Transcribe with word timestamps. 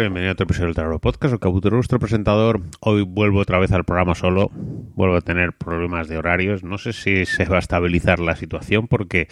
bienvenido 0.00 0.30
a 0.30 0.32
otro 0.32 0.44
episodio 0.44 0.66
del 0.66 0.74
Tarot 0.74 1.00
Podcast. 1.00 1.32
El 1.32 1.40
Cabutero, 1.40 1.76
nuestro 1.76 1.98
presentador. 1.98 2.60
Hoy 2.80 3.02
vuelvo 3.02 3.40
otra 3.40 3.58
vez 3.58 3.72
al 3.72 3.84
programa 3.84 4.14
solo. 4.14 4.50
Vuelvo 4.52 5.16
a 5.16 5.20
tener 5.22 5.52
problemas 5.54 6.08
de 6.08 6.18
horarios. 6.18 6.62
No 6.62 6.76
sé 6.76 6.92
si 6.92 7.24
se 7.24 7.46
va 7.46 7.56
a 7.56 7.60
estabilizar 7.60 8.18
la 8.18 8.36
situación 8.36 8.88
porque 8.88 9.28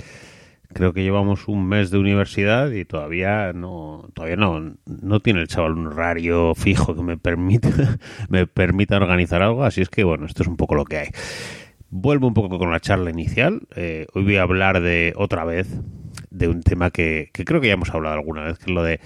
creo 0.72 0.94
que 0.94 1.02
llevamos 1.02 1.48
un 1.48 1.68
mes 1.68 1.90
de 1.90 1.98
universidad 1.98 2.70
y 2.70 2.86
todavía 2.86 3.52
no 3.52 4.08
todavía 4.14 4.36
no, 4.36 4.76
no 4.86 5.20
tiene 5.20 5.40
el 5.40 5.48
chaval 5.48 5.72
un 5.72 5.88
horario 5.88 6.54
fijo 6.54 6.96
que 6.96 7.02
me 7.02 7.18
permita 7.18 7.98
me 8.30 8.46
permita 8.46 8.96
organizar 8.96 9.42
algo. 9.42 9.64
Así 9.64 9.82
es 9.82 9.90
que 9.90 10.02
bueno, 10.02 10.24
esto 10.24 10.44
es 10.44 10.48
un 10.48 10.56
poco 10.56 10.76
lo 10.76 10.86
que 10.86 10.98
hay. 10.98 11.08
Vuelvo 11.90 12.26
un 12.26 12.34
poco 12.34 12.58
con 12.58 12.70
la 12.70 12.80
charla 12.80 13.10
inicial. 13.10 13.62
Eh, 13.76 14.06
hoy 14.14 14.24
voy 14.24 14.36
a 14.36 14.42
hablar 14.42 14.80
de 14.80 15.12
otra 15.16 15.44
vez 15.44 15.68
de 16.30 16.48
un 16.48 16.62
tema 16.62 16.90
que 16.90 17.30
creo 17.32 17.60
que 17.60 17.66
ya 17.68 17.74
hemos 17.74 17.90
hablado 17.90 18.14
alguna 18.14 18.44
vez, 18.44 18.58
que 18.58 18.64
es 18.64 18.74
lo 18.74 18.82
de 18.82 19.00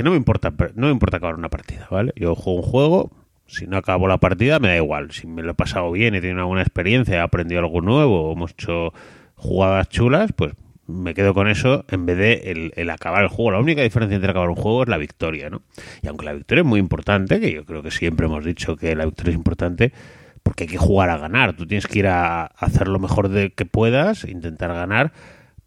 que 0.00 0.04
no 0.04 0.12
me 0.12 0.16
importa 0.16 0.50
no 0.76 0.86
me 0.86 0.92
importa 0.92 1.18
acabar 1.18 1.34
una 1.34 1.50
partida, 1.50 1.86
¿vale? 1.90 2.14
Yo 2.16 2.34
juego 2.34 2.60
un 2.60 2.66
juego, 2.66 3.10
si 3.46 3.66
no 3.66 3.76
acabo 3.76 4.08
la 4.08 4.16
partida 4.16 4.58
me 4.58 4.68
da 4.68 4.76
igual, 4.76 5.10
si 5.10 5.26
me 5.26 5.42
lo 5.42 5.50
he 5.50 5.54
pasado 5.54 5.92
bien, 5.92 6.14
he 6.14 6.22
tenido 6.22 6.36
una 6.36 6.46
buena 6.46 6.62
experiencia, 6.62 7.16
he 7.16 7.20
aprendido 7.20 7.60
algo 7.60 7.82
nuevo, 7.82 8.32
hemos 8.32 8.52
hecho 8.52 8.94
jugadas 9.34 9.90
chulas, 9.90 10.32
pues 10.34 10.54
me 10.86 11.12
quedo 11.12 11.34
con 11.34 11.48
eso 11.48 11.84
en 11.90 12.06
vez 12.06 12.16
de 12.16 12.32
el, 12.50 12.72
el, 12.76 12.88
acabar 12.88 13.22
el 13.22 13.28
juego. 13.28 13.50
La 13.50 13.58
única 13.58 13.82
diferencia 13.82 14.14
entre 14.14 14.30
acabar 14.30 14.48
un 14.48 14.56
juego 14.56 14.84
es 14.84 14.88
la 14.88 14.96
victoria, 14.96 15.50
¿no? 15.50 15.60
Y 16.00 16.08
aunque 16.08 16.24
la 16.24 16.32
victoria 16.32 16.62
es 16.62 16.66
muy 16.66 16.80
importante, 16.80 17.38
que 17.38 17.52
yo 17.52 17.66
creo 17.66 17.82
que 17.82 17.90
siempre 17.90 18.24
hemos 18.24 18.42
dicho 18.42 18.78
que 18.78 18.96
la 18.96 19.04
victoria 19.04 19.32
es 19.32 19.36
importante, 19.36 19.92
porque 20.42 20.64
hay 20.64 20.70
que 20.70 20.78
jugar 20.78 21.10
a 21.10 21.18
ganar. 21.18 21.52
Tú 21.52 21.66
tienes 21.66 21.86
que 21.86 21.98
ir 21.98 22.06
a 22.06 22.46
hacer 22.46 22.88
lo 22.88 22.98
mejor 22.98 23.28
de 23.28 23.52
que 23.52 23.66
puedas, 23.66 24.24
intentar 24.24 24.72
ganar, 24.72 25.12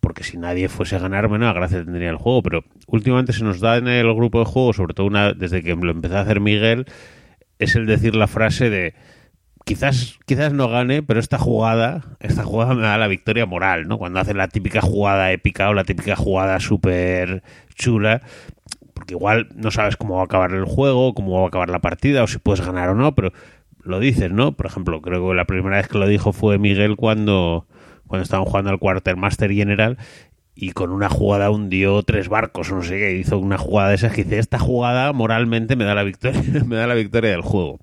porque 0.04 0.26
si 0.26 0.38
nadie 0.38 0.68
fuese 0.68 0.98
a 0.98 1.00
ganar, 1.00 1.30
menos 1.30 1.56
gracia 1.56 1.82
tendría 1.82 2.10
el 2.10 2.18
juego. 2.18 2.44
Pero 2.44 2.66
últimamente 2.88 3.32
se 3.32 3.46
nos 3.46 3.62
da 3.62 3.78
en 3.78 3.88
el 3.88 4.14
grupo 4.14 4.40
de 4.40 4.46
juego, 4.46 4.74
sobre 4.74 4.94
todo 4.94 5.08
una, 5.08 5.32
desde 5.32 5.64
que 5.64 5.74
lo 5.74 5.92
empezó 5.92 6.18
a 6.18 6.22
hacer 6.22 6.42
Miguel, 6.42 6.86
es 7.58 7.78
el 7.78 7.86
decir 7.86 8.14
la 8.14 8.28
frase 8.28 8.70
de 8.70 8.96
quizás, 9.64 10.20
quizás 10.26 10.52
no 10.52 10.68
gane, 10.68 11.04
pero 11.04 11.22
esta 11.22 11.38
jugada, 11.38 12.18
esta 12.20 12.44
jugada 12.44 12.76
me 12.76 12.82
da 12.82 12.98
la 12.98 13.08
victoria 13.08 13.46
moral, 13.46 13.88
¿no? 13.88 13.98
Cuando 13.98 14.20
hace 14.20 14.34
la 14.34 14.50
típica 14.50 14.82
jugada 14.82 15.32
épica 15.32 15.70
o 15.70 15.74
la 15.74 15.86
típica 15.86 16.18
jugada 16.18 16.60
súper 16.60 17.42
chula, 17.74 18.24
porque 18.94 19.14
igual 19.14 19.48
no 19.56 19.72
sabes 19.72 19.96
cómo 19.96 20.16
va 20.16 20.24
a 20.24 20.26
acabar 20.26 20.52
el 20.52 20.66
juego, 20.66 21.14
cómo 21.14 21.40
va 21.40 21.46
a 21.46 21.48
acabar 21.48 21.70
la 21.70 21.80
partida, 21.80 22.24
o 22.24 22.28
si 22.28 22.40
puedes 22.40 22.66
ganar 22.66 22.90
o 22.90 22.96
no, 22.96 23.16
pero 23.16 23.32
lo 23.84 24.02
dices, 24.02 24.34
¿no? 24.34 24.52
Por 24.52 24.66
ejemplo, 24.66 25.02
creo 25.02 25.30
que 25.30 25.34
la 25.34 25.46
primera 25.46 25.78
vez 25.78 25.88
que 25.88 25.98
lo 25.98 26.08
dijo 26.08 26.34
fue 26.34 26.58
Miguel 26.58 26.98
cuando, 26.98 27.68
cuando 28.08 28.24
estaban 28.24 28.46
jugando 28.46 28.70
al 28.72 28.80
Quartermaster 28.80 29.52
General 29.52 29.98
y 30.56 30.72
con 30.72 30.92
una 30.92 31.10
jugada 31.10 31.50
hundió 31.50 32.04
tres 32.04 32.30
barcos 32.30 32.72
no 32.72 32.84
sé 32.84 32.98
qué, 33.00 33.18
hizo 33.18 33.40
una 33.40 33.58
jugada 33.58 33.90
de 33.90 33.96
esas 33.96 34.14
que 34.14 34.24
dice, 34.24 34.40
esta 34.40 34.60
jugada 34.60 35.12
moralmente 35.12 35.76
me 35.76 35.84
da 35.84 35.96
la 35.96 36.04
victoria, 36.04 36.42
me 36.66 36.76
da 36.76 36.88
la 36.88 36.94
victoria 36.94 37.32
del 37.32 37.42
juego. 37.42 37.80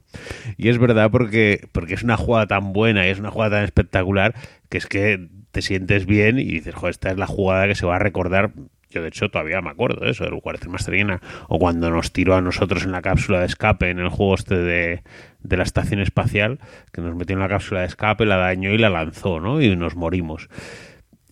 Y 0.57 0.69
es 0.69 0.79
verdad 0.79 1.11
porque, 1.11 1.69
porque 1.73 1.95
es 1.95 2.03
una 2.03 2.17
jugada 2.17 2.47
tan 2.47 2.73
buena 2.73 3.07
y 3.07 3.11
es 3.11 3.19
una 3.19 3.31
jugada 3.31 3.57
tan 3.57 3.65
espectacular 3.65 4.35
que 4.69 4.79
es 4.79 4.87
que 4.87 5.29
te 5.51 5.63
sientes 5.63 6.07
bien 6.07 6.39
y 6.39 6.45
dices, 6.45 6.75
joder, 6.75 6.93
esta 6.93 7.11
es 7.11 7.19
la 7.19 7.27
jugada 7.27 7.67
que 7.67 7.75
se 7.75 7.87
va 7.87 7.97
a 7.97 7.99
recordar. 7.99 8.53
Yo, 8.89 9.03
de 9.03 9.09
hecho, 9.09 9.31
todavía 9.31 9.61
me 9.61 9.71
acuerdo 9.71 10.05
de 10.05 10.11
eso, 10.11 10.25
del 10.25 10.41
Quartermaster 10.41 10.95
General. 10.95 11.21
O 11.49 11.59
cuando 11.59 11.91
nos 11.91 12.13
tiró 12.13 12.35
a 12.35 12.41
nosotros 12.41 12.85
en 12.85 12.93
la 12.93 13.03
cápsula 13.03 13.41
de 13.41 13.47
escape 13.47 13.91
en 13.91 14.01
el 14.01 14.09
juego 14.09 14.35
este 14.35 14.57
de, 14.57 15.03
de 15.43 15.57
la 15.57 15.63
estación 15.63 16.01
espacial, 16.01 16.59
que 16.93 17.01
nos 17.01 17.15
metió 17.17 17.35
en 17.35 17.41
la 17.41 17.49
cápsula 17.49 17.81
de 17.81 17.87
escape, 17.87 18.27
la 18.27 18.37
dañó 18.37 18.71
y 18.71 18.79
la 18.79 18.91
lanzó, 18.91 19.41
¿no? 19.41 19.61
Y 19.61 19.75
nos 19.77 19.97
morimos. 19.97 20.49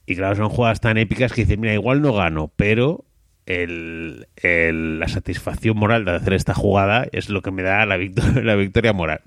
Y 0.07 0.17
claro, 0.17 0.37
son 0.37 0.49
jugadas 0.49 0.81
tan 0.81 0.97
épicas 0.97 1.33
que 1.33 1.43
dices, 1.43 1.59
mira, 1.59 1.75
igual 1.75 2.01
no 2.01 2.15
gano, 2.15 2.51
pero 2.57 3.05
el, 3.49 4.27
la 4.43 5.09
satisfacción 5.09 5.77
moral 5.77 6.05
de 6.05 6.13
hacer 6.13 6.35
esta 6.35 6.53
jugada 6.53 7.07
es 7.13 7.31
lo 7.31 7.41
que 7.41 7.51
me 7.51 7.63
da 7.63 7.87
la 7.87 7.97
victoria, 7.97 8.43
la 8.43 8.55
victoria 8.57 8.93
moral. 8.93 9.21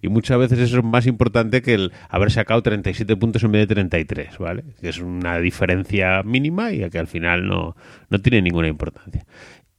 Y 0.00 0.08
muchas 0.08 0.38
veces 0.38 0.58
eso 0.58 0.78
es 0.78 0.84
más 0.84 1.06
importante 1.06 1.60
que 1.60 1.74
el 1.74 1.92
haber 2.08 2.30
sacado 2.30 2.62
37 2.62 3.16
puntos 3.16 3.42
en 3.44 3.52
vez 3.52 3.68
de 3.68 3.74
33, 3.74 4.38
¿vale? 4.38 4.64
Que 4.80 4.88
es 4.88 4.98
una 4.98 5.38
diferencia 5.38 6.22
mínima 6.22 6.72
y 6.72 6.88
que 6.88 6.98
al 6.98 7.08
final 7.08 7.46
no, 7.46 7.76
no 8.08 8.18
tiene 8.20 8.42
ninguna 8.42 8.68
importancia 8.68 9.26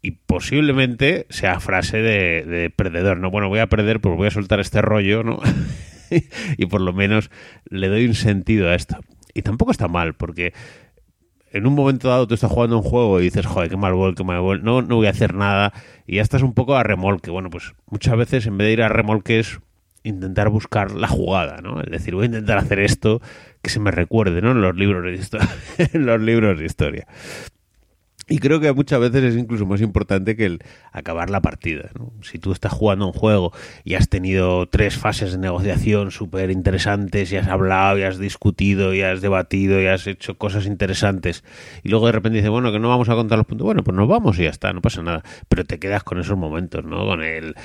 y 0.02 0.12
posiblemente 0.12 1.26
sea 1.30 1.60
frase 1.60 1.98
de, 1.98 2.44
de, 2.46 2.70
perdedor, 2.70 3.18
¿no? 3.18 3.32
Bueno, 3.32 3.50
voy 3.50 3.60
a 3.60 3.68
perder, 3.68 4.00
pues 4.00 4.16
voy 4.16 4.28
a 4.28 4.32
soltar 4.32 4.60
este 4.60 4.82
rollo, 4.82 5.24
¿no? 5.24 5.40
y 6.58 6.66
por 6.66 6.82
lo 6.82 6.94
menos 6.94 7.30
le 7.70 7.88
doy 7.88 8.06
un 8.06 8.16
sentido 8.16 8.70
a 8.70 8.76
esto. 8.76 8.98
Y 9.34 9.42
tampoco 9.42 9.72
está 9.72 9.88
mal, 9.88 10.16
porque 10.16 10.54
en 11.52 11.68
un 11.68 11.74
momento 11.74 12.10
dado 12.10 12.28
tú 12.28 12.34
estás 12.34 12.52
jugando 12.52 12.78
un 12.78 12.84
juego 12.84 13.20
y 13.20 13.24
dices, 13.24 13.46
joder, 13.46 13.70
qué 13.70 13.78
mal 13.78 13.94
vol, 13.94 14.16
qué 14.16 14.24
mal 14.24 14.40
vol, 14.40 14.64
no, 14.64 14.82
no 14.82 14.96
voy 14.96 15.08
a 15.08 15.12
hacer 15.12 15.34
nada, 15.34 15.74
y 16.06 16.16
ya 16.16 16.22
estás 16.22 16.42
un 16.42 16.54
poco 16.54 16.76
a 16.76 16.84
remolque. 16.84 17.32
Bueno, 17.32 17.50
pues 17.50 17.74
muchas 17.88 18.18
veces 18.18 18.46
en 18.48 18.58
vez 18.58 18.68
de 18.68 18.74
ir 18.74 18.82
a 18.82 18.90
remolque 18.90 19.40
es 19.40 19.60
intentar 20.04 20.50
buscar 20.50 20.92
la 20.92 21.08
jugada, 21.08 21.62
¿no? 21.62 21.82
Es 21.82 21.92
decir, 21.92 22.16
voy 22.16 22.24
a 22.24 22.28
intentar 22.28 22.58
hacer 22.58 22.80
esto 22.80 23.22
que 23.62 23.70
se 23.70 23.80
me 23.80 23.92
recuerde, 23.92 24.42
¿no? 24.42 24.52
En 24.52 24.62
los 24.62 24.76
libros 24.76 25.04
de 25.04 25.40
en 25.94 26.06
los 26.06 26.22
libros 26.22 26.58
de 26.58 26.66
historia. 26.66 27.08
Y 28.30 28.38
creo 28.38 28.60
que 28.60 28.72
muchas 28.74 29.00
veces 29.00 29.24
es 29.24 29.36
incluso 29.36 29.66
más 29.66 29.82
importante 29.82 30.36
que 30.36 30.46
el 30.46 30.60
acabar 30.92 31.32
la 31.32 31.42
partida. 31.42 31.90
¿no? 31.98 32.14
Si 32.22 32.38
tú 32.38 32.52
estás 32.52 32.72
jugando 32.72 33.08
un 33.08 33.14
juego 33.14 33.52
y 33.84 33.96
has 33.96 34.08
tenido 34.08 34.68
tres 34.68 34.98
fases 34.98 35.32
de 35.32 35.40
negociación 35.40 36.12
súper 36.12 36.52
interesantes 36.52 37.32
y 37.32 37.38
has 37.38 37.48
hablado 37.48 37.98
y 37.98 38.04
has 38.04 38.20
discutido 38.20 38.94
y 38.94 39.02
has 39.02 39.22
debatido 39.22 39.82
y 39.82 39.88
has 39.88 40.06
hecho 40.06 40.38
cosas 40.38 40.68
interesantes 40.68 41.44
y 41.84 41.90
luego 41.90 42.06
de 42.06 42.12
repente 42.12 42.38
dices, 42.38 42.52
bueno, 42.52 42.72
que 42.72 42.80
no 42.80 42.88
vamos 42.90 43.10
a 43.10 43.16
contar 43.16 43.40
los 43.40 43.48
puntos, 43.48 43.66
bueno, 43.66 43.84
pues 43.84 43.98
nos 43.98 44.08
vamos 44.08 44.38
y 44.40 44.44
ya 44.44 44.52
está, 44.52 44.72
no 44.74 44.82
pasa 44.82 45.02
nada. 45.02 45.24
Pero 45.48 45.66
te 45.66 45.80
quedas 45.80 46.04
con 46.04 46.20
esos 46.20 46.38
momentos, 46.38 46.86
¿no? 46.86 47.06
Con 47.06 47.24
el... 47.24 47.56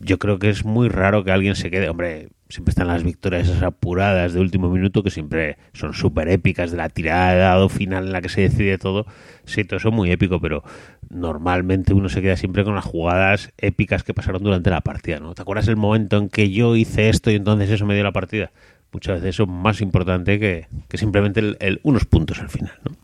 Yo 0.00 0.18
creo 0.18 0.38
que 0.38 0.48
es 0.48 0.64
muy 0.64 0.88
raro 0.88 1.24
que 1.24 1.32
alguien 1.32 1.56
se 1.56 1.70
quede, 1.70 1.88
hombre, 1.88 2.28
siempre 2.48 2.70
están 2.70 2.86
las 2.86 3.02
victorias 3.02 3.48
esas 3.48 3.62
apuradas 3.62 4.32
de 4.32 4.40
último 4.40 4.70
minuto 4.70 5.02
que 5.02 5.10
siempre 5.10 5.58
son 5.72 5.92
súper 5.92 6.28
épicas 6.28 6.70
de 6.70 6.76
la 6.76 6.88
tirada 6.88 7.34
dado 7.34 7.68
final 7.68 8.06
en 8.06 8.12
la 8.12 8.20
que 8.20 8.28
se 8.28 8.42
decide 8.42 8.78
todo. 8.78 9.06
Sí, 9.44 9.64
todo 9.64 9.78
eso 9.78 9.88
es 9.88 9.94
muy 9.94 10.10
épico, 10.10 10.40
pero 10.40 10.62
normalmente 11.10 11.94
uno 11.94 12.08
se 12.08 12.22
queda 12.22 12.36
siempre 12.36 12.64
con 12.64 12.74
las 12.74 12.84
jugadas 12.84 13.52
épicas 13.58 14.02
que 14.02 14.14
pasaron 14.14 14.42
durante 14.42 14.70
la 14.70 14.80
partida, 14.80 15.20
¿no? 15.20 15.34
¿Te 15.34 15.42
acuerdas 15.42 15.68
el 15.68 15.76
momento 15.76 16.16
en 16.16 16.28
que 16.28 16.50
yo 16.50 16.76
hice 16.76 17.08
esto 17.08 17.30
y 17.30 17.34
entonces 17.34 17.70
eso 17.70 17.84
me 17.84 17.94
dio 17.94 18.04
la 18.04 18.12
partida? 18.12 18.50
Muchas 18.92 19.16
veces 19.16 19.34
eso 19.34 19.42
es 19.42 19.48
más 19.50 19.80
importante 19.82 20.38
que, 20.38 20.66
que 20.88 20.96
simplemente 20.96 21.40
el, 21.40 21.80
unos 21.82 22.06
puntos 22.06 22.40
al 22.40 22.48
final, 22.48 22.72
¿no? 22.84 22.96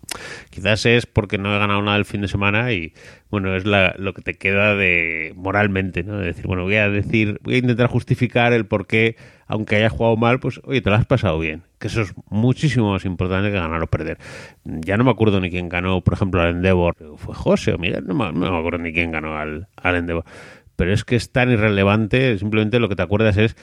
Quizás 0.48 0.86
es 0.86 1.06
porque 1.06 1.38
no 1.38 1.54
he 1.54 1.58
ganado 1.58 1.82
nada 1.82 1.96
el 1.96 2.04
fin 2.04 2.20
de 2.22 2.28
semana 2.28 2.72
y, 2.72 2.94
bueno, 3.30 3.54
es 3.54 3.64
lo 3.64 4.14
que 4.14 4.22
te 4.22 4.34
queda 4.34 4.76
de 4.76 5.32
moralmente, 5.36 6.02
¿no? 6.02 6.18
De 6.18 6.26
decir, 6.26 6.46
bueno, 6.46 6.62
voy 6.62 6.76
a 6.76 6.88
decir, 6.88 7.38
voy 7.42 7.56
a 7.56 7.58
intentar 7.58 7.88
justificar 7.88 8.52
el 8.52 8.64
por 8.64 8.86
qué, 8.86 9.16
aunque 9.46 9.76
hayas 9.76 9.92
jugado 9.92 10.16
mal, 10.16 10.40
pues, 10.40 10.60
oye, 10.64 10.80
te 10.80 10.88
lo 10.88 10.96
has 10.96 11.06
pasado 11.06 11.38
bien. 11.38 11.62
Que 11.78 11.88
eso 11.88 12.00
es 12.00 12.14
muchísimo 12.30 12.92
más 12.92 13.04
importante 13.04 13.50
que 13.50 13.58
ganar 13.58 13.82
o 13.82 13.86
perder. 13.86 14.18
Ya 14.64 14.96
no 14.96 15.04
me 15.04 15.10
acuerdo 15.10 15.40
ni 15.40 15.50
quién 15.50 15.68
ganó, 15.68 16.00
por 16.00 16.14
ejemplo, 16.14 16.40
al 16.40 16.50
Endeavor. 16.50 16.96
¿Fue 17.18 17.34
José 17.34 17.74
o 17.74 17.78
Miguel? 17.78 18.04
No 18.06 18.14
me, 18.14 18.32
no 18.32 18.52
me 18.52 18.58
acuerdo 18.58 18.78
ni 18.78 18.92
quién 18.92 19.10
ganó 19.10 19.36
al, 19.36 19.68
al 19.76 19.96
Endeavor. 19.96 20.24
Pero 20.76 20.92
es 20.92 21.04
que 21.04 21.16
es 21.16 21.30
tan 21.30 21.50
irrelevante, 21.50 22.38
simplemente 22.38 22.80
lo 22.80 22.88
que 22.88 22.96
te 22.96 23.02
acuerdas 23.02 23.36
es 23.36 23.56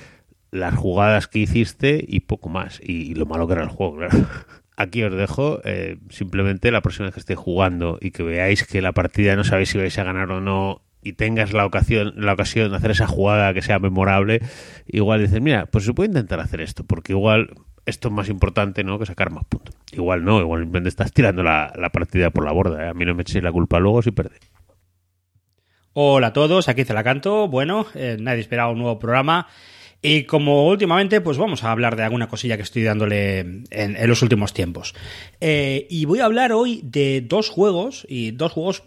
las 0.52 0.76
jugadas 0.76 1.28
que 1.28 1.40
hiciste 1.40 2.04
y 2.08 2.22
poco 2.22 2.50
más. 2.50 2.80
Y, 2.84 3.16
lo 3.16 3.26
malo 3.26 3.48
que 3.48 3.54
era 3.54 3.64
el 3.64 3.70
juego, 3.70 3.98
claro 3.98 4.28
aquí 4.78 5.04
os 5.04 5.16
dejo. 5.16 5.62
Eh, 5.64 5.98
simplemente 6.10 6.72
la 6.72 6.82
próxima 6.82 7.06
vez 7.06 7.14
que 7.14 7.20
esté 7.20 7.36
jugando 7.36 7.98
y 8.02 8.12
que 8.12 8.24
veáis 8.24 8.66
que 8.66 8.82
la 8.82 8.92
partida 8.92 9.36
no 9.36 9.44
sabéis 9.44 9.70
si 9.70 9.78
vais 9.78 9.98
a 9.98 10.04
ganar 10.04 10.32
o 10.32 10.42
no 10.42 10.82
y 11.04 11.14
tengas 11.14 11.54
la 11.54 11.66
ocasión, 11.66 12.14
la 12.18 12.34
ocasión 12.34 12.72
de 12.72 12.78
hacer 12.78 12.92
esa 12.92 13.08
jugada 13.08 13.54
que 13.54 13.62
sea 13.62 13.80
memorable, 13.80 14.40
igual 14.86 15.22
dices, 15.22 15.42
mira, 15.42 15.66
pues 15.66 15.86
se 15.86 15.94
puede 15.94 16.10
intentar 16.10 16.40
hacer 16.40 16.62
esto, 16.62 16.84
porque 16.84 17.14
igual 17.14 17.50
esto 17.88 18.10
es 18.10 18.14
más 18.14 18.30
importante 18.30 18.84
¿no? 18.84 19.00
que 19.00 19.08
sacar 19.08 19.32
más 19.32 19.44
puntos. 19.46 19.76
Igual 19.92 20.24
no, 20.24 20.40
igual 20.40 20.62
simplemente 20.62 20.90
estás 20.90 21.12
tirando 21.12 21.42
la, 21.42 21.74
la 21.76 21.90
partida 21.90 22.30
por 22.30 22.46
la 22.46 22.52
borda. 22.52 22.86
¿eh? 22.86 22.90
A 22.90 22.94
mí 22.94 23.06
no 23.06 23.16
me 23.16 23.24
echéis 23.24 23.44
la 23.44 23.52
culpa 23.52 23.80
luego 23.80 24.02
si 24.02 24.12
perdéis. 24.12 24.52
Hola 25.94 26.28
a 26.28 26.34
todos, 26.34 26.70
aquí 26.70 26.86
se 26.86 26.94
la 26.94 27.04
canto. 27.04 27.48
Bueno, 27.48 27.86
eh, 27.96 28.16
nadie 28.20 28.40
esperaba 28.40 28.72
un 28.72 28.78
nuevo 28.78 28.98
programa. 28.98 29.48
Y 30.02 30.24
como 30.24 30.68
últimamente, 30.68 31.22
pues 31.22 31.38
vamos 31.38 31.64
a 31.64 31.72
hablar 31.72 31.96
de 31.96 32.04
alguna 32.04 32.28
cosilla 32.28 32.58
que 32.58 32.64
estoy 32.64 32.84
dándole 32.84 33.40
en, 33.40 34.08
los 34.08 34.22
últimos 34.24 34.54
tiempos. 34.54 34.96
Eh, 35.40 35.86
y 35.90 36.06
voy 36.06 36.20
a 36.20 36.26
hablar 36.26 36.54
hoy 36.54 36.82
de 36.84 37.22
dos 37.22 37.50
juegos, 37.50 38.06
y 38.10 38.32
dos 38.32 38.52
juegos 38.52 38.84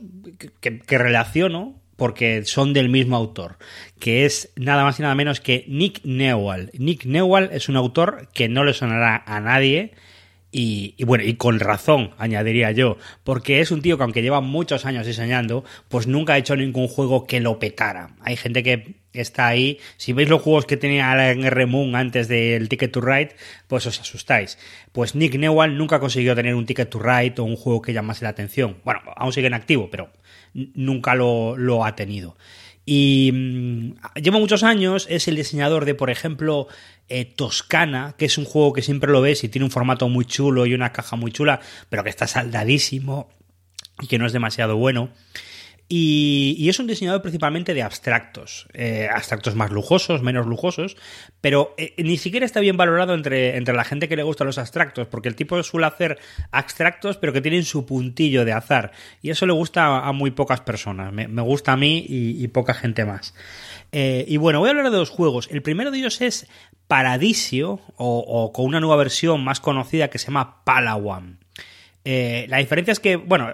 que, 0.61 0.81
que, 0.81 0.99
relaciono 0.99 1.81
porque 1.95 2.45
son 2.45 2.73
del 2.73 2.89
mismo 2.89 3.15
autor, 3.15 3.59
que 4.01 4.25
es 4.25 4.53
nada 4.57 4.83
más 4.83 4.99
y 4.99 5.03
nada 5.03 5.15
menos 5.15 5.41
que 5.41 5.65
Nick 5.69 6.01
Newell. 6.03 6.71
Nick 6.77 7.05
Newell 7.05 7.51
es 7.53 7.69
un 7.69 7.77
autor 7.77 8.29
que 8.35 8.49
no 8.49 8.65
le 8.65 8.75
sonará 8.75 9.23
a 9.25 9.39
nadie, 9.39 9.93
y, 10.51 10.95
y, 10.97 11.05
bueno, 11.05 11.23
y 11.23 11.35
con 11.35 11.61
razón, 11.61 12.11
añadiría 12.19 12.73
yo, 12.73 12.97
porque 13.23 13.61
es 13.61 13.71
un 13.71 13.83
tío 13.83 13.97
que 13.97 14.03
aunque 14.03 14.23
lleva 14.23 14.41
muchos 14.41 14.85
años 14.85 15.07
diseñando, 15.07 15.65
pues 15.89 16.09
nunca 16.09 16.33
ha 16.33 16.39
hecho 16.39 16.57
ningún 16.57 16.89
juego 16.89 17.27
que 17.27 17.39
lo 17.39 17.61
petara. 17.61 18.17
Hay 18.21 18.37
gente 18.37 18.65
que 18.65 19.04
está 19.15 19.47
ahí. 19.47 19.79
Si 19.97 20.13
veis 20.13 20.29
los 20.29 20.43
juegos 20.43 20.67
que 20.67 20.77
tenía 20.77 21.11
Alan 21.11 21.45
R. 21.45 21.67
Moon 21.67 21.97
antes 21.97 22.29
del 22.29 22.69
Ticket 22.69 22.93
to 22.93 23.01
Ride, 23.01 23.37
pues 23.69 23.87
os 23.87 24.01
asustáis. 24.01 24.59
Pues 24.93 25.15
Nick 25.15 25.37
Newell 25.37 25.77
nunca 25.77 26.01
consiguió 26.01 26.35
tener 26.35 26.55
un 26.55 26.67
Ticket 26.67 26.91
to 26.91 26.99
Ride 26.99 27.35
o 27.39 27.45
un 27.45 27.57
juego 27.57 27.83
que 27.83 27.93
llamase 27.93 28.25
la 28.25 28.31
atención. 28.31 28.77
Bueno, 28.85 29.01
aún 29.17 29.33
sigue 29.33 29.47
en 29.47 29.55
activo, 29.55 29.89
pero 29.91 30.11
nunca 30.53 31.15
lo, 31.15 31.57
lo 31.57 31.85
ha 31.85 31.97
tenido. 31.97 32.37
Y 32.87 33.31
mm, 33.33 34.21
lleva 34.21 34.39
muchos 34.39 34.63
años, 34.63 35.07
es 35.09 35.27
el 35.29 35.37
diseñador 35.37 35.85
de, 35.85 35.95
por 35.95 36.11
ejemplo, 36.11 36.69
eh, 37.09 37.25
Toscana, 37.25 38.15
que 38.19 38.27
es 38.27 38.39
un 38.39 38.45
juego 38.45 38.73
que 38.73 38.83
siempre 38.83 39.11
lo 39.11 39.21
ves 39.21 39.45
y 39.45 39.49
tiene 39.49 39.65
un 39.65 39.71
formato 39.71 40.09
muy 40.09 40.25
chulo 40.25 40.67
y 40.67 40.75
una 40.75 40.93
caja 40.93 41.17
muy 41.17 41.33
chula, 41.33 41.61
pero 41.89 42.05
que 42.05 42.11
está 42.11 42.27
saldadísimo 42.27 43.29
y 44.01 44.07
que 44.07 44.19
no 44.19 44.27
es 44.27 44.33
demasiado 44.33 44.77
bueno. 44.77 45.11
Y, 45.97 46.69
es 46.69 46.81
un 46.81 46.89
diseñador 46.89 47.23
principalmente 47.23 47.73
de 47.73 47.81
abstractos, 47.81 48.67
eh, 48.73 49.09
abstractos 49.15 49.55
más 49.55 49.71
lujosos, 49.71 50.23
menos 50.23 50.45
lujosos, 50.45 50.97
pero 51.41 51.73
eh, 51.79 51.95
ni 51.99 52.17
siquiera 52.17 52.45
está 52.45 52.59
bien 52.59 52.77
valorado 52.77 53.15
entre, 53.15 53.57
entre 53.57 53.77
la 53.77 53.85
gente 53.85 54.09
que 54.09 54.17
le 54.17 54.25
gusta 54.25 54.43
los 54.43 54.59
abstractos, 54.59 55.07
porque 55.07 55.29
el 55.29 55.37
tipo 55.37 55.63
suele 55.63 55.87
hacer 55.87 56.19
abstractos, 56.51 57.17
pero 57.17 57.33
que 57.33 57.41
tienen 57.41 57.63
su 57.63 57.87
puntillo 57.87 58.45
de 58.45 58.53
azar, 58.53 58.91
y 59.23 59.31
eso 59.31 59.47
le 59.47 59.53
gusta 59.53 59.99
a, 60.05 60.11
muy 60.11 60.33
pocas 60.33 60.63
personas, 60.63 61.13
me, 61.13 61.43
gusta 61.43 61.75
a 61.75 61.77
mí 61.77 62.05
y, 62.09 62.49
poca 62.49 62.75
gente 62.75 63.05
más. 63.05 63.33
Eh, 63.93 64.25
y 64.27 64.37
bueno, 64.37 64.59
voy 64.59 64.67
a 64.67 64.71
hablar 64.71 64.91
de 64.91 64.97
dos 64.97 65.11
juegos. 65.11 65.49
El 65.53 65.63
primero 65.63 65.93
de 65.93 65.99
ellos 65.99 66.21
es 66.21 66.49
Paradisio, 66.89 67.79
o, 67.97 68.51
con 68.53 68.65
una 68.65 68.81
nueva 68.81 68.97
versión 68.97 69.45
más 69.45 69.61
conocida 69.61 70.09
que 70.09 70.19
se 70.19 70.27
llama 70.27 70.65
Palawan. 70.65 71.39
la 72.05 72.59
diferencia 72.59 72.91
es 72.91 72.99
que, 72.99 73.15
bueno, 73.15 73.53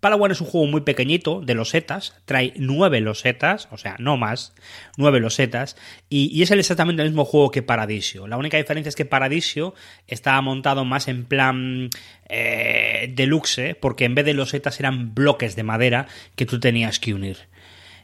Palawan 0.00 0.32
es 0.32 0.40
un 0.40 0.46
juego 0.46 0.66
muy 0.66 0.80
pequeñito, 0.80 1.42
de 1.42 1.54
losetas, 1.54 2.14
trae 2.24 2.54
nueve 2.56 3.00
losetas, 3.00 3.68
o 3.70 3.76
sea, 3.76 3.96
no 3.98 4.16
más, 4.16 4.54
nueve 4.96 5.20
losetas, 5.20 5.76
y, 6.08 6.42
es 6.42 6.50
exactamente 6.50 7.02
el 7.02 7.10
mismo 7.10 7.26
juego 7.26 7.50
que 7.50 7.62
Paradisio. 7.62 8.26
La 8.26 8.38
única 8.38 8.56
diferencia 8.56 8.88
es 8.88 8.96
que 8.96 9.04
Paradisio 9.04 9.74
está 10.06 10.40
montado 10.40 10.86
más 10.86 11.06
en 11.08 11.26
plan 11.26 11.90
eh, 12.28 13.12
deluxe, 13.14 13.76
porque 13.78 14.06
en 14.06 14.14
vez 14.14 14.24
de 14.24 14.34
losetas 14.34 14.80
eran 14.80 15.14
bloques 15.14 15.54
de 15.54 15.62
madera 15.64 16.06
que 16.34 16.46
tú 16.46 16.58
tenías 16.58 16.98
que 16.98 17.12
unir. 17.12 17.36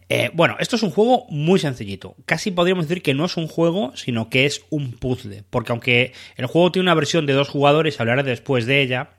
Eh, 0.09 0.31
bueno, 0.35 0.57
esto 0.61 0.77
es 0.77 0.83
un 0.83 0.91
juego 0.91 1.27
muy 1.31 1.59
sencillito. 1.59 2.15
Casi 2.27 2.53
podríamos 2.53 2.87
decir 2.87 3.03
que 3.03 3.15
no 3.15 3.25
es 3.25 3.37
un 3.37 3.49
juego, 3.49 3.97
sino 3.97 4.31
que 4.31 4.47
es 4.47 4.65
un 4.71 4.93
puzzle. 4.93 5.43
Porque 5.51 5.73
aunque 5.73 6.13
el 6.37 6.47
juego 6.47 6.71
tiene 6.71 6.85
una 6.85 6.95
versión 6.95 7.27
de 7.27 7.33
dos 7.33 7.49
jugadores, 7.49 7.99
hablaré 8.01 8.23
después 8.23 8.67
de 8.67 8.83
ella, 8.83 9.11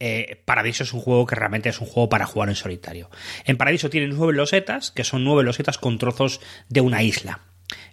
eh, 0.00 0.42
Paradiso 0.44 0.84
es 0.84 0.92
un 0.92 1.00
juego 1.00 1.26
que 1.26 1.34
realmente 1.34 1.68
es 1.68 1.80
un 1.80 1.86
juego 1.86 2.08
para 2.08 2.26
jugar 2.26 2.48
en 2.48 2.54
solitario. 2.54 3.10
En 3.44 3.56
Paradiso 3.56 3.90
tienen 3.90 4.10
nueve 4.16 4.32
losetas, 4.32 4.90
que 4.90 5.04
son 5.04 5.24
nueve 5.24 5.42
losetas 5.42 5.78
con 5.78 5.98
trozos 5.98 6.40
de 6.68 6.80
una 6.80 7.02
isla. 7.02 7.40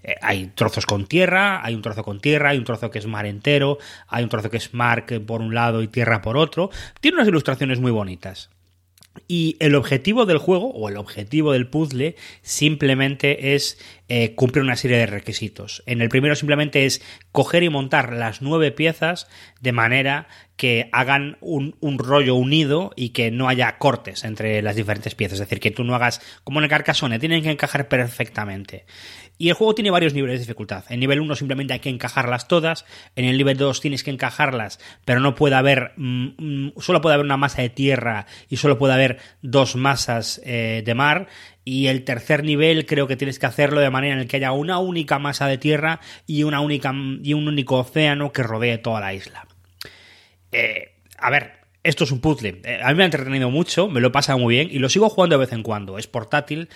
Eh, 0.03 0.15
hay 0.21 0.47
trozos 0.47 0.85
con 0.85 1.07
tierra, 1.07 1.65
hay 1.65 1.75
un 1.75 1.81
trozo 1.81 2.03
con 2.03 2.19
tierra, 2.19 2.49
hay 2.49 2.57
un 2.57 2.65
trozo 2.65 2.91
que 2.91 2.99
es 2.99 3.07
mar 3.07 3.25
entero, 3.25 3.77
hay 4.07 4.23
un 4.23 4.29
trozo 4.29 4.49
que 4.49 4.57
es 4.57 4.73
mar 4.73 5.05
por 5.25 5.41
un 5.41 5.53
lado 5.53 5.81
y 5.81 5.87
tierra 5.87 6.21
por 6.21 6.37
otro. 6.37 6.69
Tiene 6.99 7.15
unas 7.15 7.27
ilustraciones 7.27 7.79
muy 7.79 7.91
bonitas. 7.91 8.49
Y 9.27 9.57
el 9.59 9.75
objetivo 9.75 10.25
del 10.25 10.39
juego, 10.39 10.71
o 10.71 10.89
el 10.89 10.97
objetivo 10.97 11.53
del 11.53 11.67
puzzle, 11.67 12.15
simplemente 12.41 13.55
es 13.55 13.77
eh, 14.09 14.33
cumplir 14.35 14.63
una 14.63 14.75
serie 14.75 14.97
de 14.97 15.05
requisitos. 15.05 15.83
En 15.85 16.01
el 16.01 16.09
primero 16.09 16.35
simplemente 16.35 16.85
es 16.85 17.01
coger 17.31 17.63
y 17.63 17.69
montar 17.69 18.13
las 18.13 18.41
nueve 18.41 18.71
piezas 18.71 19.27
de 19.61 19.71
manera 19.71 20.27
que 20.55 20.89
hagan 20.91 21.37
un, 21.41 21.73
rollo 21.97 22.35
unido 22.35 22.91
y 22.95 23.09
que 23.09 23.31
no 23.31 23.47
haya 23.49 23.77
cortes 23.77 24.23
entre 24.23 24.61
las 24.61 24.75
diferentes 24.75 25.15
piezas. 25.15 25.39
Es 25.39 25.47
decir, 25.47 25.59
que 25.59 25.71
tú 25.71 25.83
no 25.83 25.95
hagas 25.95 26.21
como 26.43 26.59
en 26.59 26.65
el 26.65 26.69
Carcassonne, 26.69 27.19
tienen 27.19 27.43
que 27.43 27.51
encajar 27.51 27.87
perfectamente. 27.87 28.85
Y 29.43 29.49
el 29.49 29.55
juego 29.55 29.75
tiene 29.75 29.91
varios 29.91 30.13
niveles 30.13 30.39
de 30.39 30.45
dificultad. 30.45 30.85
En 30.87 31.01
nivel 31.01 31.19
1 31.19 31.35
simplemente 31.35 31.73
hay 31.73 31.81
que 31.81 31.89
encajarlas 31.89 32.47
todas. 32.47 32.85
En 33.17 33.25
el 33.25 33.35
nivel 33.35 33.57
2 33.57 33.81
tienes 33.81 34.01
que 34.01 34.09
encajarlas, 34.09 34.79
pero 35.03 35.19
no 35.19 35.35
puede 35.35 35.55
haber. 35.55 35.91
Mm, 35.97 36.27
mm, 36.37 36.73
solo 36.77 37.01
puede 37.01 37.15
haber 37.15 37.25
una 37.25 37.35
masa 37.35 37.61
de 37.61 37.67
tierra 37.67 38.25
y 38.47 38.55
solo 38.55 38.77
puede 38.77 38.93
haber 38.93 39.17
dos 39.41 39.75
masas 39.75 40.39
eh, 40.45 40.81
de 40.85 40.95
mar. 40.95 41.27
Y 41.65 41.87
el 41.87 42.05
tercer 42.05 42.45
nivel 42.45 42.85
creo 42.85 43.05
que 43.05 43.17
tienes 43.17 43.37
que 43.37 43.45
hacerlo 43.45 43.81
de 43.81 43.89
manera 43.89 44.21
en 44.21 44.29
que 44.29 44.37
haya 44.37 44.53
una 44.53 44.79
única 44.79 45.19
masa 45.19 45.45
de 45.47 45.57
tierra 45.57 45.99
y, 46.25 46.43
una 46.43 46.61
única, 46.61 46.93
y 47.21 47.33
un 47.33 47.45
único 47.45 47.79
océano 47.79 48.31
que 48.31 48.43
rodee 48.43 48.77
toda 48.77 49.01
la 49.01 49.13
isla. 49.13 49.45
Eh, 50.53 50.93
a 51.17 51.29
ver, 51.29 51.51
esto 51.83 52.05
es 52.05 52.11
un 52.11 52.21
puzzle. 52.21 52.61
Eh, 52.63 52.79
a 52.81 52.87
mí 52.89 52.95
me 52.95 53.03
ha 53.03 53.07
entretenido 53.07 53.49
mucho, 53.49 53.89
me 53.89 53.99
lo 53.99 54.07
he 54.07 54.11
pasado 54.11 54.39
muy 54.39 54.55
bien 54.55 54.69
y 54.71 54.79
lo 54.79 54.87
sigo 54.87 55.09
jugando 55.09 55.37
de 55.37 55.45
vez 55.45 55.51
en 55.51 55.63
cuando. 55.63 55.97
Es 55.97 56.07
portátil. 56.07 56.69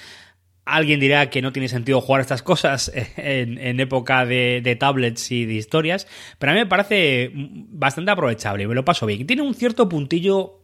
Alguien 0.68 1.00
dirá 1.00 1.30
que 1.30 1.42
no 1.42 1.54
tiene 1.54 1.70
sentido 1.70 2.02
jugar 2.02 2.22
estas 2.22 2.44
cosas 2.44 2.92
en, 3.18 3.80
época 3.80 4.26
de, 4.26 4.78
tablets 4.80 5.32
y 5.32 5.46
de 5.46 5.54
historias, 5.54 6.08
pero 6.40 6.52
a 6.52 6.56
mí 6.56 6.60
me 6.60 6.66
parece 6.66 7.32
bastante 7.34 8.12
aprovechable, 8.12 8.68
me 8.68 8.76
lo 8.76 8.86
paso 8.86 9.06
bien. 9.06 9.26
Tiene 9.26 9.42
un 9.42 9.56
cierto 9.56 9.88
puntillo 9.88 10.62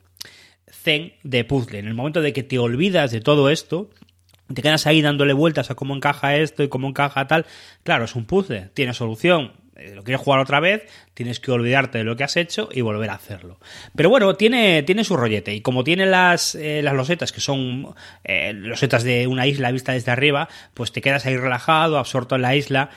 zen 0.70 1.14
de 1.24 1.44
puzzle. 1.46 1.80
En 1.80 1.88
el 1.88 1.94
momento 1.94 2.22
de 2.22 2.34
que 2.34 2.44
te 2.44 2.60
olvidas 2.60 3.12
de 3.12 3.22
todo 3.22 3.50
esto, 3.50 3.90
te 4.54 4.62
quedas 4.62 4.86
ahí 4.88 5.02
dándole 5.02 5.34
vueltas 5.34 5.72
a 5.72 5.76
cómo 5.76 5.96
encaja 5.96 6.36
esto 6.36 6.64
y 6.64 6.68
cómo 6.68 6.90
encaja 6.90 7.28
tal. 7.28 7.46
Claro, 7.84 8.06
es 8.06 8.16
un 8.16 8.26
puzzle, 8.26 8.70
tiene 8.74 8.94
solución. 8.94 9.63
Eh, 9.76 9.94
lo 9.96 10.04
quieres 10.04 10.22
jugar 10.22 10.40
otra 10.40 10.60
vez, 10.60 10.84
tienes 11.14 11.40
que 11.40 11.52
olvidarte 11.52 11.98
de 11.98 12.04
lo 12.04 12.16
que 12.16 12.24
has 12.24 12.38
hecho 12.38 12.70
y 12.72 12.82
volver 12.82 13.10
a 13.10 13.16
hacerlo. 13.16 13.60
Pero 13.96 14.10
bueno, 14.10 14.36
tiene, 14.36 14.84
tiene 14.84 15.04
su 15.04 15.18
rollete. 15.18 15.54
Y 15.54 15.62
como 15.62 15.84
tiene 15.84 16.06
las, 16.06 16.56
eh, 16.56 16.82
las 16.84 16.94
losetas, 16.94 17.32
que 17.32 17.42
son 17.42 17.96
eh, 18.24 18.54
losetas 18.54 19.04
de 19.04 19.28
una 19.28 19.48
isla 19.48 19.72
vista 19.72 19.94
desde 19.94 20.12
arriba, 20.12 20.48
pues 20.74 20.92
te 20.92 21.02
quedas 21.02 21.26
ahí 21.26 21.38
relajado, 21.38 21.98
absorto 21.98 22.36
en 22.36 22.44
la 22.44 22.56
isla. 22.56 22.90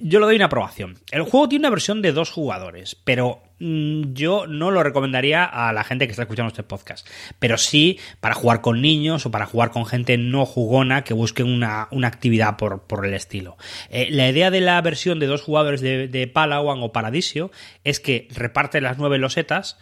Yo 0.00 0.20
le 0.20 0.26
doy 0.26 0.36
una 0.36 0.46
aprobación. 0.46 0.98
El 1.10 1.22
juego 1.22 1.48
tiene 1.48 1.62
una 1.62 1.70
versión 1.70 2.02
de 2.02 2.12
dos 2.12 2.30
jugadores, 2.30 2.96
pero 3.04 3.42
mm, 3.58 4.12
yo 4.12 4.46
no 4.46 4.70
lo 4.70 4.82
recomendaría 4.82 5.44
a 5.44 5.72
la 5.72 5.82
gente 5.84 6.06
que 6.06 6.12
está 6.12 6.22
escuchando 6.22 6.48
este 6.48 6.62
podcast. 6.62 7.06
Pero 7.38 7.58
sí 7.58 7.98
para 8.20 8.34
jugar 8.34 8.60
con 8.60 8.80
niños 8.80 9.26
o 9.26 9.30
para 9.30 9.46
jugar 9.46 9.70
con 9.70 9.86
gente 9.86 10.16
no 10.18 10.46
jugona 10.46 11.04
que 11.04 11.14
busque 11.14 11.42
una, 11.42 11.88
actividad 12.04 12.56
por, 12.56 13.06
el 13.06 13.14
estilo. 13.14 13.56
Eh, 13.90 14.08
la 14.10 14.28
idea 14.28 14.50
de 14.50 14.60
la 14.60 14.80
versión 14.80 15.18
de 15.18 15.26
dos 15.26 15.42
jugadores 15.42 15.80
de, 15.80 16.08
de 16.08 16.26
Palawan 16.28 16.82
o 16.82 16.92
Paradisio 16.92 17.50
es 17.82 17.98
que 17.98 18.28
reparte 18.30 18.80
las 18.80 18.98
nueve 18.98 19.18
losetas 19.18 19.78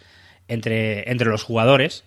entre, 0.47 1.09
entre 1.11 1.29
los 1.29 1.43
jugadores 1.43 2.05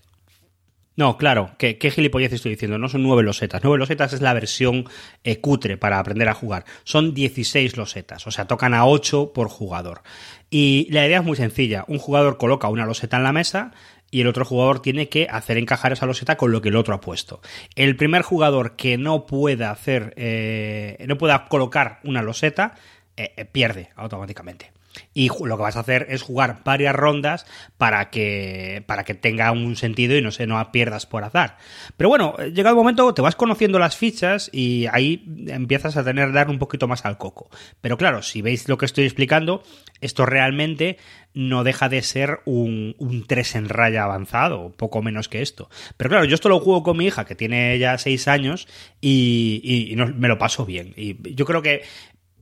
no, 0.97 1.17
claro, 1.17 1.51
¿qué, 1.59 1.77
qué 1.77 1.91
gilipollez 1.91 2.33
estoy 2.33 2.53
diciendo? 2.53 2.79
No 2.79 2.89
son 2.89 3.03
nueve 3.03 3.25
losetas. 3.25 3.63
Nueve 3.65 3.79
losetas 3.79 4.13
es 4.13 4.21
la 4.21 4.33
versión 4.33 4.85
eh, 5.25 5.41
cutre 5.41 5.77
para 5.77 5.99
aprender 5.99 6.29
a 6.29 6.35
jugar. 6.35 6.65
Son 6.85 7.15
16 7.15 7.77
losetas, 7.77 8.27
o 8.27 8.31
sea, 8.31 8.47
tocan 8.47 8.75
a 8.75 8.87
8 8.87 9.33
por 9.33 9.49
jugador. 9.49 10.03
Y 10.51 10.87
la 10.91 11.05
idea 11.05 11.19
es 11.19 11.25
muy 11.25 11.37
sencilla. 11.37 11.85
Un 11.89 11.99
jugador 11.99 12.39
coloca 12.39 12.69
una 12.69 12.87
loseta 12.87 13.17
en 13.17 13.25
la 13.25 13.33
mesa 13.33 13.73
y 14.13 14.21
el 14.21 14.29
otro 14.29 14.45
jugador 14.45 14.81
tiene 14.81 15.09
que 15.09 15.27
hacer 15.29 15.59
encajar 15.59 15.93
esa 15.93 16.07
loseta 16.07 16.37
con 16.37 16.53
lo 16.53 16.63
que 16.63 16.69
el 16.69 16.77
otro 16.77 16.95
ha 16.95 17.01
puesto. 17.01 17.41
El 17.75 17.97
primer 17.97 18.23
jugador 18.23 18.77
que 18.77 18.97
no 18.97 19.27
pueda 19.27 19.73
hacer, 19.73 20.15
eh, 20.17 21.05
no 21.09 21.19
pueda 21.19 21.47
colocar 21.47 21.99
una 22.05 22.23
loseta, 22.23 22.77
eh, 23.17 23.45
pierde 23.51 23.91
automáticamente. 23.97 24.71
Y 25.13 25.29
lo 25.29 25.57
que 25.57 25.63
vas 25.63 25.77
a 25.77 25.81
hacer 25.81 26.07
es 26.11 26.23
jugar 26.23 26.63
varias 26.65 26.95
rondas 26.95 27.47
para 27.79 28.11
que, 28.11 28.83
para 28.87 29.05
que 29.05 29.15
tenga 29.15 29.51
un 29.53 29.77
sentido 29.77 30.17
y 30.17 30.23
no 30.23 30.31
se 30.31 30.47
no 30.47 30.65
pierdas 30.73 31.07
por 31.07 31.25
azar. 31.25 31.57
Pero 31.97 32.09
bueno, 32.09 32.37
llega 32.53 32.71
el 32.71 32.77
momento, 32.77 33.13
te 33.15 33.23
vas 33.23 33.37
conociendo 33.37 33.79
las 33.79 33.97
fichas 33.97 34.51
y 34.53 34.87
ahí 34.93 35.25
empiezas 35.49 35.97
a 35.97 36.05
tener 36.05 36.33
dar 36.33 36.49
un 36.49 36.59
poquito 36.59 36.89
más 36.89 37.05
al 37.05 37.19
coco. 37.19 37.51
Pero 37.81 37.97
claro, 37.97 38.23
si 38.23 38.43
veis 38.43 38.69
lo 38.69 38.79
que 38.79 38.87
estoy 38.87 39.05
explicando, 39.05 39.63
esto 40.01 40.27
realmente 40.27 40.99
no 41.35 41.65
deja 41.65 41.89
de 41.89 42.03
ser 42.03 42.41
un, 42.45 42.95
un 42.99 43.27
3 43.27 43.57
en 43.57 43.69
raya 43.69 44.05
avanzado, 44.05 44.73
poco 44.77 45.03
menos 45.03 45.29
que 45.29 45.43
esto. 45.43 45.69
Pero 45.97 46.11
claro, 46.11 46.25
yo 46.25 46.35
esto 46.35 46.49
lo 46.49 46.61
juego 46.61 46.83
con 46.83 46.97
mi 46.97 47.07
hija, 47.07 47.25
que 47.25 47.35
tiene 47.35 47.79
ya 47.79 47.99
6 47.99 48.29
años, 48.29 48.69
y, 49.01 49.61
y, 49.65 49.97
me 49.97 50.29
lo 50.29 50.39
paso 50.39 50.65
bien. 50.65 50.95
Y 50.97 51.35
yo 51.35 51.45
creo 51.45 51.61
que 51.61 51.83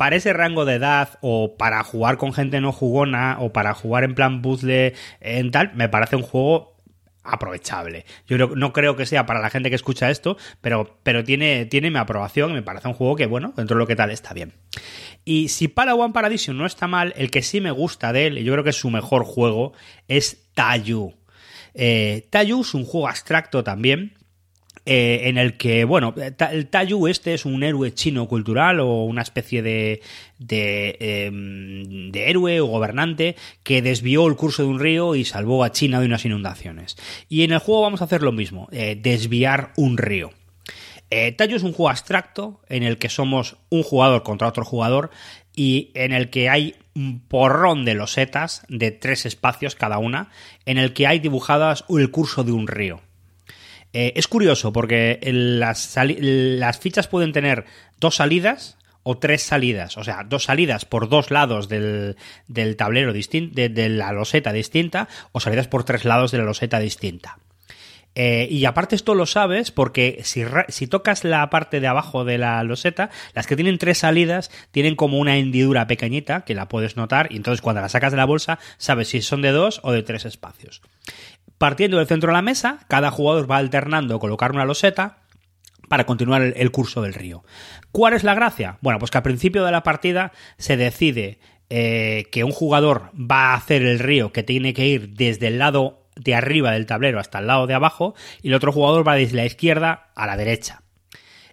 para 0.03 0.17
ese 0.17 0.33
rango 0.33 0.65
de 0.65 0.75
edad 0.75 1.11
o 1.21 1.57
para 1.57 1.85
jugar 1.85 2.17
con 2.17 2.33
gente 2.33 2.61
no 2.61 2.73
jugona 2.73 3.37
o 3.39 3.53
para 3.53 3.73
jugar 3.73 4.03
en 4.03 4.17
plan 4.17 4.43
puzzle 4.43 4.95
en 5.21 5.53
tal, 5.53 5.71
me 5.77 5.89
parece 5.89 6.17
un 6.17 6.23
juego 6.23 6.75
aprovechable. 7.23 8.05
Yo 8.27 8.37
no 8.37 8.73
creo 8.73 8.97
que 8.97 9.07
sea 9.07 9.27
para 9.27 9.41
la 9.41 9.49
gente 9.49 9.71
que 9.71 9.77
escucha 9.77 10.11
esto, 10.11 10.37
pero, 10.61 10.99
pero 11.05 11.23
tiene, 11.23 11.67
tiene 11.67 11.93
mi 11.93 11.99
aprobación 11.99 12.51
y 12.51 12.55
me 12.55 12.63
parece 12.63 12.89
un 12.89 12.95
juego 12.95 13.15
que, 13.15 13.27
bueno, 13.27 13.53
dentro 13.57 13.77
de 13.77 13.79
lo 13.79 13.87
que 13.87 13.95
tal 13.95 14.11
está 14.11 14.35
bien. 14.35 14.55
Y 15.25 15.51
si 15.51 15.69
Palawan 15.69 16.13
Paradiso 16.13 16.53
no 16.53 16.67
está 16.67 16.89
mal, 16.89 17.15
el 17.17 17.31
que 17.31 17.43
sí 17.43 17.61
me 17.61 17.71
gusta 17.71 18.13
de 18.13 18.27
él, 18.27 18.39
y 18.39 18.43
yo 18.43 18.55
creo 18.55 18.65
que 18.65 18.71
es 18.71 18.81
su 18.81 18.91
mejor 18.91 19.23
juego, 19.23 19.73
es 20.09 20.49
Tayu. 20.55 21.15
Eh, 21.75 22.27
Tayu 22.29 22.63
es 22.63 22.75
un 22.75 22.85
juego 22.85 23.07
abstracto 23.07 23.63
también, 23.63 24.15
eh, 24.85 25.29
en 25.29 25.39
el 25.39 25.57
que, 25.57 25.85
bueno, 25.85 26.13
el 26.17 26.67
Tayu 26.67 27.07
este 27.07 27.35
es 27.35 27.45
un 27.45 27.63
héroe 27.63 27.95
chino 27.95 28.27
cultural 28.27 28.81
o 28.81 29.05
una 29.05 29.23
especie 29.23 29.63
de, 29.63 30.03
de, 30.39 30.97
em, 30.99 32.11
de, 32.11 32.29
héroe 32.29 32.61
o 32.61 32.67
gobernante 32.67 33.37
que 33.63 33.81
desvió 33.81 34.27
el 34.27 34.35
curso 34.35 34.65
de 34.65 34.69
un 34.69 34.81
río 34.81 35.15
y 35.15 35.25
salvó 35.25 35.63
a 35.63 35.71
China 35.71 36.01
de 36.01 36.07
unas 36.07 36.25
inundaciones. 36.25 36.97
Y 37.29 37.45
en 37.45 37.53
el 37.53 37.61
juego 37.61 37.83
vamos 37.83 38.01
a 38.01 38.05
hacer 38.05 38.23
lo 38.23 38.33
mismo, 38.33 38.69
eh, 38.73 38.99
desviar 39.01 39.73
un 39.77 39.99
río. 39.99 40.31
Eh, 41.11 41.31
Tayu 41.31 41.57
es 41.57 41.63
un 41.63 41.75
juego 41.75 41.91
abstracto 41.91 42.61
en 42.69 42.83
el 42.83 42.99
que 42.99 43.09
somos 43.09 43.59
un 43.69 43.85
jugador 43.85 44.23
contra 44.23 44.49
otro 44.49 44.65
jugador 44.65 45.11
y 45.55 45.91
en 45.95 46.13
el 46.13 46.31
que 46.31 46.49
hay 46.49 46.75
un 46.95 47.21
porrón 47.21 47.85
de 47.85 47.95
losetas 47.95 48.65
de 48.69 48.91
tres 48.91 49.27
espacios 49.27 49.77
cada 49.77 49.99
una, 49.99 50.31
en 50.67 50.79
el 50.79 50.93
que 50.93 51.07
hay 51.07 51.21
dibujadas 51.21 51.85
el 51.89 52.11
curso 52.11 52.45
de 52.45 52.53
un 52.53 52.67
río. 52.67 53.01
Eh, 53.93 54.13
es 54.17 54.27
curioso 54.29 54.73
porque 54.73 55.19
las, 55.23 55.97
las 55.97 56.79
fichas 56.79 57.09
pueden 57.09 57.33
tener 57.33 57.67
dos 58.01 58.17
salidas 58.17 58.77
o 59.03 59.19
tres 59.19 59.43
salidas, 59.43 59.97
o 59.97 60.05
sea, 60.05 60.25
dos 60.25 60.45
salidas 60.45 60.85
por 60.85 61.09
dos 61.09 61.31
lados 61.31 61.69
del, 61.69 62.17
tablero 62.77 63.13
distinto, 63.13 63.55
de, 63.55 63.89
la 63.89 64.13
loseta 64.13 64.53
distinta, 64.53 65.09
o 65.33 65.41
salidas 65.41 65.69
por 65.69 65.85
tres 65.85 66.05
lados 66.05 66.31
de 66.31 66.39
la 66.39 66.45
loseta 66.45 66.79
distinta. 66.79 67.39
Eh, 68.15 68.47
y 68.51 68.67
aparte 68.67 68.95
esto 68.95 69.15
lo 69.15 69.25
sabes 69.25 69.71
porque 69.71 70.21
si, 70.23 70.45
si, 70.69 70.87
tocas 70.87 71.25
la 71.25 71.49
parte 71.49 71.81
de 71.81 71.87
abajo 71.87 72.27
de 72.27 72.37
la 72.37 72.63
loseta, 72.63 73.09
las 73.35 73.47
que 73.47 73.57
tienen 73.57 73.79
tres 73.79 73.99
salidas 73.99 74.51
tienen 74.71 74.97
como 74.97 75.19
una 75.19 75.39
hendidura 75.39 75.87
pequeñita 75.87 76.43
que 76.43 76.55
la 76.55 76.69
puedes 76.69 76.99
notar 76.99 77.29
y 77.33 77.37
entonces 77.37 77.63
cuando 77.63 77.81
la 77.81 77.89
sacas 77.89 78.13
de 78.13 78.19
la 78.19 78.27
bolsa 78.27 78.59
sabes 78.77 79.09
si 79.09 79.23
son 79.23 79.41
de 79.41 79.51
dos 79.51 79.81
o 79.83 79.93
de 79.93 80.03
tres 80.03 80.27
espacios. 80.27 80.83
Partiendo 81.63 81.99
del 81.99 82.09
centro 82.09 82.31
de 82.31 82.33
la 82.33 82.43
mesa, 82.43 82.81
cada 82.89 83.13
jugador 83.13 83.49
va 83.49 83.59
alternando 83.59 84.19
colocar 84.19 84.51
una 84.51 84.65
loseta 84.65 85.19
para 85.89 86.07
continuar 86.07 86.43
el, 86.43 86.71
curso 86.73 87.03
del 87.03 87.15
río. 87.15 87.45
¿Cuál 87.93 88.15
es 88.15 88.25
la 88.25 88.35
gracia? 88.35 88.79
Bueno, 88.81 88.99
pues 88.99 89.13
que 89.13 89.19
al 89.19 89.23
principio 89.23 89.65
de 89.65 89.71
la 89.71 89.85
partida 89.85 90.33
se 90.59 90.77
decide 90.77 91.39
eh, 91.71 92.25
que 92.33 92.43
un 92.43 92.51
jugador 92.51 93.13
va 93.15 93.53
a 93.53 93.55
hacer 93.55 93.83
el 93.83 94.01
río 94.01 94.33
que 94.33 94.43
tiene 94.43 94.75
que 94.75 94.89
ir 94.89 95.11
desde 95.11 95.47
el 95.47 95.61
lado 95.61 96.09
de 96.17 96.35
arriba 96.35 96.73
del 96.73 96.87
tablero 96.87 97.21
hasta 97.21 97.39
el 97.39 97.47
lado 97.47 97.69
de 97.69 97.75
abajo 97.75 98.17
y 98.43 98.49
el 98.49 98.55
otro 98.55 98.73
jugador 98.73 99.07
va 99.07 99.15
desde 99.15 99.37
la 99.37 99.47
izquierda 99.47 100.11
a 100.17 100.27
la 100.27 100.37
derecha 100.37 100.82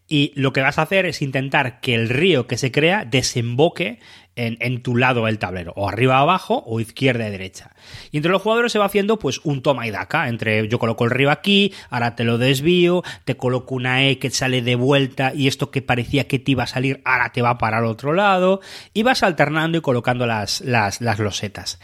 y 0.10 0.34
lo 0.36 0.52
que 0.54 0.62
vas 0.62 0.80
a 0.80 0.82
hacer 0.82 1.06
es 1.06 1.22
intentar 1.22 1.80
que 1.80 1.94
el 1.94 2.10
río 2.10 2.48
que 2.48 2.58
se 2.58 2.72
crea 2.72 3.06
desemboque 3.06 4.00
en, 4.36 4.82
tu 4.82 4.96
lado 4.96 5.26
del 5.26 5.38
tablero, 5.38 5.74
o 5.76 5.90
arriba 5.90 6.20
abajo, 6.20 6.64
o 6.66 6.80
izquierda 6.80 7.28
y 7.28 7.32
derecha. 7.32 7.72
Y 8.12 8.18
entre 8.18 8.32
los 8.32 8.42
jugadores 8.42 8.72
se 8.72 8.80
va 8.80 8.86
haciendo 8.86 9.20
pues 9.20 9.42
un 9.44 9.62
toma 9.62 9.86
y 9.86 9.92
daca, 9.92 10.30
entre 10.30 10.68
yo 10.70 10.80
coloco 10.80 11.04
el 11.04 11.12
río 11.12 11.30
aquí, 11.30 11.74
ahora 11.90 12.16
te 12.16 12.24
lo 12.24 12.38
desvío, 12.38 13.04
te 13.26 13.36
coloco 13.36 13.76
una 13.76 14.06
E 14.06 14.18
que 14.18 14.30
sale 14.30 14.62
de 14.62 14.76
vuelta 14.76 15.34
y 15.36 15.48
esto 15.48 15.72
que 15.72 15.82
parecía 15.82 16.28
que 16.28 16.40
te 16.40 16.52
iba 16.52 16.64
a 16.64 16.68
salir, 16.68 17.02
ahora 17.04 17.34
te 17.34 17.42
va 17.42 17.58
para 17.58 17.80
el 17.80 17.86
otro 17.86 18.14
lado, 18.14 18.62
y 18.94 19.04
vas 19.04 19.24
alternando 19.24 19.78
y 19.78 19.82
colocando 19.82 20.26
las, 20.26 20.62
las, 20.62 21.02
losetas. 21.20 21.80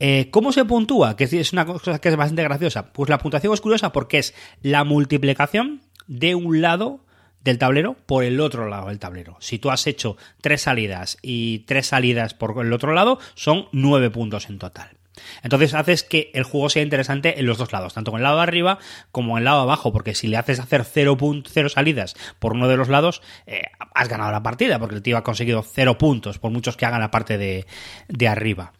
Eh, 0.00 0.28
¿Cómo 0.30 0.52
se 0.52 0.64
puntúa? 0.64 1.14
Que 1.14 1.24
es 1.24 1.52
una 1.52 1.66
cosa 1.66 1.98
que 1.98 2.08
es 2.08 2.16
bastante 2.16 2.42
graciosa. 2.42 2.90
Pues 2.92 3.10
la 3.10 3.18
puntuación 3.18 3.52
es 3.52 3.60
curiosa 3.60 3.92
porque 3.92 4.18
es 4.18 4.34
la 4.62 4.84
multiplicación 4.84 5.82
de 6.06 6.34
un 6.34 6.62
lado 6.62 7.04
del 7.42 7.58
tablero 7.58 7.94
por 8.06 8.24
el 8.24 8.40
otro 8.40 8.68
lado 8.68 8.88
del 8.88 8.98
tablero. 8.98 9.36
Si 9.40 9.58
tú 9.58 9.70
has 9.70 9.86
hecho 9.86 10.16
tres 10.40 10.62
salidas 10.62 11.18
y 11.22 11.60
tres 11.60 11.86
salidas 11.86 12.34
por 12.34 12.64
el 12.64 12.72
otro 12.72 12.92
lado, 12.92 13.18
son 13.34 13.68
nueve 13.72 14.10
puntos 14.10 14.48
en 14.48 14.58
total. 14.58 14.98
Entonces 15.42 15.74
haces 15.74 16.04
que 16.04 16.30
el 16.34 16.44
juego 16.44 16.68
sea 16.68 16.82
interesante 16.82 17.40
en 17.40 17.46
los 17.46 17.58
dos 17.58 17.72
lados, 17.72 17.94
tanto 17.94 18.12
en 18.12 18.18
el 18.18 18.22
lado 18.22 18.36
de 18.36 18.42
arriba 18.42 18.78
como 19.10 19.32
en 19.32 19.38
el 19.38 19.44
lado 19.44 19.58
de 19.58 19.62
abajo, 19.64 19.92
porque 19.92 20.14
si 20.14 20.28
le 20.28 20.36
haces 20.36 20.60
hacer 20.60 20.84
cero, 20.84 21.16
cero 21.46 21.68
salidas 21.68 22.14
por 22.38 22.52
uno 22.52 22.68
de 22.68 22.76
los 22.76 22.88
lados, 22.88 23.22
eh, 23.46 23.62
has 23.94 24.08
ganado 24.08 24.30
la 24.30 24.42
partida, 24.42 24.78
porque 24.78 24.96
el 24.96 25.02
tío 25.02 25.16
ha 25.16 25.24
conseguido 25.24 25.62
cero 25.62 25.98
puntos, 25.98 26.38
por 26.38 26.50
muchos 26.50 26.76
que 26.76 26.86
hagan 26.86 27.00
la 27.00 27.10
parte 27.10 27.38
de, 27.38 27.66
de 28.08 28.28
arriba. 28.28 28.72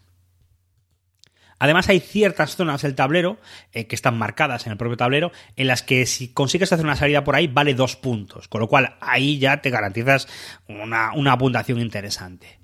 Además 1.59 1.89
hay 1.89 2.01
ciertas 2.01 2.57
zonas 2.57 2.83
del 2.83 2.95
tablero 2.95 3.39
eh, 3.73 3.87
que 3.87 3.95
están 3.95 4.17
marcadas 4.17 4.67
en 4.67 4.73
el 4.73 4.79
propio 4.79 4.97
tablero 4.97 5.33
en 5.57 5.67
las 5.67 5.83
que 5.83 6.07
si 6.07 6.29
consigues 6.29 6.73
hacer 6.73 6.85
una 6.85 6.97
salida 6.97 7.25
por 7.25 7.37
ahí 7.37 7.47
vale 7.47 7.75
dos 7.75 7.97
puntos, 7.97 8.49
con 8.49 8.61
lo 8.61 8.69
cual 8.69 8.97
ahí 9.01 9.39
ya 9.39 9.61
te 9.61 9.71
garantizas 9.71 10.29
una, 10.69 11.13
una 11.13 11.37
interesante. 11.81 12.59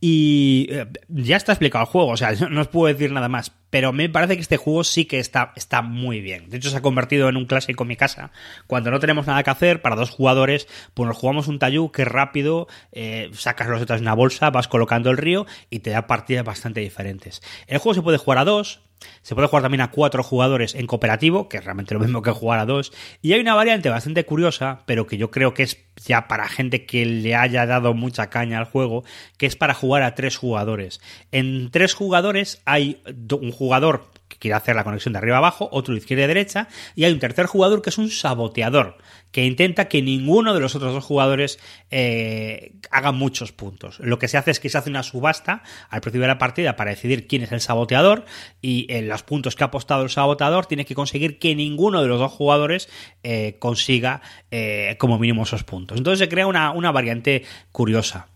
Y 0.00 0.68
eh, 0.70 0.86
ya 1.08 1.36
está 1.36 1.52
explicado 1.52 1.84
el 1.84 1.90
juego, 1.90 2.08
o 2.10 2.16
sea, 2.16 2.32
no 2.50 2.60
os 2.60 2.68
puedo 2.68 2.92
decir 2.92 3.12
nada 3.12 3.28
más. 3.28 3.52
Pero 3.70 3.92
me 3.92 4.08
parece 4.08 4.36
que 4.36 4.40
este 4.40 4.56
juego 4.56 4.82
sí 4.82 5.04
que 5.04 5.18
está, 5.18 5.52
está 5.54 5.82
muy 5.82 6.20
bien. 6.20 6.48
De 6.48 6.56
hecho, 6.56 6.70
se 6.70 6.78
ha 6.78 6.82
convertido 6.82 7.28
en 7.28 7.36
un 7.36 7.44
clásico 7.44 7.84
en 7.84 7.88
mi 7.88 7.96
casa. 7.96 8.30
Cuando 8.66 8.90
no 8.90 8.98
tenemos 8.98 9.26
nada 9.26 9.42
que 9.42 9.50
hacer, 9.50 9.82
para 9.82 9.96
dos 9.96 10.10
jugadores, 10.10 10.68
pues 10.94 11.06
nos 11.06 11.16
jugamos 11.16 11.48
un 11.48 11.58
Tayu 11.58 11.90
que 11.92 12.06
rápido 12.06 12.66
eh, 12.92 13.30
sacas 13.34 13.68
los 13.68 13.82
otros 13.82 14.00
de 14.00 14.04
una 14.04 14.14
bolsa, 14.14 14.50
vas 14.50 14.68
colocando 14.68 15.10
el 15.10 15.18
río 15.18 15.46
y 15.68 15.80
te 15.80 15.90
da 15.90 16.06
partidas 16.06 16.44
bastante 16.44 16.80
diferentes. 16.80 17.42
El 17.66 17.78
juego 17.78 17.94
se 17.94 18.02
puede 18.02 18.16
jugar 18.16 18.38
a 18.38 18.44
dos, 18.44 18.80
se 19.22 19.34
puede 19.34 19.48
jugar 19.48 19.62
también 19.62 19.80
a 19.80 19.90
cuatro 19.90 20.22
jugadores 20.22 20.74
en 20.74 20.86
cooperativo, 20.86 21.48
que 21.48 21.58
es 21.58 21.64
realmente 21.64 21.94
lo 21.94 22.00
mismo 22.00 22.22
que 22.22 22.30
jugar 22.30 22.58
a 22.58 22.66
dos. 22.66 22.92
Y 23.22 23.32
hay 23.32 23.40
una 23.40 23.54
variante 23.54 23.88
bastante 23.88 24.24
curiosa, 24.24 24.82
pero 24.86 25.06
que 25.06 25.16
yo 25.16 25.30
creo 25.30 25.54
que 25.54 25.62
es 25.64 25.78
ya 26.04 26.28
para 26.28 26.48
gente 26.48 26.86
que 26.86 27.04
le 27.04 27.34
haya 27.34 27.66
dado 27.66 27.94
mucha 27.94 28.30
caña 28.30 28.58
al 28.58 28.64
juego, 28.64 29.04
que 29.36 29.46
es 29.46 29.56
para 29.56 29.74
jugar 29.74 30.02
a 30.02 30.14
tres 30.14 30.36
jugadores. 30.36 31.00
En 31.32 31.70
tres 31.70 31.94
jugadores 31.94 32.62
hay 32.64 33.02
un 33.30 33.52
jugador 33.52 34.10
que 34.28 34.36
quiere 34.36 34.56
hacer 34.56 34.76
la 34.76 34.84
conexión 34.84 35.12
de 35.12 35.18
arriba 35.18 35.38
abajo, 35.38 35.68
otro 35.72 35.96
izquierda 35.96 36.24
y 36.24 36.28
derecha, 36.28 36.68
y 36.94 37.04
hay 37.04 37.12
un 37.12 37.18
tercer 37.18 37.46
jugador 37.46 37.82
que 37.82 37.90
es 37.90 37.98
un 37.98 38.10
saboteador, 38.10 38.98
que 39.32 39.44
intenta 39.44 39.88
que 39.88 40.02
ninguno 40.02 40.54
de 40.54 40.60
los 40.60 40.74
otros 40.74 40.92
dos 40.92 41.04
jugadores 41.04 41.58
eh, 41.90 42.72
haga 42.90 43.12
muchos 43.12 43.52
puntos. 43.52 44.00
Lo 44.00 44.18
que 44.18 44.28
se 44.28 44.38
hace 44.38 44.50
es 44.50 44.60
que 44.60 44.68
se 44.68 44.78
hace 44.78 44.90
una 44.90 45.02
subasta 45.02 45.62
al 45.90 46.00
principio 46.00 46.22
de 46.22 46.28
la 46.28 46.38
partida 46.38 46.76
para 46.76 46.90
decidir 46.90 47.26
quién 47.26 47.42
es 47.42 47.52
el 47.52 47.60
saboteador, 47.60 48.24
y 48.62 48.86
en 48.90 49.08
los 49.08 49.22
puntos 49.22 49.56
que 49.56 49.64
ha 49.64 49.66
apostado 49.68 50.02
el 50.02 50.10
saboteador 50.10 50.66
tiene 50.66 50.84
que 50.84 50.94
conseguir 50.94 51.38
que 51.38 51.54
ninguno 51.54 52.02
de 52.02 52.08
los 52.08 52.18
dos 52.18 52.32
jugadores 52.32 52.88
eh, 53.22 53.56
consiga 53.58 54.22
eh, 54.50 54.96
como 54.98 55.18
mínimo 55.18 55.42
esos 55.42 55.64
puntos. 55.64 55.98
Entonces 55.98 56.18
se 56.18 56.28
crea 56.28 56.46
una, 56.46 56.70
una 56.70 56.90
variante 56.90 57.44
curiosa. 57.72 58.28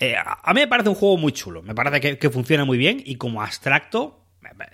a 0.00 0.54
mí 0.54 0.60
me 0.60 0.68
parece 0.68 0.88
un 0.88 0.94
juego 0.94 1.16
muy 1.16 1.32
chulo, 1.32 1.62
me 1.62 1.74
parece 1.74 2.18
que, 2.18 2.30
funciona 2.30 2.64
muy 2.64 2.78
bien 2.78 3.02
y 3.04 3.16
como 3.16 3.42
abstracto 3.42 4.19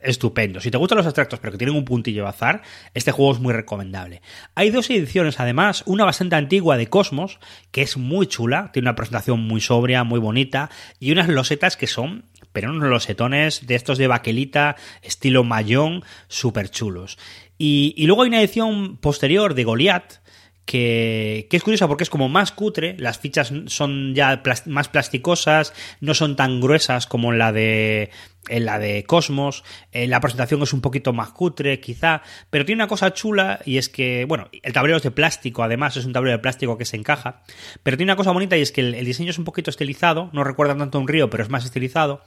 estupendo. 0.02 0.60
Si 0.60 0.70
te 0.70 0.78
gustan 0.78 0.98
los 0.98 1.06
abstractos 1.06 1.38
pero 1.40 1.52
que 1.52 1.58
tienen 1.58 1.76
un 1.76 1.84
puntillo 1.84 2.26
azar, 2.26 2.62
este 2.94 3.12
juego 3.12 3.32
es 3.32 3.40
muy 3.40 3.52
recomendable. 3.52 4.22
Hay 4.54 4.70
dos 4.70 4.88
ediciones 4.90 5.40
además, 5.40 5.82
una 5.86 6.04
bastante 6.04 6.36
antigua 6.36 6.76
de 6.76 6.88
Cosmos, 6.88 7.38
que 7.70 7.82
es 7.82 7.96
muy 7.96 8.26
chula, 8.26 8.70
tiene 8.72 8.88
una 8.88 8.96
presentación 8.96 9.40
muy 9.40 9.60
sobria, 9.60 10.04
muy 10.04 10.20
bonita, 10.20 10.70
y 11.00 11.12
unas 11.12 11.28
losetas 11.28 11.76
que 11.76 11.86
son, 11.86 12.24
pero 12.52 12.70
unos 12.70 12.88
losetones 12.88 13.66
de 13.66 13.74
estos 13.74 13.98
de 13.98 14.06
baquelita, 14.06 14.76
estilo 15.02 15.44
mayón, 15.44 16.04
súper 16.28 16.70
chulos. 16.70 17.18
Y, 17.58 18.06
luego 18.06 18.22
hay 18.22 18.28
una 18.28 18.40
edición 18.40 18.98
posterior 18.98 19.54
de 19.54 19.64
Goliath, 19.64 20.20
que, 20.66 21.48
es 21.50 21.62
curiosa 21.62 21.88
porque 21.88 22.04
es 22.04 22.10
como 22.10 22.28
más 22.28 22.52
cutre, 22.52 22.96
las 22.98 23.18
fichas 23.18 23.52
son 23.66 24.14
ya 24.14 24.42
más 24.66 24.88
plasticosas, 24.88 25.72
no 26.00 26.12
son 26.12 26.36
tan 26.36 26.60
gruesas 26.60 27.06
como 27.06 27.32
la 27.32 27.52
de 27.52 28.10
en 28.48 28.64
la 28.64 28.78
de 28.78 29.04
Cosmos, 29.04 29.64
la 29.92 30.20
presentación 30.20 30.62
es 30.62 30.72
un 30.72 30.80
poquito 30.80 31.12
más 31.12 31.30
cutre, 31.30 31.80
quizá, 31.80 32.22
pero 32.50 32.64
tiene 32.64 32.82
una 32.82 32.88
cosa 32.88 33.12
chula 33.12 33.60
y 33.64 33.78
es 33.78 33.88
que, 33.88 34.24
bueno, 34.24 34.48
el 34.62 34.72
tablero 34.72 34.98
es 34.98 35.02
de 35.02 35.10
plástico, 35.10 35.62
además 35.62 35.96
es 35.96 36.04
un 36.04 36.12
tablero 36.12 36.36
de 36.36 36.42
plástico 36.42 36.78
que 36.78 36.84
se 36.84 36.96
encaja, 36.96 37.42
pero 37.82 37.96
tiene 37.96 38.12
una 38.12 38.16
cosa 38.16 38.32
bonita 38.32 38.56
y 38.56 38.62
es 38.62 38.72
que 38.72 38.80
el, 38.80 39.04
diseño 39.04 39.30
es 39.30 39.38
un 39.38 39.44
poquito 39.44 39.70
estilizado, 39.70 40.30
no 40.32 40.44
recuerda 40.44 40.76
tanto 40.76 40.98
a 40.98 41.00
un 41.00 41.08
río, 41.08 41.30
pero 41.30 41.42
es 41.42 41.50
más 41.50 41.64
estilizado, 41.64 42.22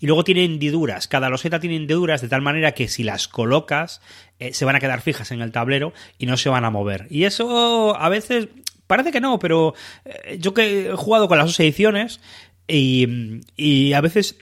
y 0.00 0.06
luego 0.06 0.24
tiene 0.24 0.44
hendiduras, 0.44 1.08
cada 1.08 1.28
loseta 1.28 1.60
tiene 1.60 1.76
hendiduras 1.76 2.20
de 2.20 2.28
tal 2.28 2.42
manera 2.42 2.72
que 2.72 2.88
si 2.88 3.02
las 3.02 3.28
colocas 3.28 4.00
eh, 4.38 4.52
se 4.52 4.64
van 4.64 4.76
a 4.76 4.80
quedar 4.80 5.00
fijas 5.00 5.30
en 5.30 5.40
el 5.40 5.52
tablero 5.52 5.92
y 6.18 6.26
no 6.26 6.36
se 6.36 6.48
van 6.48 6.64
a 6.64 6.70
mover. 6.70 7.06
Y 7.10 7.24
eso 7.24 7.96
a 7.98 8.08
veces 8.08 8.48
parece 8.86 9.12
que 9.12 9.20
no, 9.20 9.38
pero 9.38 9.74
eh, 10.04 10.38
yo 10.40 10.54
que 10.54 10.90
he 10.90 10.96
jugado 10.96 11.28
con 11.28 11.38
las 11.38 11.46
dos 11.46 11.60
ediciones 11.60 12.20
y, 12.66 13.40
y 13.56 13.92
a 13.92 14.00
veces 14.00 14.36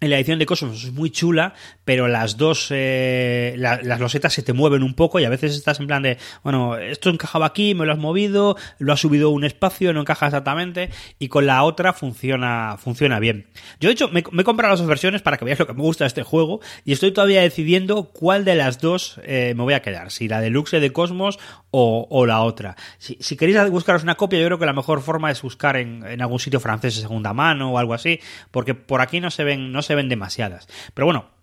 la 0.00 0.16
edición 0.16 0.38
de 0.38 0.46
Cosmos 0.46 0.84
es 0.84 0.92
muy 0.92 1.10
chula, 1.10 1.54
pero 1.84 2.08
las 2.08 2.36
dos, 2.36 2.68
eh, 2.70 3.54
las 3.56 4.00
losetas 4.00 4.32
se 4.32 4.42
te 4.42 4.52
mueven 4.52 4.82
un 4.82 4.94
poco 4.94 5.20
y 5.20 5.24
a 5.24 5.28
veces 5.28 5.54
estás 5.54 5.80
en 5.80 5.86
plan 5.86 6.02
de, 6.02 6.18
bueno, 6.42 6.76
esto 6.76 7.10
encajaba 7.10 7.46
aquí, 7.46 7.74
me 7.74 7.86
lo 7.86 7.92
has 7.92 7.98
movido, 7.98 8.56
lo 8.78 8.92
has 8.92 9.00
subido 9.00 9.30
un 9.30 9.44
espacio, 9.44 9.92
no 9.92 10.00
encaja 10.00 10.26
exactamente, 10.26 10.90
y 11.18 11.28
con 11.28 11.46
la 11.46 11.62
otra 11.62 11.92
funciona, 11.92 12.76
funciona 12.78 13.18
bien. 13.18 13.46
Yo, 13.80 13.88
de 13.88 13.94
hecho, 13.94 14.08
me, 14.08 14.20
he 14.20 14.44
comprado 14.44 14.72
las 14.72 14.80
dos 14.80 14.88
versiones 14.88 15.22
para 15.22 15.36
que 15.36 15.44
veáis 15.44 15.58
lo 15.58 15.66
que 15.66 15.74
me 15.74 15.82
gusta 15.82 16.04
de 16.04 16.08
este 16.08 16.22
juego 16.22 16.60
y 16.84 16.92
estoy 16.92 17.12
todavía 17.12 17.42
decidiendo 17.42 18.10
cuál 18.10 18.44
de 18.44 18.54
las 18.54 18.80
dos 18.80 19.20
eh, 19.24 19.54
me 19.56 19.62
voy 19.62 19.74
a 19.74 19.82
quedar, 19.82 20.10
si 20.10 20.28
la 20.28 20.40
deluxe 20.40 20.80
de 20.80 20.92
Cosmos 20.92 21.38
o, 21.76 22.24
la 22.26 22.42
otra. 22.42 22.76
Si, 22.98 23.36
queréis 23.36 23.68
buscaros 23.68 24.04
una 24.04 24.14
copia, 24.14 24.38
yo 24.38 24.46
creo 24.46 24.58
que 24.60 24.66
la 24.66 24.72
mejor 24.72 25.02
forma 25.02 25.32
es 25.32 25.42
buscar 25.42 25.76
en, 25.76 26.06
en 26.06 26.22
algún 26.22 26.38
sitio 26.38 26.60
francés 26.60 26.94
de 26.94 27.02
segunda 27.02 27.32
mano 27.32 27.72
o 27.72 27.78
algo 27.78 27.94
así, 27.94 28.20
porque 28.52 28.74
por 28.74 29.00
aquí 29.00 29.20
no 29.20 29.30
se 29.32 29.42
ven, 29.42 29.72
no 29.72 29.82
se 29.82 29.93
ven 29.94 30.08
demasiadas. 30.08 30.66
Pero 30.94 31.06
bueno, 31.06 31.34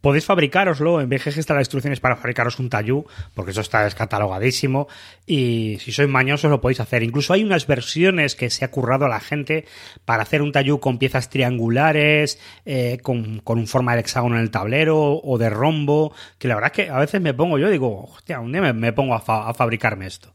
podéis 0.00 0.26
fabricaroslo, 0.26 1.00
en 1.00 1.08
BGG 1.08 1.38
están 1.38 1.56
las 1.56 1.62
instrucciones 1.62 2.00
para 2.00 2.16
fabricaros 2.16 2.58
un 2.58 2.68
tallú, 2.68 3.06
porque 3.34 3.52
eso 3.52 3.60
está 3.60 3.84
descatalogadísimo, 3.84 4.86
y 5.26 5.78
si 5.80 5.92
sois 5.92 6.08
mañosos 6.08 6.50
lo 6.50 6.60
podéis 6.60 6.80
hacer. 6.80 7.02
Incluso 7.02 7.32
hay 7.32 7.42
unas 7.42 7.66
versiones 7.66 8.36
que 8.36 8.50
se 8.50 8.64
ha 8.64 8.70
currado 8.70 9.06
a 9.06 9.08
la 9.08 9.20
gente 9.20 9.64
para 10.04 10.22
hacer 10.22 10.42
un 10.42 10.52
tallú 10.52 10.78
con 10.80 10.98
piezas 10.98 11.30
triangulares, 11.30 12.38
eh, 12.64 12.98
con, 13.02 13.40
con 13.40 13.66
forma 13.66 13.94
de 13.94 14.00
hexágono 14.00 14.36
en 14.36 14.42
el 14.42 14.50
tablero, 14.50 15.20
o 15.22 15.38
de 15.38 15.50
rombo, 15.50 16.12
que 16.38 16.48
la 16.48 16.54
verdad 16.56 16.72
es 16.74 16.84
que 16.84 16.90
a 16.90 16.98
veces 16.98 17.20
me 17.20 17.34
pongo 17.34 17.58
yo, 17.58 17.70
digo, 17.70 18.04
hostia, 18.04 18.40
un 18.40 18.52
día 18.52 18.72
me, 18.72 18.92
pongo 18.92 19.14
a 19.14 19.54
fabricarme 19.54 20.06
esto. 20.06 20.34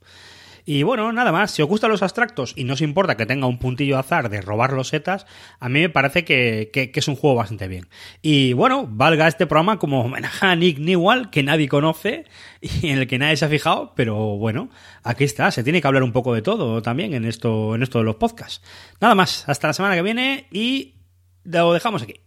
Y 0.72 0.84
bueno, 0.84 1.12
nada 1.12 1.32
más, 1.32 1.50
si 1.50 1.64
os 1.64 1.68
gustan 1.68 1.90
los 1.90 2.04
abstractos 2.04 2.54
y 2.56 2.64
no 2.64 2.74
os 2.76 2.82
importa 2.82 3.18
que 3.18 3.26
tenga 3.26 3.48
un 3.48 3.58
puntillo 3.58 3.98
azar 3.98 4.30
de 4.30 4.40
robar 4.40 4.72
los 4.74 4.90
setas, 4.90 5.26
a 5.60 5.68
mí 5.68 5.80
me 5.80 5.90
parece 5.90 6.24
que, 6.24 6.70
que, 6.72 6.92
es 6.94 7.08
un 7.08 7.16
juego 7.16 7.38
bastante 7.38 7.68
bien. 7.68 7.88
Y 8.22 8.54
bueno, 8.54 8.86
valga 8.88 9.28
este 9.28 9.48
programa 9.48 9.80
como 9.80 10.02
homenaje 10.02 10.46
a 10.46 10.56
Nick 10.56 10.78
Newell, 10.78 11.32
que 11.32 11.42
nadie 11.42 11.68
conoce 11.68 12.26
y 12.62 12.90
en 12.90 13.00
el 13.00 13.08
que 13.08 13.18
nadie 13.18 13.36
se 13.36 13.46
ha 13.46 13.50
fijado, 13.50 13.94
pero 13.96 14.38
bueno, 14.38 14.70
aquí 15.02 15.24
está, 15.24 15.50
se 15.50 15.64
tiene 15.64 15.82
que 15.82 15.88
hablar 15.88 16.04
un 16.04 16.12
poco 16.12 16.36
de 16.36 16.44
todo 16.44 16.84
también 16.84 17.16
en 17.16 17.26
esto, 17.26 17.74
en 17.74 17.82
esto 17.82 17.98
de 17.98 18.06
los 18.06 18.18
podcasts. 18.18 18.62
Nada 19.02 19.16
más, 19.16 19.50
hasta 19.50 19.66
la 19.66 19.74
semana 19.74 19.96
que 19.96 20.04
viene 20.04 20.46
y 20.52 20.98
lo 21.46 21.74
dejamos 21.74 22.04
aquí. 22.04 22.22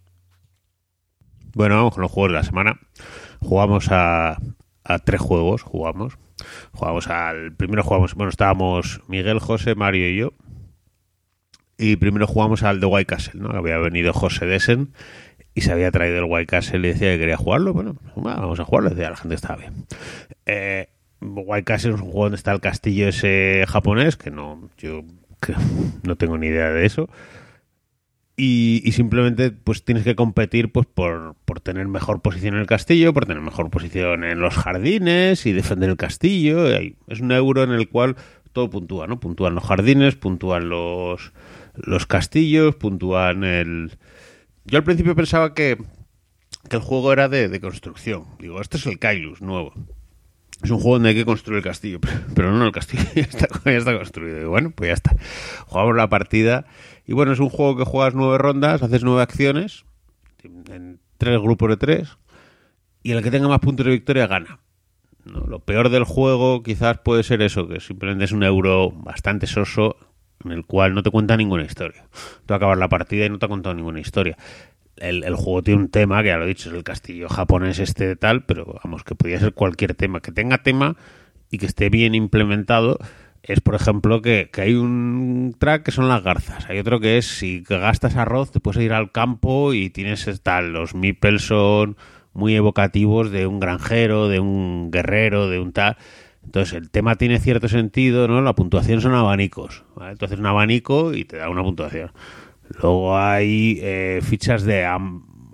Bueno, 1.55 1.77
vamos 1.77 1.95
con 1.95 2.03
los 2.03 2.11
juegos 2.11 2.33
de 2.33 2.39
la 2.39 2.43
semana. 2.43 2.81
Jugamos 3.39 3.87
a, 3.93 4.37
a 4.83 4.99
tres 4.99 5.21
juegos, 5.21 5.63
jugamos. 5.63 6.19
Jugamos 6.73 7.09
al. 7.09 7.53
Primero 7.55 7.83
jugamos. 7.83 8.15
Bueno, 8.15 8.31
estábamos 8.31 9.01
Miguel, 9.09 9.39
José, 9.39 9.75
Mario 9.75 10.09
y 10.09 10.17
yo. 10.17 10.33
Y 11.79 11.97
primero 11.97 12.27
jugamos 12.27 12.63
al 12.63 12.81
de 12.81 12.87
White 12.87 13.07
Castle, 13.07 13.41
¿no? 13.41 13.51
Había 13.51 13.79
venido 13.79 14.13
José 14.13 14.47
Desen 14.47 14.93
y 15.55 15.63
se 15.63 15.73
había 15.73 15.91
traído 15.91 16.19
el 16.19 16.25
White 16.25 16.47
Castle 16.47 16.79
y 16.79 16.93
decía 16.93 17.13
que 17.13 17.19
quería 17.19 17.37
jugarlo. 17.37 17.73
Bueno, 17.73 17.97
vamos 18.17 18.61
a 18.61 18.65
jugarlo. 18.65 18.91
Decía, 18.91 19.11
la 19.11 19.17
gente 19.17 19.35
estaba 19.35 19.57
bien. 19.57 19.87
Eh, 20.47 20.89
White 21.21 21.65
Castle 21.65 21.95
es 21.95 22.01
un 22.01 22.07
juego 22.07 22.25
donde 22.25 22.37
está 22.37 22.53
el 22.53 22.61
castillo 22.61 23.09
ese 23.09 23.65
japonés, 23.69 24.17
que 24.17 24.31
no. 24.31 24.71
Yo 24.79 25.03
no 26.03 26.17
tengo 26.17 26.39
ni 26.39 26.49
idea 26.49 26.71
de 26.71 26.87
eso. 26.87 27.09
Y, 28.35 28.91
simplemente 28.93 29.51
pues 29.51 29.85
tienes 29.85 30.05
que 30.05 30.17
competir 30.17 30.73
pues 30.73 30.87
por, 30.87 31.37
por, 31.45 31.61
tener 31.61 31.87
mejor 31.87 32.23
posición 32.23 32.55
en 32.55 32.61
el 32.61 32.67
castillo, 32.67 33.13
por 33.13 33.27
tener 33.27 33.43
mejor 33.43 33.71
posición 33.71 34.25
en 34.25 34.41
los 34.41 34.55
jardines 34.55 35.45
y 35.45 35.53
defender 35.53 35.91
el 35.91 35.97
castillo. 35.97 36.67
Es 36.67 37.21
un 37.21 37.31
euro 37.31 37.63
en 37.63 37.73
el 37.73 37.89
cual 37.91 38.17
todo 38.53 38.71
puntúa, 38.71 39.07
¿no? 39.07 39.21
Puntúan 39.21 39.55
los 39.55 39.65
jardines, 39.65 40.17
puntúan 40.17 40.69
los, 40.69 41.33
los 41.75 42.07
castillos, 42.07 42.77
puntúan 42.77 43.45
el... 43.45 43.99
Yo 44.65 44.79
al 44.79 44.85
principio 44.85 45.15
pensaba 45.15 45.55
que, 45.55 45.77
que 46.69 46.77
el 46.77 46.83
juego 46.83 47.13
era 47.13 47.29
de, 47.29 47.49
de, 47.49 47.61
construcción. 47.61 48.25
Digo, 48.39 48.61
este 48.61 48.77
es 48.77 48.87
el 48.87 48.99
Kailus 48.99 49.43
nuevo. 49.43 49.75
Es 50.63 50.71
un 50.71 50.79
juego 50.79 50.95
donde 50.95 51.11
hay 51.11 51.15
que 51.17 51.25
construir 51.25 51.59
el 51.59 51.65
castillo, 51.65 51.99
pero, 52.35 52.53
no, 52.53 52.65
el 52.65 52.73
castillo 52.73 53.03
ya 53.15 53.23
está, 53.23 53.49
ya 53.65 53.73
está 53.73 53.97
construido. 53.97 54.41
Y 54.41 54.45
bueno, 54.45 54.71
pues 54.71 54.89
ya 54.89 54.95
está. 54.95 55.17
Jugamos 55.67 55.97
la 55.97 56.09
partida 56.09 56.67
y 57.13 57.15
bueno, 57.15 57.33
es 57.33 57.41
un 57.41 57.51
juego 57.51 57.77
que 57.77 57.85
juegas 57.85 58.15
nueve 58.15 58.39
rondas, 58.39 58.83
haces 58.83 59.05
nueve 59.05 59.21
acciones, 59.21 59.85
en 60.43 60.99
tres 61.19 61.39
grupos 61.43 61.69
de 61.69 61.77
tres, 61.77 62.17
y 63.03 63.13
el 63.13 63.23
que 63.23 63.31
tenga 63.31 63.49
más 63.49 63.59
puntos 63.59 63.85
de 63.85 63.93
victoria 63.93 64.27
gana. 64.27 64.61
Lo 65.27 65.59
peor 65.59 65.91
del 65.91 66.05
juego 66.05 66.63
quizás 66.63 67.01
puede 67.05 67.23
ser 67.23 67.43
eso, 67.43 67.69
que 67.69 67.81
simplemente 67.81 68.25
es 68.25 68.33
un 68.33 68.43
euro 68.43 68.93
bastante 68.93 69.47
soso 69.47 69.97
en 70.43 70.53
el 70.53 70.65
cual 70.65 70.95
no 70.95 71.03
te 71.03 71.11
cuenta 71.11 71.37
ninguna 71.37 71.65
historia. 71.65 72.07
Tú 72.47 72.55
acabas 72.55 72.79
la 72.79 72.89
partida 72.89 73.27
y 73.27 73.29
no 73.29 73.39
te 73.39 73.45
ha 73.45 73.51
contado 73.51 73.75
ninguna 73.75 74.01
historia. 74.01 74.39
El, 74.97 75.23
el, 75.23 75.35
juego 75.35 75.63
tiene 75.63 75.83
un 75.83 75.91
tema, 75.91 76.23
que 76.23 76.29
ya 76.29 76.39
lo 76.39 76.45
he 76.45 76.49
dicho, 76.49 76.71
es 76.71 76.75
el 76.75 76.83
castillo 76.83 77.29
japonés 77.29 77.79
este 77.79 78.07
de 78.07 78.17
tal, 78.17 78.47
pero 78.47 78.81
vamos, 78.83 79.05
que 79.05 79.15
podría 79.15 79.39
ser 79.39 79.53
cualquier 79.53 79.95
tema. 79.95 80.21
Que 80.21 80.33
tenga 80.33 80.63
tema 80.63 80.97
y 81.51 81.59
que 81.59 81.67
esté 81.67 81.91
bien 81.91 82.15
implementado 82.15 82.97
es, 83.43 83.61
por 83.61 83.75
ejemplo, 83.75 84.23
que, 84.23 84.51
hay 84.57 84.75
un 84.75 85.55
track 85.59 85.83
que 85.85 85.91
son 85.91 86.09
las 86.09 86.23
garzas. 86.23 86.69
Hay 86.69 86.79
otro 86.79 87.01
que 87.01 87.19
es 87.19 87.27
si 87.27 87.63
gastas 87.69 88.17
arroz, 88.17 88.53
te 88.53 88.61
puedes 88.61 88.83
ir 88.83 88.93
al 88.93 89.11
campo 89.11 89.75
y 89.75 89.91
tienes 89.91 90.43
tal. 90.43 90.73
Los 90.73 90.95
meeples 90.95 91.43
son 91.43 91.97
muy 92.35 92.55
evocativos 92.55 93.31
de 93.31 93.47
un 93.47 93.59
granjero, 93.59 94.29
de 94.29 94.41
un 94.41 94.91
guerrero, 94.91 95.49
de 95.49 95.59
un 95.59 95.73
tal. 95.73 95.97
Entonces 96.45 96.75
el 96.75 96.91
tema 96.91 97.17
tiene 97.17 97.39
cierto 97.41 97.69
sentido, 97.69 98.29
¿no? 98.29 98.41
La 98.43 98.55
puntuación 98.55 99.01
son 99.01 99.15
abanicos. 99.15 99.85
¿vale? 99.97 100.13
Entonces 100.13 100.39
un 100.39 100.47
abanico 100.47 101.13
y 101.13 101.25
te 101.25 101.37
da 101.37 101.49
una 101.49 101.63
puntuación. 101.63 102.13
Luego 102.81 103.17
hay 103.19 103.79
eh, 103.83 104.21
fichas 104.23 104.63
de 104.63 104.85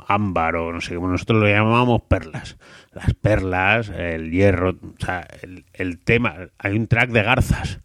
ámbar 0.09 0.57
o 0.57 0.73
no 0.73 0.81
sé, 0.81 0.95
como 0.95 1.09
nosotros 1.09 1.41
lo 1.41 1.49
llamamos 1.49 2.03
perlas 2.09 2.57
las 2.99 3.15
perlas, 3.15 3.91
el 3.91 4.31
hierro, 4.31 4.71
o 4.71 5.05
sea, 5.05 5.27
el, 5.73 5.99
tema. 6.01 6.49
Hay 6.59 6.73
un 6.73 6.87
track 6.87 7.11
de 7.11 7.23
garzas. 7.23 7.81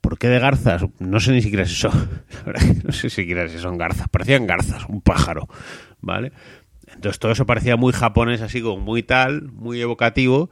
¿Por 0.00 0.18
qué 0.18 0.28
de 0.28 0.38
garzas? 0.38 0.84
No 0.98 1.20
sé 1.20 1.32
ni 1.32 1.42
siquiera 1.42 1.64
si 1.66 1.74
son. 1.74 2.22
no 2.84 2.92
sé 2.92 3.10
siquiera 3.10 3.48
si 3.48 3.58
son 3.58 3.78
garzas. 3.78 4.08
Parecían 4.08 4.46
garzas, 4.46 4.86
un 4.88 5.00
pájaro. 5.02 5.48
¿Vale? 6.00 6.32
Entonces 6.94 7.18
todo 7.18 7.32
eso 7.32 7.46
parecía 7.46 7.76
muy 7.76 7.92
japonés, 7.92 8.40
así 8.40 8.60
como 8.60 8.82
muy 8.82 9.02
tal, 9.02 9.52
muy 9.52 9.80
evocativo 9.80 10.50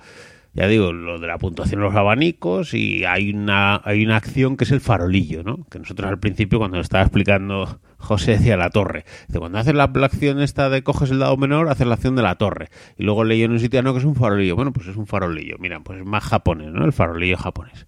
ya 0.58 0.66
digo, 0.66 0.92
lo 0.92 1.20
de 1.20 1.28
la 1.28 1.38
puntuación 1.38 1.80
de 1.80 1.86
los 1.86 1.94
abanicos 1.94 2.74
y 2.74 3.04
hay 3.04 3.30
una, 3.30 3.80
hay 3.84 4.04
una 4.04 4.16
acción 4.16 4.56
que 4.56 4.64
es 4.64 4.72
el 4.72 4.80
farolillo, 4.80 5.44
¿no? 5.44 5.64
Que 5.70 5.78
nosotros 5.78 6.10
al 6.10 6.18
principio, 6.18 6.58
cuando 6.58 6.78
lo 6.78 6.82
estaba 6.82 7.04
explicando 7.04 7.78
José, 7.96 8.32
decía 8.32 8.56
la 8.56 8.70
torre. 8.70 9.04
Dice, 9.28 9.38
cuando 9.38 9.58
haces 9.58 9.76
la, 9.76 9.84
acción 9.84 10.40
esta 10.40 10.68
de 10.68 10.82
coges 10.82 11.12
el 11.12 11.20
dado 11.20 11.36
menor, 11.36 11.68
haces 11.68 11.86
la 11.86 11.94
acción 11.94 12.16
de 12.16 12.22
la 12.22 12.38
torre. 12.38 12.70
Y 12.96 13.04
luego 13.04 13.22
leí 13.22 13.44
en 13.44 13.52
un 13.52 13.60
sitio, 13.60 13.84
no, 13.84 13.92
que 13.92 14.00
es 14.00 14.04
un 14.04 14.16
farolillo. 14.16 14.56
Bueno, 14.56 14.72
pues 14.72 14.88
es 14.88 14.96
un 14.96 15.06
farolillo. 15.06 15.58
Mira, 15.60 15.78
pues 15.78 16.00
es 16.00 16.04
más 16.04 16.24
japonés, 16.24 16.72
¿no? 16.72 16.84
El 16.84 16.92
farolillo 16.92 17.36
japonés. 17.36 17.86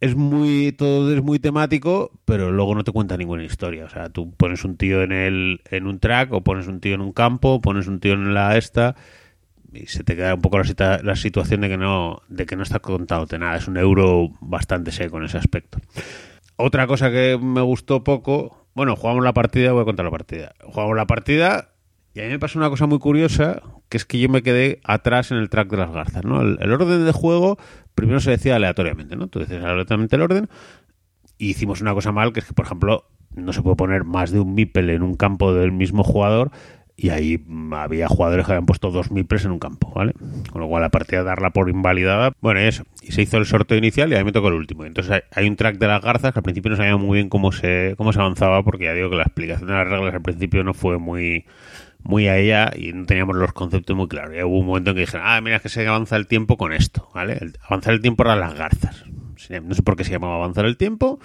Es 0.00 0.16
muy, 0.16 0.72
todo 0.72 1.12
es 1.12 1.22
muy 1.22 1.38
temático, 1.38 2.12
pero 2.24 2.50
luego 2.50 2.74
no 2.74 2.82
te 2.82 2.92
cuenta 2.92 3.18
ninguna 3.18 3.44
historia. 3.44 3.84
O 3.84 3.90
sea, 3.90 4.08
tú 4.08 4.32
pones 4.34 4.64
un 4.64 4.78
tío 4.78 5.02
en 5.02 5.12
el, 5.12 5.60
en 5.70 5.86
un 5.86 6.00
track, 6.00 6.32
o 6.32 6.42
pones 6.42 6.66
un 6.66 6.80
tío 6.80 6.94
en 6.94 7.02
un 7.02 7.12
campo, 7.12 7.60
pones 7.60 7.88
un 7.88 8.00
tío 8.00 8.14
en 8.14 8.32
la 8.32 8.56
esta 8.56 8.96
y 9.82 9.86
se 9.86 10.04
te 10.04 10.16
queda 10.16 10.34
un 10.34 10.40
poco 10.40 10.58
la, 10.58 11.00
la, 11.02 11.16
situación 11.16 11.60
de 11.60 11.68
que 11.68 11.76
no 11.76 12.22
de 12.28 12.46
que 12.46 12.56
no 12.56 12.62
está 12.62 12.78
contándote 12.78 13.38
nada. 13.38 13.56
Es 13.56 13.68
un 13.68 13.76
euro 13.76 14.30
bastante 14.40 14.92
seco 14.92 15.18
en 15.18 15.24
ese 15.24 15.38
aspecto. 15.38 15.78
Otra 16.56 16.86
cosa 16.86 17.10
que 17.10 17.38
me 17.40 17.60
gustó 17.60 18.02
poco, 18.02 18.66
bueno, 18.74 18.96
jugamos 18.96 19.22
la 19.22 19.34
partida, 19.34 19.72
voy 19.72 19.82
a 19.82 19.84
contar 19.84 20.04
la 20.04 20.10
partida. 20.10 20.54
Jugamos 20.64 20.96
la 20.96 21.06
partida 21.06 21.70
y 22.16 22.20
a 22.20 22.24
mí 22.24 22.30
me 22.30 22.38
pasó 22.38 22.58
una 22.58 22.70
cosa 22.70 22.86
muy 22.86 22.98
curiosa, 22.98 23.60
que 23.90 23.98
es 23.98 24.06
que 24.06 24.18
yo 24.18 24.30
me 24.30 24.42
quedé 24.42 24.80
atrás 24.84 25.32
en 25.32 25.36
el 25.36 25.50
track 25.50 25.68
de 25.68 25.76
las 25.76 25.90
garzas, 25.90 26.24
¿no? 26.24 26.40
El, 26.40 26.72
orden 26.72 27.04
de 27.04 27.12
juego 27.12 27.58
primero 27.94 28.20
se 28.20 28.30
decía 28.30 28.56
aleatoriamente, 28.56 29.16
¿no? 29.16 29.28
Tú 29.28 29.40
decías 29.40 29.62
aleatoriamente 29.62 30.16
el 30.16 30.22
orden 30.22 30.48
y 31.36 31.50
hicimos 31.50 31.82
una 31.82 31.92
cosa 31.92 32.12
mal, 32.12 32.32
que 32.32 32.40
es 32.40 32.46
que, 32.46 32.54
por 32.54 32.64
ejemplo, 32.64 33.04
no 33.34 33.52
se 33.52 33.60
puede 33.60 33.76
poner 33.76 34.04
más 34.04 34.30
de 34.30 34.40
un 34.40 34.54
mipel 34.54 34.88
en 34.88 35.02
un 35.02 35.14
campo 35.14 35.52
del 35.52 35.72
mismo 35.72 36.04
jugador 36.04 36.50
y 36.96 37.10
ahí 37.10 37.44
había 37.72 38.08
jugadores 38.08 38.46
que 38.46 38.52
habían 38.52 38.64
puesto 38.64 38.90
dos 38.90 39.10
miples 39.10 39.44
en 39.44 39.50
un 39.50 39.58
campo, 39.58 39.92
¿vale? 39.94 40.14
Con 40.50 40.62
lo 40.62 40.68
cual 40.68 40.82
la 40.82 40.88
partida 40.88 41.22
darla 41.22 41.50
por 41.50 41.68
invalidada, 41.68 42.32
bueno, 42.40 42.60
eso. 42.60 42.84
Y 43.02 43.12
se 43.12 43.22
hizo 43.22 43.36
el 43.36 43.44
sorteo 43.44 43.76
inicial 43.76 44.10
y 44.10 44.14
ahí 44.14 44.24
me 44.24 44.32
tocó 44.32 44.48
el 44.48 44.54
último. 44.54 44.84
Entonces 44.86 45.22
hay, 45.30 45.46
un 45.46 45.56
track 45.56 45.76
de 45.76 45.88
las 45.88 46.00
garzas 46.00 46.32
que 46.32 46.38
al 46.38 46.42
principio 46.42 46.70
no 46.70 46.76
sabía 46.76 46.96
muy 46.96 47.18
bien 47.18 47.28
cómo 47.28 47.52
se, 47.52 47.94
cómo 47.98 48.14
se 48.14 48.20
avanzaba 48.20 48.62
porque 48.62 48.84
ya 48.84 48.94
digo 48.94 49.10
que 49.10 49.16
la 49.16 49.24
explicación 49.24 49.68
de 49.68 49.74
las 49.74 49.86
reglas 49.86 50.14
al 50.14 50.22
principio 50.22 50.64
no 50.64 50.72
fue 50.72 50.98
muy 50.98 51.44
muy 52.02 52.28
a 52.28 52.38
ella 52.38 52.70
y 52.74 52.92
no 52.92 53.04
teníamos 53.04 53.36
los 53.36 53.52
conceptos 53.52 53.96
muy 53.96 54.08
claros. 54.08 54.34
Ya 54.34 54.46
hubo 54.46 54.60
un 54.60 54.66
momento 54.66 54.90
en 54.90 54.96
que 54.96 55.00
dijeron, 55.00 55.26
ah, 55.26 55.40
mira, 55.40 55.56
es 55.56 55.62
que 55.62 55.68
se 55.68 55.86
avanza 55.86 56.16
el 56.16 56.28
tiempo 56.28 56.56
con 56.56 56.72
esto, 56.72 57.08
¿vale? 57.12 57.38
avanzar 57.68 57.94
el 57.94 58.00
tiempo 58.00 58.22
era 58.22 58.36
las 58.36 58.54
garzas. 58.54 59.04
No 59.62 59.74
sé 59.74 59.82
por 59.82 59.96
qué 59.96 60.04
se 60.04 60.12
llamaba 60.12 60.36
avanzar 60.36 60.64
el 60.64 60.76
tiempo, 60.76 61.18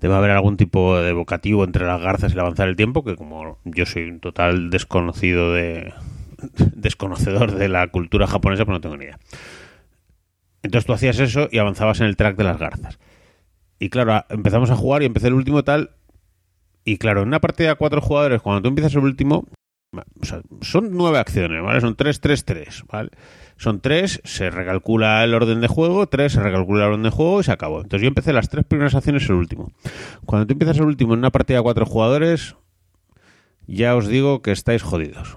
debe 0.00 0.14
haber 0.14 0.30
algún 0.30 0.56
tipo 0.56 0.98
de 0.98 1.10
evocativo 1.10 1.64
entre 1.64 1.86
las 1.86 2.00
garzas 2.00 2.32
y 2.32 2.34
el 2.34 2.40
avanzar 2.40 2.68
el 2.68 2.76
tiempo, 2.76 3.04
que 3.04 3.16
como 3.16 3.58
yo 3.64 3.86
soy 3.86 4.04
un 4.04 4.20
total 4.20 4.70
desconocido 4.70 5.52
de 5.52 5.92
desconocedor 6.74 7.52
de 7.52 7.68
la 7.68 7.86
cultura 7.88 8.26
japonesa, 8.26 8.64
pues 8.64 8.74
no 8.74 8.80
tengo 8.80 8.96
ni 8.96 9.04
idea. 9.04 9.18
Entonces 10.62 10.86
tú 10.86 10.92
hacías 10.92 11.18
eso 11.18 11.48
y 11.50 11.58
avanzabas 11.58 12.00
en 12.00 12.06
el 12.06 12.16
track 12.16 12.36
de 12.36 12.44
las 12.44 12.58
garzas. 12.58 12.98
Y 13.78 13.90
claro, 13.90 14.24
empezamos 14.28 14.70
a 14.70 14.76
jugar 14.76 15.02
y 15.02 15.06
empecé 15.06 15.28
el 15.28 15.34
último 15.34 15.62
tal. 15.62 15.90
Y 16.84 16.98
claro, 16.98 17.22
en 17.22 17.28
una 17.28 17.40
partida 17.40 17.68
de 17.70 17.76
cuatro 17.76 18.00
jugadores, 18.00 18.42
cuando 18.42 18.62
tú 18.62 18.68
empiezas 18.68 18.94
el 18.94 19.04
último, 19.04 19.46
son 20.62 20.88
nueve 20.90 21.18
acciones, 21.18 21.62
¿vale? 21.62 21.80
Son 21.80 21.94
tres, 21.96 22.20
tres, 22.20 22.44
tres, 22.44 22.84
¿vale? 22.90 23.10
Son 23.58 23.80
tres, 23.80 24.20
se 24.24 24.50
recalcula 24.50 25.24
el 25.24 25.34
orden 25.34 25.60
de 25.60 25.66
juego, 25.66 26.06
tres, 26.06 26.32
se 26.32 26.40
recalcula 26.40 26.84
el 26.84 26.90
orden 26.92 27.02
de 27.02 27.10
juego 27.10 27.40
y 27.40 27.44
se 27.44 27.50
acabó. 27.50 27.82
Entonces 27.82 28.02
yo 28.02 28.08
empecé 28.08 28.32
las 28.32 28.48
tres 28.48 28.64
primeras 28.64 28.94
acciones 28.94 29.28
el 29.28 29.34
último. 29.34 29.72
Cuando 30.24 30.46
tú 30.46 30.52
empiezas 30.52 30.76
el 30.78 30.84
último 30.84 31.14
en 31.14 31.18
una 31.18 31.32
partida 31.32 31.58
de 31.58 31.64
cuatro 31.64 31.84
jugadores, 31.84 32.54
ya 33.66 33.96
os 33.96 34.06
digo 34.06 34.42
que 34.42 34.52
estáis 34.52 34.82
jodidos. 34.82 35.36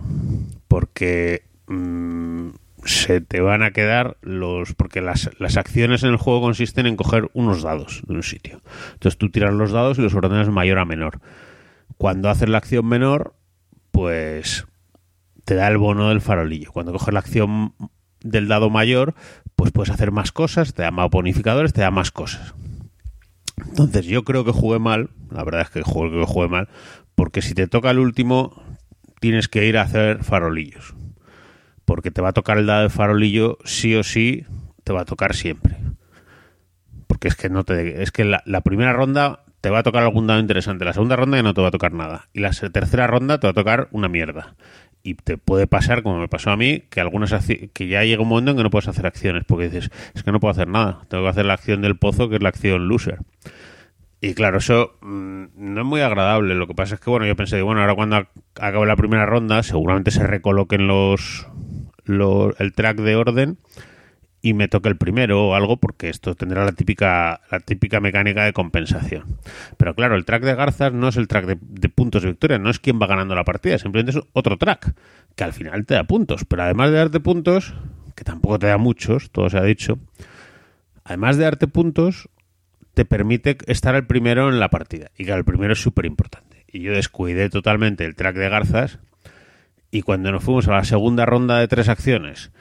Porque 0.68 1.46
mm, 1.66 2.50
se 2.86 3.22
te 3.22 3.42
van 3.42 3.64
a 3.64 3.72
quedar 3.72 4.18
los... 4.22 4.76
Porque 4.76 5.02
las, 5.02 5.32
las 5.40 5.58
acciones 5.58 6.04
en 6.04 6.12
el 6.12 6.18
juego 6.18 6.42
consisten 6.42 6.86
en 6.86 6.98
coger 6.98 7.32
unos 7.34 7.64
dados 7.64 8.04
de 8.08 8.14
un 8.14 8.24
sitio. 8.24 8.62
Entonces 8.94 9.18
tú 9.18 9.32
tiras 9.32 9.54
los 9.54 9.72
dados 9.72 9.98
y 9.98 10.04
los 10.04 10.14
ordenas 10.14 10.48
mayor 10.50 10.78
a 10.78 10.86
menor. 10.86 11.22
Cuando 11.98 12.30
haces 12.30 12.50
la 12.50 12.60
acción 12.60 12.86
menor, 12.86 13.34
pues 13.90 14.68
te 15.44 15.56
da 15.56 15.68
el 15.68 15.80
bono 15.80 16.10
del 16.10 16.22
farolillo. 16.22 16.72
Cuando 16.72 16.94
coges 16.94 17.14
la 17.16 17.20
acción 17.20 17.74
del 18.24 18.48
dado 18.48 18.70
mayor, 18.70 19.16
pues 19.56 19.72
puedes 19.72 19.92
hacer 19.92 20.12
más 20.12 20.32
cosas, 20.32 20.74
te 20.74 20.84
da 20.84 20.92
más 20.92 21.10
bonificadores, 21.10 21.74
te 21.74 21.82
da 21.82 21.92
más 21.92 22.12
cosas. 22.12 22.54
Entonces 23.68 24.06
yo 24.06 24.24
creo 24.24 24.44
que 24.44 24.52
jugué 24.52 24.80
mal, 24.80 25.10
la 25.30 25.44
verdad 25.44 25.62
es 25.62 25.70
que 25.70 25.82
jugué, 25.82 26.12
que 26.12 26.26
jugué 26.26 26.48
mal, 26.48 26.70
porque 27.16 27.42
si 27.42 27.54
te 27.54 27.68
toca 27.68 27.92
el 27.92 28.00
último, 28.00 28.62
tienes 29.20 29.48
que 29.48 29.68
ir 29.68 29.78
a 29.78 29.84
hacer 29.84 30.24
farolillos. 30.24 30.96
Porque 31.86 32.12
te 32.12 32.22
va 32.22 32.30
a 32.30 32.34
tocar 32.34 32.58
el 32.58 32.66
dado 32.66 32.84
de 32.84 32.90
farolillo, 32.90 33.58
sí 33.66 33.96
o 33.96 34.04
sí, 34.04 34.46
te 34.84 34.94
va 34.94 35.02
a 35.02 35.06
tocar 35.06 35.36
siempre. 35.36 35.78
porque 37.08 37.28
es 37.28 37.36
que 37.36 37.50
no 37.50 37.64
te 37.64 38.02
es 38.02 38.12
que 38.12 38.24
la, 38.26 38.42
la 38.46 38.62
primera 38.62 38.94
ronda 38.94 39.44
te 39.60 39.70
va 39.70 39.80
a 39.80 39.84
tocar 39.84 40.02
algún 40.02 40.26
dado 40.26 40.40
interesante, 40.40 40.86
la 40.86 40.94
segunda 40.94 41.16
ronda 41.16 41.38
ya 41.38 41.44
no 41.44 41.54
te 41.54 41.62
va 41.62 41.68
a 41.68 41.72
tocar 41.72 41.94
nada 41.94 42.30
y 42.34 42.40
la 42.40 42.50
tercera 42.52 43.06
ronda 43.06 43.40
te 43.40 43.46
va 43.46 43.52
a 43.52 43.54
tocar 43.54 43.90
una 43.92 44.08
mierda 44.08 44.56
y 45.04 45.16
te 45.16 45.38
puede 45.38 45.68
pasar, 45.68 46.04
como 46.04 46.20
me 46.20 46.28
pasó 46.28 46.52
a 46.52 46.58
mí, 46.58 46.84
que 46.90 47.02
algunas 47.02 47.34
que 47.74 47.88
ya 47.88 48.04
llega 48.04 48.22
un 48.22 48.30
momento 48.30 48.52
en 48.52 48.58
que 48.58 48.64
no 48.64 48.70
puedes 48.70 48.88
hacer 48.88 49.06
acciones, 49.06 49.44
porque 49.48 49.70
dices, 49.70 49.90
es 50.14 50.24
que 50.24 50.32
no 50.32 50.40
puedo 50.40 50.52
hacer 50.52 50.68
nada, 50.68 51.02
tengo 51.08 51.24
que 51.24 51.30
hacer 51.30 51.46
la 51.46 51.54
acción 51.54 51.82
del 51.82 51.98
pozo, 51.98 52.30
que 52.30 52.36
es 52.36 52.42
la 52.42 52.50
acción 52.50 52.88
loser. 52.88 53.20
Y 54.22 54.36
claro, 54.36 54.60
eso 54.60 54.98
mmm, 55.02 55.46
no 55.56 55.82
es 55.82 55.88
muy 55.88 56.02
agradable. 56.02 56.54
Lo 56.54 56.68
que 56.68 56.76
pasa 56.76 56.96
es 56.96 57.02
que, 57.02 57.10
bueno, 57.10 57.26
yo 57.26 57.36
pensé 57.36 57.62
bueno, 57.64 57.82
ahora 57.82 57.96
cuando 57.96 58.28
acabe 58.56 58.86
la 58.86 58.96
primera 58.96 59.26
ronda, 59.26 59.64
seguramente 59.64 60.12
se 60.12 60.26
recoloquen 60.26 60.88
los, 60.88 61.48
los 62.06 62.54
el 62.60 62.74
track 62.74 62.98
de 62.98 63.16
orden 63.16 63.58
y 64.42 64.54
me 64.54 64.68
toque 64.68 64.90
el 64.90 64.98
primero 64.98 65.48
o 65.48 65.56
algo 65.56 65.78
porque 65.78 66.10
esto 66.10 66.36
tendrá 66.36 66.66
la 66.66 66.72
típica 66.72 67.42
la 67.52 67.60
típica 67.60 68.00
mecánica 68.00 68.44
de 68.44 68.54
compensación. 68.54 69.38
Pero 69.78 69.96
claro, 69.96 70.16
el 70.16 70.26
track 70.26 70.44
de 70.44 70.56
Garzas 70.56 70.94
no 70.94 71.10
es 71.10 71.18
el 71.18 71.28
track 71.28 71.46
de, 71.46 71.58
de, 71.62 71.90
puntos 71.90 72.24
de 72.24 72.30
victoria, 72.30 72.58
no 72.58 72.70
es 72.70 72.80
quien 72.80 73.00
va 73.00 73.08
ganando 73.08 73.36
la 73.36 73.44
partida, 73.44 73.78
simplemente 73.78 74.18
es 74.18 74.26
otro 74.34 74.58
track 74.58 74.94
que 75.36 75.44
al 75.44 75.54
final 75.54 75.86
te 75.86 75.94
da 75.94 76.04
puntos, 76.04 76.46
pero 76.46 76.64
además 76.64 76.92
de 76.92 76.98
darte 76.98 77.20
puntos, 77.20 77.74
que 78.16 78.24
tampoco 78.24 78.60
te 78.60 78.68
da 78.68 78.78
muchos, 78.78 79.32
todo 79.32 79.50
se 79.50 79.58
ha 79.58 79.64
dicho, 79.64 80.00
además 81.04 81.38
de 81.38 81.44
darte 81.44 81.68
puntos, 81.68 82.30
te 82.94 83.06
permite 83.06 83.58
estar 83.68 83.96
el 83.96 84.06
primero 84.06 84.50
en 84.50 84.60
la 84.60 84.70
partida. 84.70 85.12
Y 85.18 85.26
claro, 85.26 85.40
el 85.40 85.46
primero 85.46 85.74
es 85.74 85.82
súper 85.82 86.06
importante. 86.06 86.66
Y 86.68 86.82
yo 86.82 86.94
descuidé 86.94 87.50
totalmente 87.50 88.06
el 88.06 88.16
track 88.16 88.36
de 88.36 88.50
Garzas 88.50 89.00
y 89.92 90.02
cuando 90.02 90.32
nos 90.32 90.44
fuimos 90.44 90.68
a 90.68 90.74
la 90.74 90.84
segunda 90.84 91.26
ronda 91.26 91.60
de 91.60 91.68
tres 91.68 91.90
acciones 91.90 92.52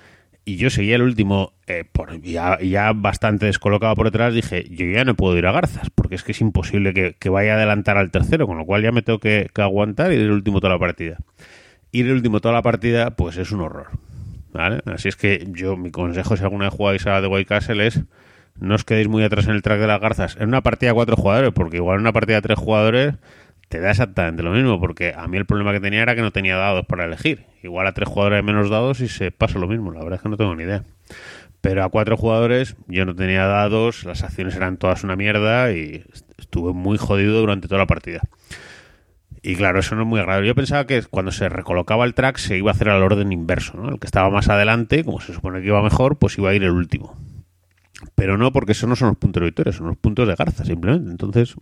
y 0.45 0.57
yo 0.57 0.71
seguía 0.71 0.97
el 0.97 1.03
último, 1.03 1.53
eh, 1.67 1.85
por, 1.91 2.21
ya, 2.23 2.59
ya, 2.61 2.93
bastante 2.93 3.47
descolocado 3.47 3.95
por 3.95 4.07
detrás, 4.07 4.35
dije, 4.35 4.67
yo 4.71 4.87
ya 4.87 5.05
no 5.05 5.15
puedo 5.15 5.37
ir 5.37 5.47
a 5.47 5.53
Garzas, 5.53 5.91
porque 5.91 6.15
es 6.15 6.23
que 6.23 6.33
es 6.33 6.41
imposible 6.41 6.95
que, 6.95 7.15
que 7.19 7.29
vaya 7.29 7.53
a 7.53 7.57
adelantar 7.57 7.97
al 7.97 8.11
tercero, 8.11 8.47
con 8.47 8.59
lo 8.59 8.65
cual 8.65 8.83
ya 8.83 8.93
me 8.93 9.03
tengo 9.03 9.19
que, 9.19 9.51
que, 9.55 9.63
aguantar 9.63 10.13
y 10.13 10.17
ir 10.17 10.23
el 10.23 10.33
último 10.33 10.61
toda 10.61 10.73
la 10.73 10.79
partida. 10.79 11.19
Ir 11.93 12.07
el 12.07 12.13
último 12.13 12.41
toda 12.41 12.55
la 12.55 12.63
partida, 12.63 13.11
pues 13.11 13.37
es 13.37 13.53
un 13.53 13.61
horror. 13.61 13.89
¿vale? 14.53 14.81
Así 14.87 15.09
es 15.09 15.17
que 15.17 15.47
yo, 15.51 15.77
mi 15.77 15.91
consejo, 15.91 16.37
si 16.37 16.43
alguna 16.43 16.67
vez 16.67 16.75
jugáis 16.75 17.07
a 17.07 17.21
The 17.21 17.27
White 17.27 17.47
Castle, 17.47 17.87
es 17.87 18.03
no 18.59 18.75
os 18.75 18.85
quedéis 18.85 19.09
muy 19.09 19.23
atrás 19.25 19.47
en 19.47 19.55
el 19.55 19.63
track 19.63 19.81
de 19.81 19.87
las 19.87 20.01
Garzas 20.01 20.37
en 20.39 20.49
una 20.49 20.63
partida 20.63 20.91
de 20.91 20.95
cuatro 20.95 21.17
jugadores, 21.17 21.53
porque 21.53 21.79
igual 21.79 21.97
en 21.97 22.03
una 22.03 22.13
partida 22.13 22.37
de 22.37 22.43
tres 22.43 22.59
jugadores 22.59 23.15
te 23.71 23.79
da 23.79 23.93
exactamente 23.93 24.43
lo 24.43 24.51
mismo, 24.51 24.81
porque 24.81 25.15
a 25.17 25.29
mí 25.29 25.37
el 25.37 25.47
problema 25.47 25.71
que 25.71 25.79
tenía 25.79 26.03
era 26.03 26.17
que 26.17 26.23
no 26.23 26.33
tenía 26.33 26.57
dados 26.57 26.85
para 26.87 27.05
elegir. 27.05 27.47
Igual 27.63 27.87
a 27.87 27.93
tres 27.93 28.09
jugadores 28.09 28.43
menos 28.43 28.69
dados 28.69 28.99
y 28.99 29.07
se 29.07 29.31
pasa 29.31 29.61
lo 29.61 29.69
mismo, 29.69 29.93
la 29.93 30.01
verdad 30.01 30.17
es 30.17 30.23
que 30.23 30.29
no 30.29 30.37
tengo 30.37 30.57
ni 30.57 30.65
idea. 30.65 30.83
Pero 31.61 31.85
a 31.85 31.89
cuatro 31.89 32.17
jugadores 32.17 32.75
yo 32.89 33.05
no 33.05 33.15
tenía 33.15 33.47
dados, 33.47 34.03
las 34.03 34.25
acciones 34.25 34.57
eran 34.57 34.77
todas 34.77 35.05
una 35.05 35.15
mierda 35.15 35.73
y 35.73 36.03
estuve 36.37 36.73
muy 36.73 36.99
jodido 36.99 37.39
durante 37.39 37.69
toda 37.69 37.79
la 37.79 37.87
partida. 37.87 38.23
Y 39.41 39.55
claro, 39.55 39.79
eso 39.79 39.95
no 39.95 40.03
es 40.03 40.09
muy 40.09 40.19
agradable. 40.19 40.49
Yo 40.49 40.57
pensaba 40.57 40.85
que 40.89 41.01
cuando 41.05 41.31
se 41.31 41.49
recolocaba 41.49 42.05
el 42.05 42.15
track 42.15 42.39
se 42.39 42.59
iba 42.59 42.73
a 42.73 42.75
hacer 42.75 42.89
al 42.89 43.05
orden 43.05 43.31
inverso, 43.31 43.77
¿no? 43.77 43.89
El 43.89 44.01
que 44.01 44.07
estaba 44.07 44.31
más 44.31 44.49
adelante, 44.49 45.05
como 45.05 45.21
se 45.21 45.33
supone 45.33 45.61
que 45.61 45.69
iba 45.69 45.81
mejor, 45.81 46.19
pues 46.19 46.37
iba 46.39 46.51
a 46.51 46.55
ir 46.55 46.65
el 46.65 46.73
último. 46.73 47.17
Pero 48.17 48.37
no, 48.37 48.51
porque 48.53 48.73
eso 48.73 48.89
no 48.89 48.97
son 48.97 49.11
los 49.11 49.17
puntos 49.17 49.43
de 49.43 49.45
victoria, 49.45 49.73
son 49.73 49.87
los 49.87 49.97
puntos 49.97 50.27
de 50.27 50.35
garza, 50.35 50.65
simplemente. 50.65 51.09
Entonces, 51.09 51.55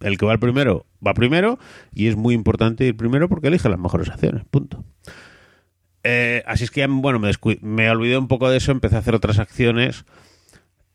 el 0.00 0.16
que 0.16 0.26
va 0.26 0.32
al 0.32 0.38
primero 0.38 0.86
va 1.06 1.14
primero 1.14 1.58
y 1.92 2.08
es 2.08 2.16
muy 2.16 2.34
importante 2.34 2.84
ir 2.84 2.96
primero 2.96 3.28
porque 3.28 3.48
elige 3.48 3.68
las 3.68 3.78
mejores 3.78 4.08
acciones, 4.08 4.44
punto. 4.50 4.84
Eh, 6.02 6.42
así 6.46 6.64
es 6.64 6.70
que 6.70 6.86
bueno, 6.86 7.18
me, 7.18 7.30
me 7.60 7.90
olvidé 7.90 8.16
un 8.16 8.28
poco 8.28 8.48
de 8.48 8.56
eso, 8.56 8.72
empecé 8.72 8.96
a 8.96 9.00
hacer 9.00 9.14
otras 9.14 9.38
acciones. 9.38 10.04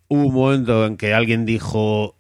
Hubo 0.08 0.28
un 0.28 0.34
momento 0.34 0.86
en 0.86 0.98
que 0.98 1.14
alguien 1.14 1.46
dijo, 1.46 2.16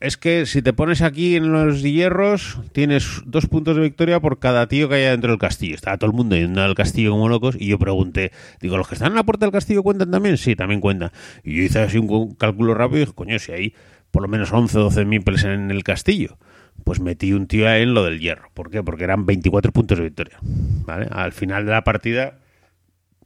es 0.00 0.16
que 0.16 0.46
si 0.46 0.62
te 0.62 0.72
pones 0.72 1.02
aquí 1.02 1.36
en 1.36 1.52
los 1.52 1.82
hierros, 1.82 2.58
tienes 2.72 3.22
dos 3.24 3.46
puntos 3.46 3.76
de 3.76 3.82
victoria 3.82 4.20
por 4.20 4.38
cada 4.38 4.66
tío 4.66 4.88
que 4.88 4.96
haya 4.96 5.10
dentro 5.10 5.30
del 5.30 5.38
castillo. 5.38 5.74
Estaba 5.74 5.98
todo 5.98 6.10
el 6.10 6.16
mundo 6.16 6.36
yendo 6.36 6.62
al 6.62 6.74
castillo 6.74 7.10
como 7.12 7.28
locos 7.28 7.56
y 7.58 7.66
yo 7.66 7.78
pregunté, 7.78 8.32
digo, 8.60 8.76
¿los 8.76 8.88
que 8.88 8.94
están 8.94 9.12
en 9.12 9.16
la 9.16 9.24
puerta 9.24 9.46
del 9.46 9.52
castillo 9.52 9.82
cuentan 9.82 10.10
también? 10.10 10.38
Sí, 10.38 10.56
también 10.56 10.80
cuentan. 10.80 11.12
Y 11.44 11.56
yo 11.56 11.62
hice 11.62 11.80
así 11.80 11.98
un 11.98 12.34
cálculo 12.34 12.74
rápido 12.74 12.98
y 12.98 13.00
dije, 13.00 13.12
coño, 13.14 13.38
si 13.38 13.52
hay 13.52 13.74
por 14.10 14.22
lo 14.22 14.28
menos 14.28 14.52
11 14.52 14.78
o 14.78 14.82
12 14.82 15.04
meeples 15.04 15.44
en 15.44 15.70
el 15.70 15.84
castillo. 15.84 16.38
Pues 16.84 17.00
metí 17.00 17.32
un 17.32 17.46
tío 17.46 17.72
en 17.72 17.94
lo 17.94 18.04
del 18.04 18.20
hierro. 18.20 18.50
¿Por 18.54 18.70
qué? 18.70 18.82
Porque 18.82 19.04
eran 19.04 19.26
24 19.26 19.72
puntos 19.72 19.98
de 19.98 20.04
victoria. 20.04 20.38
¿vale? 20.42 21.08
Al 21.10 21.32
final 21.32 21.66
de 21.66 21.72
la 21.72 21.84
partida 21.84 22.38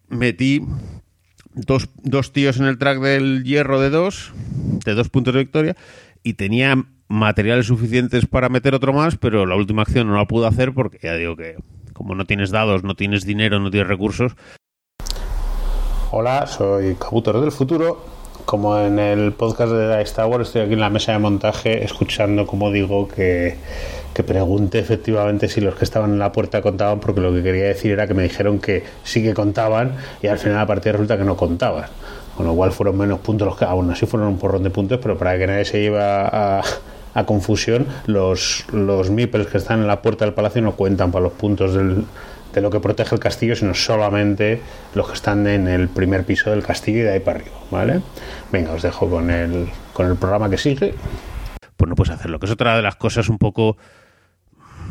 metí 0.08 0.62
dos, 1.54 1.88
dos 2.02 2.32
tíos 2.32 2.58
en 2.58 2.66
el 2.66 2.78
track 2.78 3.00
del 3.00 3.44
hierro 3.44 3.80
de 3.80 3.90
dos, 3.90 4.32
de 4.84 4.94
dos 4.94 5.08
puntos 5.08 5.34
de 5.34 5.40
victoria, 5.40 5.76
y 6.22 6.34
tenía 6.34 6.84
materiales 7.08 7.66
suficientes 7.66 8.26
para 8.26 8.48
meter 8.48 8.74
otro 8.74 8.92
más, 8.92 9.16
pero 9.16 9.46
la 9.46 9.56
última 9.56 9.82
acción 9.82 10.08
no 10.08 10.16
la 10.16 10.26
pude 10.26 10.46
hacer 10.46 10.72
porque 10.72 10.98
ya 11.02 11.14
digo 11.14 11.36
que 11.36 11.56
como 11.92 12.14
no 12.14 12.24
tienes 12.24 12.50
dados, 12.50 12.82
no 12.82 12.94
tienes 12.94 13.24
dinero, 13.24 13.60
no 13.60 13.70
tienes 13.70 13.88
recursos. 13.88 14.34
Hola, 16.10 16.46
soy 16.46 16.94
Kabutor 16.96 17.40
del 17.40 17.52
futuro 17.52 18.13
como 18.44 18.78
en 18.78 18.98
el 18.98 19.32
podcast 19.32 19.72
de 19.72 20.02
Star 20.02 20.26
Wars, 20.26 20.48
estoy 20.48 20.62
aquí 20.62 20.74
en 20.74 20.80
la 20.80 20.90
mesa 20.90 21.12
de 21.12 21.18
montaje 21.18 21.84
escuchando, 21.84 22.46
como 22.46 22.70
digo, 22.70 23.08
que, 23.08 23.56
que, 24.12 24.22
pregunte 24.22 24.78
efectivamente 24.78 25.48
si 25.48 25.60
los 25.60 25.74
que 25.74 25.84
estaban 25.84 26.12
en 26.12 26.18
la 26.18 26.32
puerta 26.32 26.62
contaban, 26.62 27.00
porque 27.00 27.20
lo 27.20 27.32
que 27.32 27.42
quería 27.42 27.64
decir 27.64 27.92
era 27.92 28.06
que 28.06 28.14
me 28.14 28.22
dijeron 28.22 28.58
que 28.58 28.84
sí 29.02 29.22
que 29.22 29.34
contaban 29.34 29.96
y 30.22 30.26
al 30.26 30.38
final 30.38 30.58
la 30.58 30.66
partida 30.66 30.92
resulta 30.92 31.16
que 31.16 31.24
no 31.24 31.36
contaban. 31.36 31.86
Con 32.36 32.46
lo 32.46 32.54
cual 32.54 32.72
fueron 32.72 32.98
menos 32.98 33.20
puntos 33.20 33.46
los 33.46 33.56
que, 33.56 33.64
aún 33.64 33.90
así 33.90 34.06
fueron 34.06 34.28
un 34.28 34.38
porrón 34.38 34.62
de 34.62 34.70
puntos, 34.70 34.98
pero 35.00 35.16
para 35.16 35.38
que 35.38 35.46
nadie 35.46 35.64
se 35.64 35.80
lleve 35.80 36.02
a, 36.02 36.62
a 37.14 37.26
confusión, 37.26 37.86
los, 38.06 38.64
los 38.72 39.10
meeples 39.10 39.46
que 39.46 39.58
están 39.58 39.80
en 39.80 39.86
la 39.86 40.02
puerta 40.02 40.24
del 40.24 40.34
palacio 40.34 40.60
no 40.60 40.72
cuentan 40.72 41.12
para 41.12 41.22
los 41.22 41.32
puntos 41.32 41.74
del, 41.74 42.04
de 42.54 42.60
lo 42.60 42.70
que 42.70 42.80
protege 42.80 43.14
el 43.14 43.20
castillo, 43.20 43.56
sino 43.56 43.74
solamente 43.74 44.60
los 44.94 45.08
que 45.08 45.14
están 45.14 45.46
en 45.46 45.68
el 45.68 45.88
primer 45.88 46.24
piso 46.24 46.50
del 46.50 46.62
castillo 46.62 47.00
y 47.00 47.02
de 47.02 47.12
ahí 47.12 47.20
para 47.20 47.40
arriba, 47.40 47.56
¿vale? 47.70 48.00
Venga, 48.52 48.72
os 48.72 48.82
dejo 48.82 49.10
con 49.10 49.30
el, 49.30 49.68
con 49.92 50.06
el 50.06 50.16
programa 50.16 50.48
que 50.48 50.58
sigue. 50.58 50.94
Pues 51.76 51.88
no 51.88 51.96
puedes 51.96 52.14
hacerlo, 52.14 52.38
que 52.38 52.46
es 52.46 52.52
otra 52.52 52.76
de 52.76 52.82
las 52.82 52.96
cosas 52.96 53.28
un 53.28 53.38
poco 53.38 53.76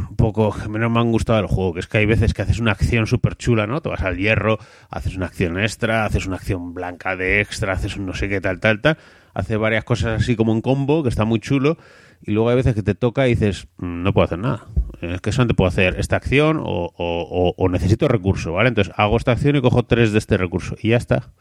un 0.10 0.16
poco 0.16 0.52
que 0.52 0.68
menos 0.70 0.92
me 0.92 1.00
han 1.00 1.12
gustado 1.12 1.38
del 1.38 1.48
juego, 1.48 1.74
que 1.74 1.80
es 1.80 1.88
que 1.88 2.00
hay 2.00 2.06
veces 2.06 2.34
que 2.34 2.42
haces 2.42 2.60
una 2.60 2.72
acción 2.72 3.06
súper 3.08 3.36
chula, 3.36 3.68
¿no? 3.68 3.82
Te 3.82 3.90
vas 3.90 4.02
al 4.02 4.18
hierro, 4.18 4.58
haces 4.90 5.16
una 5.16 5.28
acción 5.28 5.60
extra, 5.60 6.06
haces 6.06 6.26
una 6.26 6.38
acción 6.38 6.74
blanca 6.74 7.16
de 7.16 7.42
extra, 7.42 7.74
haces 7.74 7.96
un 7.96 8.06
no 8.06 8.14
sé 8.14 8.28
qué 8.28 8.42
tal, 8.42 8.60
tal, 8.60 8.82
tal, 8.82 8.98
hace 9.34 9.58
varias 9.58 9.84
cosas 9.84 10.22
así 10.22 10.36
como 10.36 10.52
un 10.52 10.62
combo, 10.62 11.04
que 11.04 11.10
está 11.10 11.26
muy 11.26 11.40
chulo, 11.40 11.78
y 12.22 12.32
luego 12.32 12.50
hay 12.50 12.56
veces 12.56 12.76
que 12.76 12.84
te 12.84 12.96
toca 12.96 13.28
y 13.28 13.36
dices, 13.36 13.68
no 13.78 14.14
puedo 14.14 14.26
hacer 14.26 14.40
nada. 14.40 14.66
Es 15.12 15.22
que 15.22 15.32
solamente 15.32 15.56
puedo 15.56 15.68
hacer 15.68 16.00
esta 16.00 16.16
acción 16.16 16.62
o, 16.64 17.68
necesito 17.70 18.08
recurso, 18.08 18.54
¿vale? 18.54 18.70
Entonces 18.70 18.94
hago 18.98 19.18
esta 19.18 19.32
acción 19.32 19.56
y 19.56 19.62
cojo 19.62 19.84
tres 19.84 20.12
de 20.12 20.20
este 20.20 20.38
recurso 20.38 20.76
y 20.82 20.90
ya 20.90 20.98
está. 20.98 21.32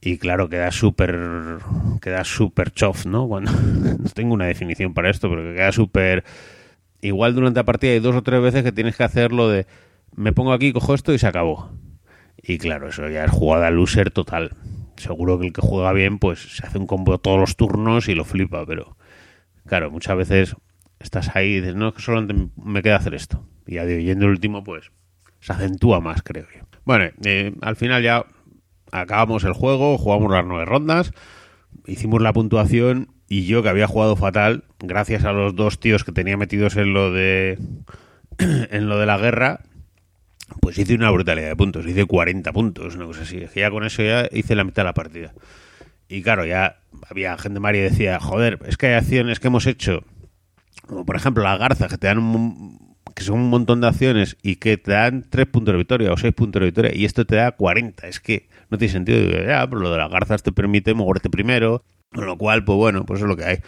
Y 0.00 0.18
claro, 0.18 0.48
queda 0.48 0.70
súper 0.72 1.16
queda 2.00 2.24
súper 2.24 2.72
chof, 2.72 3.06
¿no? 3.06 3.28
Cuando 3.28 3.52
no 3.98 4.10
tengo 4.14 4.34
una 4.34 4.46
definición 4.46 4.94
para 4.94 5.10
esto, 5.10 5.28
pero 5.28 5.54
queda 5.54 5.72
súper 5.72 6.24
igual 7.00 7.34
durante 7.34 7.60
la 7.60 7.64
partida 7.64 7.92
hay 7.92 8.00
dos 8.00 8.16
o 8.16 8.22
tres 8.22 8.40
veces 8.40 8.62
que 8.62 8.72
tienes 8.72 8.96
que 8.96 9.04
hacer 9.04 9.32
lo 9.32 9.48
de 9.48 9.66
me 10.14 10.32
pongo 10.32 10.52
aquí, 10.52 10.72
cojo 10.72 10.94
esto 10.94 11.12
y 11.12 11.18
se 11.18 11.26
acabó. 11.26 11.70
Y 12.42 12.58
claro, 12.58 12.88
eso 12.88 13.08
ya 13.08 13.24
es 13.24 13.30
jugada 13.30 13.70
loser 13.70 14.10
total. 14.10 14.56
Seguro 14.96 15.38
que 15.38 15.46
el 15.46 15.52
que 15.52 15.62
juega 15.62 15.92
bien, 15.92 16.18
pues 16.18 16.56
se 16.56 16.66
hace 16.66 16.78
un 16.78 16.86
combo 16.86 17.18
todos 17.18 17.38
los 17.38 17.56
turnos 17.56 18.08
y 18.08 18.14
lo 18.14 18.24
flipa, 18.24 18.66
pero 18.66 18.96
claro, 19.66 19.90
muchas 19.90 20.16
veces 20.16 20.56
estás 21.02 21.34
ahí 21.34 21.48
y 21.48 21.60
dices, 21.60 21.74
no, 21.74 21.88
es 21.88 21.94
que 21.94 22.02
solamente 22.02 22.48
me 22.56 22.82
queda 22.82 22.96
hacer 22.96 23.14
esto. 23.14 23.46
Y 23.66 23.74
ya 23.74 23.84
yendo 23.84 24.26
el 24.26 24.32
último, 24.32 24.64
pues 24.64 24.90
se 25.40 25.52
acentúa 25.52 26.00
más, 26.00 26.22
creo 26.22 26.46
yo. 26.54 26.66
Bueno, 26.84 27.10
eh, 27.24 27.54
al 27.60 27.76
final 27.76 28.02
ya 28.02 28.24
acabamos 28.90 29.44
el 29.44 29.52
juego, 29.52 29.98
jugamos 29.98 30.30
las 30.30 30.44
nueve 30.44 30.64
rondas, 30.64 31.12
hicimos 31.86 32.22
la 32.22 32.32
puntuación 32.32 33.08
y 33.28 33.46
yo 33.46 33.62
que 33.62 33.68
había 33.68 33.86
jugado 33.86 34.16
fatal, 34.16 34.64
gracias 34.78 35.24
a 35.24 35.32
los 35.32 35.54
dos 35.56 35.80
tíos 35.80 36.04
que 36.04 36.12
tenía 36.12 36.36
metidos 36.36 36.76
en 36.76 36.92
lo 36.92 37.12
de 37.12 37.58
en 38.38 38.88
lo 38.88 38.98
de 38.98 39.06
la 39.06 39.18
guerra, 39.18 39.60
pues 40.60 40.78
hice 40.78 40.94
una 40.94 41.10
brutalidad 41.10 41.48
de 41.48 41.56
puntos, 41.56 41.86
hice 41.86 42.04
40 42.04 42.52
puntos, 42.52 42.94
una 42.94 43.06
cosa 43.06 43.22
así. 43.22 43.38
que 43.52 43.60
ya 43.60 43.70
con 43.70 43.84
eso 43.84 44.02
ya 44.02 44.28
hice 44.30 44.54
la 44.54 44.64
mitad 44.64 44.82
de 44.82 44.86
la 44.86 44.94
partida. 44.94 45.32
Y 46.08 46.22
claro, 46.22 46.44
ya 46.44 46.80
había 47.08 47.38
gente 47.38 47.58
María 47.58 47.82
decía, 47.82 48.20
joder, 48.20 48.58
es 48.66 48.76
que 48.76 48.88
hay 48.88 48.94
acciones 48.94 49.40
que 49.40 49.46
hemos 49.46 49.66
hecho, 49.66 50.04
como 50.86 51.04
por 51.06 51.16
ejemplo 51.16 51.42
la 51.42 51.56
garza, 51.56 51.88
que 51.88 51.98
te 51.98 52.06
dan 52.06 52.18
un, 52.18 52.96
que 53.14 53.22
son 53.22 53.40
un 53.40 53.50
montón 53.50 53.80
de 53.80 53.88
acciones 53.88 54.36
y 54.42 54.56
que 54.56 54.76
te 54.76 54.92
dan 54.92 55.24
3 55.28 55.46
puntos 55.46 55.72
de 55.72 55.78
victoria 55.78 56.12
o 56.12 56.16
6 56.16 56.34
puntos 56.34 56.60
de 56.60 56.66
victoria 56.66 56.92
y 56.94 57.04
esto 57.04 57.24
te 57.24 57.36
da 57.36 57.52
40. 57.52 58.06
Es 58.06 58.20
que 58.20 58.48
no 58.70 58.78
tiene 58.78 58.92
sentido. 58.92 59.20
Ya, 59.46 59.66
pero 59.68 59.80
lo 59.80 59.90
de 59.90 59.98
las 59.98 60.10
garzas 60.10 60.42
te 60.42 60.52
permite 60.52 60.94
moverte 60.94 61.30
primero, 61.30 61.84
con 62.14 62.26
lo 62.26 62.36
cual, 62.38 62.64
pues 62.64 62.76
bueno, 62.76 63.04
pues 63.04 63.20
es 63.20 63.26
lo 63.26 63.36
que 63.36 63.44
hay. 63.44 63.58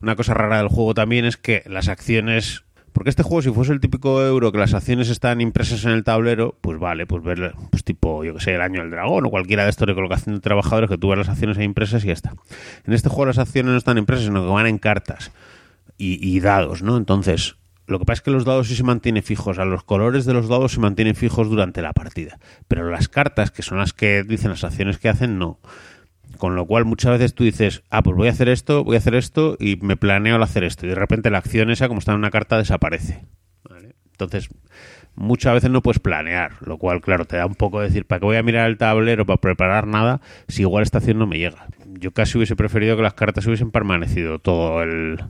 Una 0.00 0.16
cosa 0.16 0.34
rara 0.34 0.58
del 0.58 0.68
juego 0.68 0.94
también 0.94 1.24
es 1.24 1.36
que 1.36 1.62
las 1.66 1.88
acciones 1.88 2.64
Porque 2.96 3.10
este 3.10 3.22
juego, 3.22 3.42
si 3.42 3.50
fuese 3.50 3.74
el 3.74 3.80
típico 3.80 4.24
euro 4.24 4.52
que 4.52 4.58
las 4.58 4.72
acciones 4.72 5.10
están 5.10 5.42
impresas 5.42 5.84
en 5.84 5.90
el 5.90 6.02
tablero, 6.02 6.56
pues 6.62 6.78
vale, 6.78 7.04
pues 7.06 7.22
ver, 7.22 7.52
pues 7.70 7.84
tipo, 7.84 8.24
yo 8.24 8.32
que 8.32 8.40
sé, 8.40 8.54
el 8.54 8.62
año 8.62 8.80
del 8.80 8.90
dragón 8.90 9.26
o 9.26 9.28
cualquiera 9.30 9.64
de 9.64 9.68
estos 9.68 9.86
de 9.86 9.94
colocación 9.94 10.36
de 10.36 10.40
trabajadores 10.40 10.88
que 10.88 10.96
tú 10.96 11.10
ves 11.10 11.18
las 11.18 11.28
acciones 11.28 11.58
ahí 11.58 11.64
impresas 11.64 12.02
y 12.04 12.06
ya 12.06 12.14
está. 12.14 12.32
En 12.86 12.94
este 12.94 13.10
juego 13.10 13.26
las 13.26 13.38
acciones 13.38 13.72
no 13.72 13.76
están 13.76 13.98
impresas, 13.98 14.24
sino 14.24 14.42
que 14.42 14.50
van 14.50 14.66
en 14.66 14.78
cartas 14.78 15.30
y, 15.98 16.36
y 16.36 16.40
dados, 16.40 16.82
¿no? 16.82 16.96
Entonces, 16.96 17.56
lo 17.86 17.98
que 18.00 18.04
pasa 18.04 18.20
es 18.20 18.22
que 18.22 18.30
los 18.32 18.44
dados 18.44 18.66
sí 18.66 18.74
se 18.74 18.82
mantienen 18.82 19.22
fijos, 19.22 19.58
a 19.58 19.64
los 19.64 19.84
colores 19.84 20.24
de 20.24 20.32
los 20.32 20.48
dados 20.48 20.72
se 20.72 20.80
mantienen 20.80 21.14
fijos 21.14 21.48
durante 21.48 21.82
la 21.82 21.92
partida, 21.92 22.38
pero 22.66 22.90
las 22.90 23.08
cartas, 23.08 23.52
que 23.52 23.62
son 23.62 23.78
las 23.78 23.92
que 23.92 24.24
dicen 24.24 24.50
las 24.50 24.64
acciones 24.64 24.98
que 24.98 25.08
hacen, 25.08 25.38
no. 25.38 25.60
Con 26.38 26.56
lo 26.56 26.66
cual 26.66 26.84
muchas 26.84 27.12
veces 27.12 27.34
tú 27.34 27.44
dices, 27.44 27.82
ah, 27.88 28.02
pues 28.02 28.16
voy 28.16 28.28
a 28.28 28.32
hacer 28.32 28.48
esto, 28.48 28.84
voy 28.84 28.96
a 28.96 28.98
hacer 28.98 29.14
esto 29.14 29.56
y 29.58 29.76
me 29.76 29.96
planeo 29.96 30.36
el 30.36 30.42
hacer 30.42 30.64
esto. 30.64 30.84
Y 30.84 30.90
de 30.90 30.94
repente 30.94 31.30
la 31.30 31.38
acción 31.38 31.70
esa, 31.70 31.88
como 31.88 32.00
está 32.00 32.12
en 32.12 32.18
una 32.18 32.30
carta, 32.30 32.58
desaparece. 32.58 33.24
Entonces, 34.10 34.48
muchas 35.14 35.54
veces 35.54 35.70
no 35.70 35.82
puedes 35.82 35.98
planear, 35.98 36.52
lo 36.60 36.78
cual, 36.78 37.00
claro, 37.00 37.24
te 37.24 37.36
da 37.36 37.46
un 37.46 37.54
poco 37.54 37.80
de 37.80 37.88
decir, 37.88 38.06
¿para 38.06 38.20
qué 38.20 38.26
voy 38.26 38.36
a 38.36 38.42
mirar 38.42 38.68
el 38.68 38.78
tablero 38.78 39.24
para 39.26 39.40
preparar 39.40 39.86
nada 39.86 40.20
si 40.48 40.62
igual 40.62 40.82
esta 40.82 40.98
acción 40.98 41.18
no 41.18 41.26
me 41.26 41.38
llega? 41.38 41.66
Yo 41.86 42.12
casi 42.12 42.36
hubiese 42.36 42.56
preferido 42.56 42.96
que 42.96 43.02
las 43.02 43.14
cartas 43.14 43.46
hubiesen 43.46 43.70
permanecido 43.70 44.38
todo 44.38 44.82
el, 44.82 45.22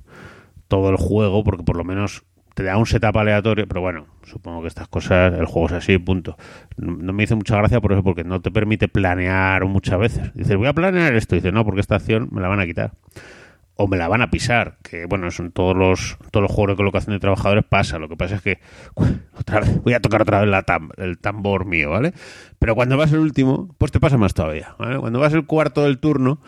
todo 0.68 0.90
el 0.90 0.96
juego, 0.96 1.44
porque 1.44 1.64
por 1.64 1.76
lo 1.76 1.84
menos 1.84 2.24
te 2.56 2.62
da 2.62 2.78
un 2.78 2.86
setup 2.86 3.14
aleatorio, 3.18 3.68
pero 3.68 3.82
bueno, 3.82 4.06
supongo 4.22 4.62
que 4.62 4.68
estas 4.68 4.88
cosas, 4.88 5.34
el 5.38 5.44
juego 5.44 5.68
es 5.68 5.74
así, 5.74 5.98
punto. 5.98 6.38
No, 6.78 7.12
me 7.12 7.24
hizo 7.24 7.36
mucha 7.36 7.54
gracia 7.54 7.82
por 7.82 7.92
eso, 7.92 8.02
porque 8.02 8.24
no 8.24 8.40
te 8.40 8.50
permite 8.50 8.88
planear 8.88 9.66
muchas 9.66 9.98
veces. 9.98 10.32
Dices, 10.34 10.56
voy 10.56 10.66
a 10.66 10.72
planear 10.72 11.14
esto, 11.14 11.34
y 11.34 11.40
dices, 11.40 11.52
no, 11.52 11.66
porque 11.66 11.82
esta 11.82 11.96
acción 11.96 12.30
me 12.32 12.40
la 12.40 12.48
van 12.48 12.60
a 12.60 12.64
quitar. 12.64 12.92
O 13.74 13.88
me 13.88 13.98
la 13.98 14.08
van 14.08 14.22
a 14.22 14.30
pisar, 14.30 14.78
que 14.82 15.04
bueno, 15.04 15.30
son 15.30 15.52
todos 15.52 15.76
los, 15.76 16.16
todos 16.30 16.40
los 16.40 16.50
juegos 16.50 16.72
de 16.72 16.76
colocación 16.76 17.14
de 17.14 17.20
trabajadores 17.20 17.62
pasa. 17.68 17.98
Lo 17.98 18.08
que 18.08 18.16
pasa 18.16 18.36
es 18.36 18.40
que 18.40 18.58
otra 19.38 19.60
vez, 19.60 19.82
voy 19.82 19.92
a 19.92 20.00
tocar 20.00 20.22
otra 20.22 20.40
vez 20.40 20.48
la 20.48 20.62
tam, 20.62 20.88
el 20.96 21.18
tambor 21.18 21.66
mío, 21.66 21.90
¿vale? 21.90 22.14
Pero 22.58 22.74
cuando 22.74 22.96
vas 22.96 23.12
el 23.12 23.18
último, 23.18 23.68
pues 23.76 23.92
te 23.92 24.00
pasa 24.00 24.16
más 24.16 24.32
todavía, 24.32 24.74
¿vale? 24.78 24.98
Cuando 24.98 25.18
vas 25.20 25.34
el 25.34 25.44
cuarto 25.44 25.84
del 25.84 25.98
turno, 25.98 26.40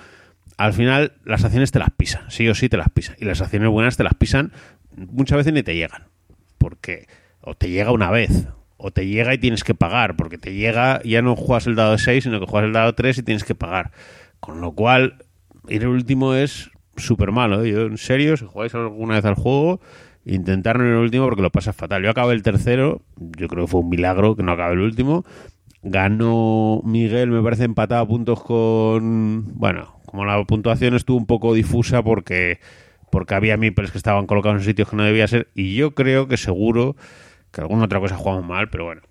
al 0.58 0.72
final 0.72 1.12
las 1.24 1.44
acciones 1.44 1.70
te 1.70 1.78
las 1.78 1.90
pisan, 1.90 2.30
sí 2.30 2.48
o 2.48 2.54
sí 2.54 2.68
te 2.68 2.76
las 2.76 2.90
pisan. 2.90 3.16
Y 3.18 3.24
las 3.24 3.40
acciones 3.40 3.70
buenas 3.70 3.96
te 3.96 4.04
las 4.04 4.14
pisan 4.14 4.52
muchas 4.94 5.38
veces 5.38 5.52
ni 5.52 5.62
te 5.62 5.74
llegan. 5.74 6.08
Porque 6.58 7.06
o 7.40 7.54
te 7.54 7.70
llega 7.70 7.92
una 7.92 8.10
vez, 8.10 8.48
o 8.76 8.90
te 8.90 9.06
llega 9.06 9.32
y 9.32 9.38
tienes 9.38 9.62
que 9.64 9.74
pagar, 9.74 10.16
porque 10.16 10.36
te 10.36 10.54
llega, 10.54 11.00
ya 11.04 11.22
no 11.22 11.36
juegas 11.36 11.68
el 11.68 11.76
dado 11.76 11.96
6, 11.96 12.24
sino 12.24 12.40
que 12.40 12.46
juegas 12.46 12.66
el 12.66 12.72
dado 12.72 12.94
3 12.94 13.18
y 13.18 13.22
tienes 13.22 13.44
que 13.44 13.54
pagar. 13.54 13.92
Con 14.40 14.60
lo 14.60 14.72
cual, 14.72 15.24
ir 15.68 15.82
el 15.82 15.88
último 15.88 16.34
es 16.34 16.70
súper 16.96 17.30
malo. 17.30 17.62
¿eh? 17.62 17.70
Yo, 17.70 17.82
en 17.82 17.96
serio, 17.96 18.36
si 18.36 18.44
jugáis 18.44 18.74
alguna 18.74 19.14
vez 19.14 19.24
al 19.24 19.34
juego, 19.34 19.80
intentar 20.24 20.78
no 20.78 20.84
el 20.84 20.94
último 20.94 21.24
porque 21.24 21.42
lo 21.42 21.50
pasas 21.50 21.76
fatal. 21.76 22.02
Yo 22.02 22.10
acabé 22.10 22.34
el 22.34 22.42
tercero, 22.42 23.02
yo 23.16 23.46
creo 23.46 23.66
que 23.66 23.70
fue 23.70 23.80
un 23.80 23.88
milagro 23.88 24.34
que 24.34 24.42
no 24.42 24.52
acabe 24.52 24.74
el 24.74 24.80
último. 24.80 25.24
Ganó 25.82 26.80
Miguel, 26.84 27.30
me 27.30 27.42
parece 27.42 27.64
empatado 27.64 28.02
a 28.02 28.08
puntos 28.08 28.42
con. 28.42 29.54
Bueno, 29.54 30.00
como 30.06 30.24
la 30.24 30.42
puntuación 30.44 30.94
estuvo 30.94 31.16
un 31.16 31.26
poco 31.26 31.54
difusa 31.54 32.02
porque 32.02 32.58
porque 33.10 33.34
había 33.34 33.56
meeples 33.56 33.90
que 33.90 33.98
estaban 33.98 34.26
colocados 34.26 34.58
en 34.58 34.64
sitios 34.64 34.88
que 34.88 34.96
no 34.96 35.04
debía 35.04 35.26
ser, 35.28 35.48
y 35.54 35.74
yo 35.74 35.94
creo 35.94 36.28
que 36.28 36.36
seguro 36.36 36.96
que 37.52 37.60
alguna 37.60 37.84
otra 37.84 38.00
cosa 38.00 38.16
jugamos 38.16 38.44
mal, 38.44 38.68
pero 38.68 38.84
bueno. 38.84 39.02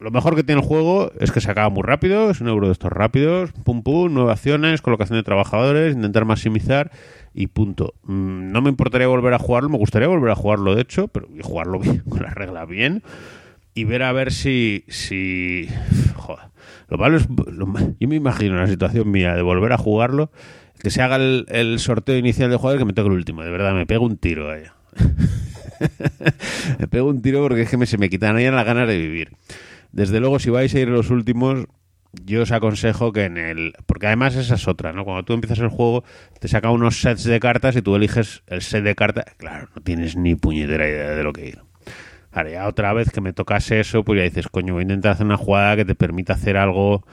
Lo 0.00 0.10
mejor 0.10 0.34
que 0.34 0.42
tiene 0.42 0.60
el 0.60 0.66
juego 0.66 1.12
es 1.20 1.30
que 1.30 1.40
se 1.40 1.50
acaba 1.50 1.68
muy 1.70 1.82
rápido, 1.82 2.30
es 2.30 2.40
un 2.40 2.48
euro 2.48 2.66
de 2.66 2.72
estos 2.72 2.92
rápidos, 2.92 3.52
pum 3.64 3.82
pum, 3.82 4.12
nueve 4.12 4.32
acciones, 4.32 4.82
colocación 4.82 5.18
de 5.18 5.22
trabajadores, 5.22 5.94
intentar 5.94 6.24
maximizar 6.24 6.90
y 7.32 7.46
punto. 7.46 7.94
Mm, 8.02 8.50
no 8.50 8.60
me 8.60 8.70
importaría 8.70 9.06
volver 9.06 9.34
a 9.34 9.38
jugarlo, 9.38 9.68
me 9.68 9.78
gustaría 9.78 10.08
volver 10.08 10.30
a 10.30 10.34
jugarlo 10.34 10.74
de 10.74 10.82
hecho, 10.82 11.08
pero 11.08 11.28
jugarlo 11.42 11.78
bien, 11.80 12.00
con 12.00 12.22
las 12.22 12.34
reglas 12.34 12.68
bien 12.68 13.02
y 13.74 13.84
ver 13.84 14.02
a 14.02 14.12
ver 14.12 14.32
si... 14.32 14.84
si 14.88 15.68
joder, 16.14 16.46
lo 16.88 16.98
malo 16.98 17.16
es... 17.16 17.26
yo 17.98 18.08
me 18.08 18.16
imagino 18.16 18.56
la 18.56 18.68
situación 18.68 19.10
mía 19.10 19.34
de 19.34 19.42
volver 19.42 19.72
a 19.72 19.78
jugarlo 19.78 20.30
que 20.84 20.90
se 20.90 21.02
haga 21.02 21.16
el, 21.16 21.78
sorteo 21.78 22.16
inicial 22.16 22.50
de 22.50 22.56
jugador 22.56 22.78
que 22.78 22.84
me 22.84 22.92
toque 22.92 23.08
el 23.08 23.14
último. 23.14 23.42
De 23.42 23.50
verdad, 23.50 23.72
me 23.74 23.86
pego 23.86 24.04
un 24.04 24.18
tiro 24.18 24.50
ahí. 24.50 24.64
me 26.78 26.86
pego 26.86 27.08
un 27.08 27.22
tiro 27.22 27.40
porque 27.40 27.62
es 27.62 27.70
que 27.70 27.78
me, 27.78 27.86
se 27.86 27.96
me 27.96 28.10
quitan 28.10 28.36
ahí 28.36 28.48
las 28.50 28.66
ganas 28.66 28.86
de 28.86 28.98
vivir. 28.98 29.32
Desde 29.92 30.20
luego, 30.20 30.38
si 30.38 30.50
vais 30.50 30.74
a 30.74 30.78
ir 30.78 30.88
los 30.88 31.08
últimos, 31.08 31.64
yo 32.22 32.42
os 32.42 32.52
aconsejo 32.52 33.12
que 33.12 33.24
en 33.24 33.38
el... 33.38 33.72
Porque 33.86 34.08
además 34.08 34.36
esa 34.36 34.56
es 34.56 34.68
otra, 34.68 34.92
¿no? 34.92 35.04
Cuando 35.04 35.24
tú 35.24 35.32
empiezas 35.32 35.58
el 35.60 35.68
juego, 35.68 36.04
te 36.38 36.48
saca 36.48 36.70
unos 36.70 37.00
sets 37.00 37.24
de 37.24 37.40
cartas 37.40 37.74
y 37.76 37.82
tú 37.82 37.96
eliges 37.96 38.42
el 38.46 38.60
set 38.60 38.84
de 38.84 38.94
cartas. 38.94 39.24
Claro, 39.38 39.70
no 39.74 39.80
tienes 39.80 40.16
ni 40.16 40.34
puñetera 40.34 40.86
idea 40.86 41.10
de 41.12 41.22
lo 41.22 41.32
que 41.32 41.48
ir. 41.48 41.63
Ya 42.42 42.66
otra 42.66 42.92
vez 42.92 43.10
que 43.10 43.20
me 43.20 43.32
tocase 43.32 43.80
eso, 43.80 44.04
pues 44.04 44.18
ya 44.18 44.24
dices, 44.24 44.48
coño, 44.48 44.74
voy 44.74 44.80
a 44.80 44.82
intentar 44.82 45.12
hacer 45.12 45.26
una 45.26 45.36
jugada 45.36 45.76
que 45.76 45.84
te 45.84 45.94
permita 45.94 46.32
hacer 46.34 46.56
algo 46.56 47.06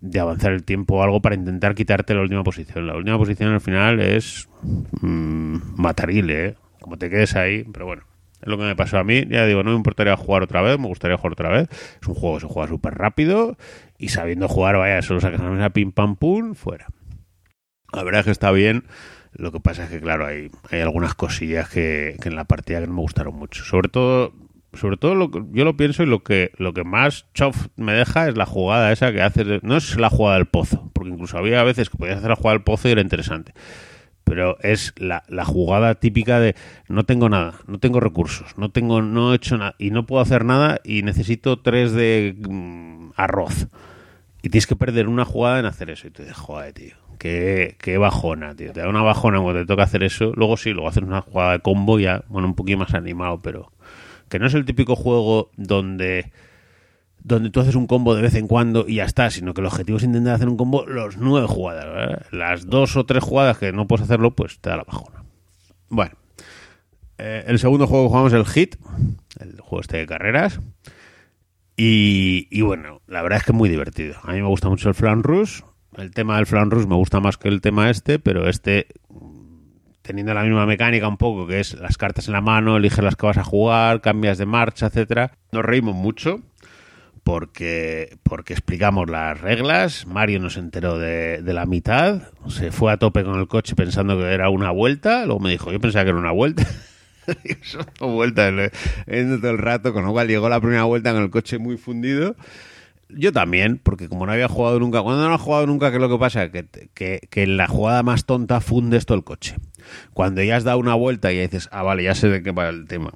de 0.00 0.20
avanzar 0.20 0.52
el 0.52 0.64
tiempo 0.64 0.96
o 0.96 1.02
algo 1.02 1.22
para 1.22 1.34
intentar 1.34 1.74
quitarte 1.74 2.14
la 2.14 2.20
última 2.20 2.44
posición. 2.44 2.86
La 2.86 2.96
última 2.96 3.16
posición 3.16 3.52
al 3.52 3.60
final 3.60 4.00
es 4.00 4.48
mmm, 5.00 5.56
matarile, 5.76 6.46
¿eh? 6.46 6.54
como 6.80 6.98
te 6.98 7.10
quedes 7.10 7.34
ahí, 7.36 7.64
pero 7.72 7.86
bueno. 7.86 8.02
Es 8.42 8.48
lo 8.48 8.58
que 8.58 8.64
me 8.64 8.76
pasó 8.76 8.98
a 8.98 9.04
mí. 9.04 9.24
Ya 9.28 9.46
digo, 9.46 9.62
no 9.62 9.70
me 9.70 9.76
importaría 9.76 10.16
jugar 10.16 10.42
otra 10.42 10.60
vez, 10.60 10.78
me 10.78 10.86
gustaría 10.86 11.16
jugar 11.16 11.32
otra 11.32 11.48
vez. 11.48 11.68
Es 12.00 12.06
un 12.06 12.14
juego 12.14 12.36
que 12.36 12.42
se 12.42 12.46
juega 12.46 12.68
súper 12.68 12.94
rápido 12.94 13.56
y 13.98 14.08
sabiendo 14.08 14.46
jugar, 14.46 14.76
vaya, 14.76 15.00
solo 15.02 15.20
sacas 15.20 15.40
la 15.40 15.50
mesa 15.50 15.70
pim 15.70 15.90
pam 15.90 16.16
pum, 16.16 16.54
fuera. 16.54 16.86
La 17.92 18.02
verdad 18.02 18.20
es 18.20 18.24
que 18.26 18.30
está 18.32 18.50
bien. 18.52 18.84
Lo 19.32 19.52
que 19.52 19.60
pasa 19.60 19.84
es 19.84 19.90
que, 19.90 20.00
claro, 20.00 20.26
hay, 20.26 20.50
hay 20.70 20.80
algunas 20.80 21.14
cosillas 21.14 21.68
que, 21.68 22.16
que 22.20 22.28
en 22.28 22.36
la 22.36 22.44
partida 22.44 22.80
que 22.80 22.86
no 22.86 22.94
me 22.94 23.00
gustaron 23.00 23.34
mucho. 23.34 23.64
Sobre 23.64 23.88
todo, 23.88 24.32
sobre 24.76 24.96
todo 24.96 25.14
lo 25.14 25.30
que, 25.30 25.42
yo 25.52 25.64
lo 25.64 25.76
pienso 25.76 26.02
y 26.02 26.06
lo 26.06 26.22
que 26.22 26.52
lo 26.58 26.72
que 26.72 26.84
más 26.84 27.26
chof 27.34 27.68
me 27.76 27.92
deja 27.92 28.28
es 28.28 28.36
la 28.36 28.46
jugada 28.46 28.92
esa 28.92 29.12
que 29.12 29.22
haces, 29.22 29.62
no 29.62 29.76
es 29.76 29.98
la 29.98 30.10
jugada 30.10 30.36
del 30.36 30.46
pozo, 30.46 30.90
porque 30.92 31.10
incluso 31.10 31.38
había 31.38 31.62
veces 31.62 31.90
que 31.90 31.98
podías 31.98 32.18
hacer 32.18 32.30
la 32.30 32.36
jugada 32.36 32.54
del 32.54 32.64
pozo 32.64 32.88
y 32.88 32.92
era 32.92 33.00
interesante. 33.00 33.52
Pero 34.24 34.58
es 34.60 34.92
la, 34.96 35.22
la 35.28 35.44
jugada 35.44 35.94
típica 35.94 36.40
de 36.40 36.56
no 36.88 37.04
tengo 37.04 37.28
nada, 37.28 37.54
no 37.66 37.78
tengo 37.78 38.00
recursos, 38.00 38.58
no 38.58 38.70
tengo, 38.70 39.00
no 39.00 39.32
he 39.32 39.36
hecho 39.36 39.56
nada 39.56 39.76
y 39.78 39.90
no 39.90 40.04
puedo 40.04 40.20
hacer 40.20 40.44
nada 40.44 40.80
y 40.82 41.02
necesito 41.02 41.60
tres 41.60 41.92
de 41.92 42.34
mm, 42.36 43.10
arroz. 43.16 43.68
Y 44.42 44.48
tienes 44.48 44.66
que 44.66 44.76
perder 44.76 45.08
una 45.08 45.24
jugada 45.24 45.58
en 45.58 45.66
hacer 45.66 45.90
eso. 45.90 46.06
Y 46.06 46.10
te 46.10 46.22
dices, 46.22 46.36
joder, 46.36 46.72
tío, 46.72 46.94
qué, 47.18 47.76
qué 47.78 47.98
bajona, 47.98 48.54
tío. 48.54 48.72
Te 48.72 48.80
da 48.80 48.88
una 48.88 49.02
bajona 49.02 49.40
cuando 49.40 49.60
te 49.60 49.66
toca 49.66 49.82
hacer 49.82 50.02
eso. 50.02 50.32
Luego 50.36 50.56
sí, 50.56 50.70
luego 50.70 50.88
haces 50.88 51.02
una 51.02 51.20
jugada 51.20 51.52
de 51.52 51.60
combo 51.60 51.98
ya, 51.98 52.24
bueno, 52.28 52.48
un 52.48 52.54
poquito 52.54 52.78
más 52.78 52.94
animado, 52.94 53.40
pero 53.42 53.72
que 54.28 54.38
no 54.38 54.46
es 54.46 54.54
el 54.54 54.64
típico 54.64 54.96
juego 54.96 55.50
donde 55.56 56.32
donde 57.26 57.50
tú 57.50 57.58
haces 57.58 57.74
un 57.74 57.88
combo 57.88 58.14
de 58.14 58.22
vez 58.22 58.36
en 58.36 58.46
cuando 58.46 58.84
y 58.86 58.96
ya 58.96 59.04
está, 59.04 59.30
sino 59.30 59.52
que 59.52 59.60
el 59.60 59.66
objetivo 59.66 59.98
es 59.98 60.04
intentar 60.04 60.34
hacer 60.34 60.48
un 60.48 60.56
combo 60.56 60.86
los 60.86 61.16
nueve 61.16 61.48
jugadas. 61.48 62.24
Las 62.30 62.66
dos 62.66 62.96
o 62.96 63.04
tres 63.04 63.24
jugadas 63.24 63.58
que 63.58 63.72
no 63.72 63.88
puedes 63.88 64.04
hacerlo, 64.04 64.36
pues 64.36 64.60
te 64.60 64.70
da 64.70 64.76
la 64.76 64.84
bajona. 64.84 65.24
Bueno, 65.88 66.14
eh, 67.18 67.44
el 67.48 67.58
segundo 67.58 67.88
juego 67.88 68.04
que 68.04 68.08
jugamos 68.10 68.32
es 68.32 68.38
el 68.38 68.46
Hit, 68.46 68.76
el 69.40 69.60
juego 69.60 69.80
este 69.80 69.96
de 69.96 70.06
carreras. 70.06 70.60
Y, 71.76 72.46
y, 72.50 72.62
bueno, 72.62 73.02
la 73.08 73.22
verdad 73.22 73.38
es 73.38 73.44
que 73.44 73.52
es 73.52 73.58
muy 73.58 73.68
divertido. 73.68 74.14
A 74.22 74.32
mí 74.32 74.40
me 74.40 74.48
gusta 74.48 74.68
mucho 74.68 74.88
el 74.88 74.94
Flan 74.94 75.24
Rush. 75.24 75.62
El 75.96 76.12
tema 76.12 76.36
del 76.36 76.46
Flan 76.46 76.70
Rush 76.70 76.86
me 76.86 76.94
gusta 76.94 77.18
más 77.20 77.38
que 77.38 77.48
el 77.48 77.60
tema 77.60 77.90
este, 77.90 78.18
pero 78.18 78.48
este 78.48 78.86
teniendo 80.06 80.32
la 80.32 80.42
misma 80.42 80.66
mecánica 80.66 81.08
un 81.08 81.16
poco, 81.16 81.46
que 81.46 81.60
es 81.60 81.74
las 81.74 81.98
cartas 81.98 82.28
en 82.28 82.34
la 82.34 82.40
mano, 82.40 82.76
eliges 82.76 83.02
las 83.02 83.16
que 83.16 83.26
vas 83.26 83.38
a 83.38 83.44
jugar, 83.44 84.00
cambias 84.00 84.38
de 84.38 84.46
marcha, 84.46 84.86
etcétera. 84.86 85.32
Nos 85.50 85.64
reímos 85.64 85.96
mucho 85.96 86.42
porque, 87.24 88.16
porque 88.22 88.52
explicamos 88.52 89.10
las 89.10 89.40
reglas. 89.40 90.06
Mario 90.06 90.38
nos 90.38 90.56
enteró 90.56 90.96
de, 90.96 91.42
de, 91.42 91.52
la 91.52 91.66
mitad, 91.66 92.22
se 92.46 92.70
fue 92.70 92.92
a 92.92 92.98
tope 92.98 93.24
con 93.24 93.40
el 93.40 93.48
coche 93.48 93.74
pensando 93.74 94.16
que 94.16 94.32
era 94.32 94.48
una 94.48 94.70
vuelta, 94.70 95.26
luego 95.26 95.40
me 95.40 95.50
dijo, 95.50 95.72
yo 95.72 95.80
pensaba 95.80 96.04
que 96.04 96.10
era 96.10 96.18
una 96.18 96.30
vuelta. 96.30 96.64
Son 97.62 98.14
vueltas 98.14 98.70
todo 99.40 99.50
el 99.50 99.58
rato, 99.58 99.92
con 99.92 100.04
lo 100.04 100.12
cual 100.12 100.28
llegó 100.28 100.48
la 100.48 100.60
primera 100.60 100.84
vuelta 100.84 101.12
con 101.12 101.22
el 101.22 101.30
coche 101.30 101.58
muy 101.58 101.76
fundido. 101.76 102.36
Yo 103.08 103.32
también, 103.32 103.78
porque 103.78 104.08
como 104.08 104.26
no 104.26 104.32
había 104.32 104.48
jugado 104.48 104.80
nunca, 104.80 105.00
cuando 105.02 105.28
no 105.28 105.34
has 105.34 105.40
jugado 105.40 105.66
nunca, 105.66 105.90
¿qué 105.90 105.96
es 105.96 106.02
lo 106.02 106.08
que 106.08 106.18
pasa? 106.18 106.50
Que, 106.50 106.66
que, 106.92 107.20
que 107.30 107.42
en 107.42 107.56
la 107.56 107.68
jugada 107.68 108.02
más 108.02 108.24
tonta 108.24 108.60
fundes 108.60 109.06
todo 109.06 109.16
el 109.16 109.24
coche. 109.24 109.56
Cuando 110.12 110.42
ya 110.42 110.56
has 110.56 110.64
dado 110.64 110.78
una 110.78 110.94
vuelta 110.94 111.32
y 111.32 111.36
ya 111.36 111.42
dices, 111.42 111.68
ah, 111.70 111.82
vale, 111.82 112.02
ya 112.02 112.14
sé 112.14 112.28
de 112.28 112.42
qué 112.42 112.50
va 112.50 112.68
el 112.68 112.86
tema. 112.88 113.12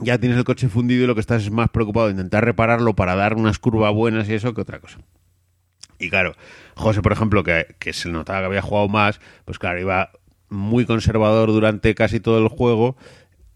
Ya 0.00 0.18
tienes 0.18 0.38
el 0.38 0.44
coche 0.44 0.68
fundido 0.68 1.04
y 1.04 1.06
lo 1.06 1.14
que 1.14 1.20
estás 1.20 1.42
es 1.42 1.50
más 1.50 1.70
preocupado 1.70 2.06
de 2.06 2.12
intentar 2.12 2.44
repararlo 2.44 2.94
para 2.94 3.14
dar 3.14 3.34
unas 3.34 3.58
curvas 3.58 3.92
buenas 3.94 4.28
y 4.28 4.34
eso 4.34 4.52
que 4.54 4.62
otra 4.62 4.80
cosa. 4.80 4.98
Y 6.00 6.10
claro, 6.10 6.34
José, 6.74 7.02
por 7.02 7.12
ejemplo, 7.12 7.42
que, 7.42 7.76
que 7.78 7.92
se 7.92 8.08
notaba 8.08 8.40
que 8.40 8.46
había 8.46 8.62
jugado 8.62 8.88
más, 8.88 9.20
pues 9.44 9.58
claro, 9.58 9.80
iba 9.80 10.10
muy 10.48 10.86
conservador 10.86 11.48
durante 11.48 11.94
casi 11.94 12.20
todo 12.20 12.38
el 12.38 12.48
juego 12.48 12.96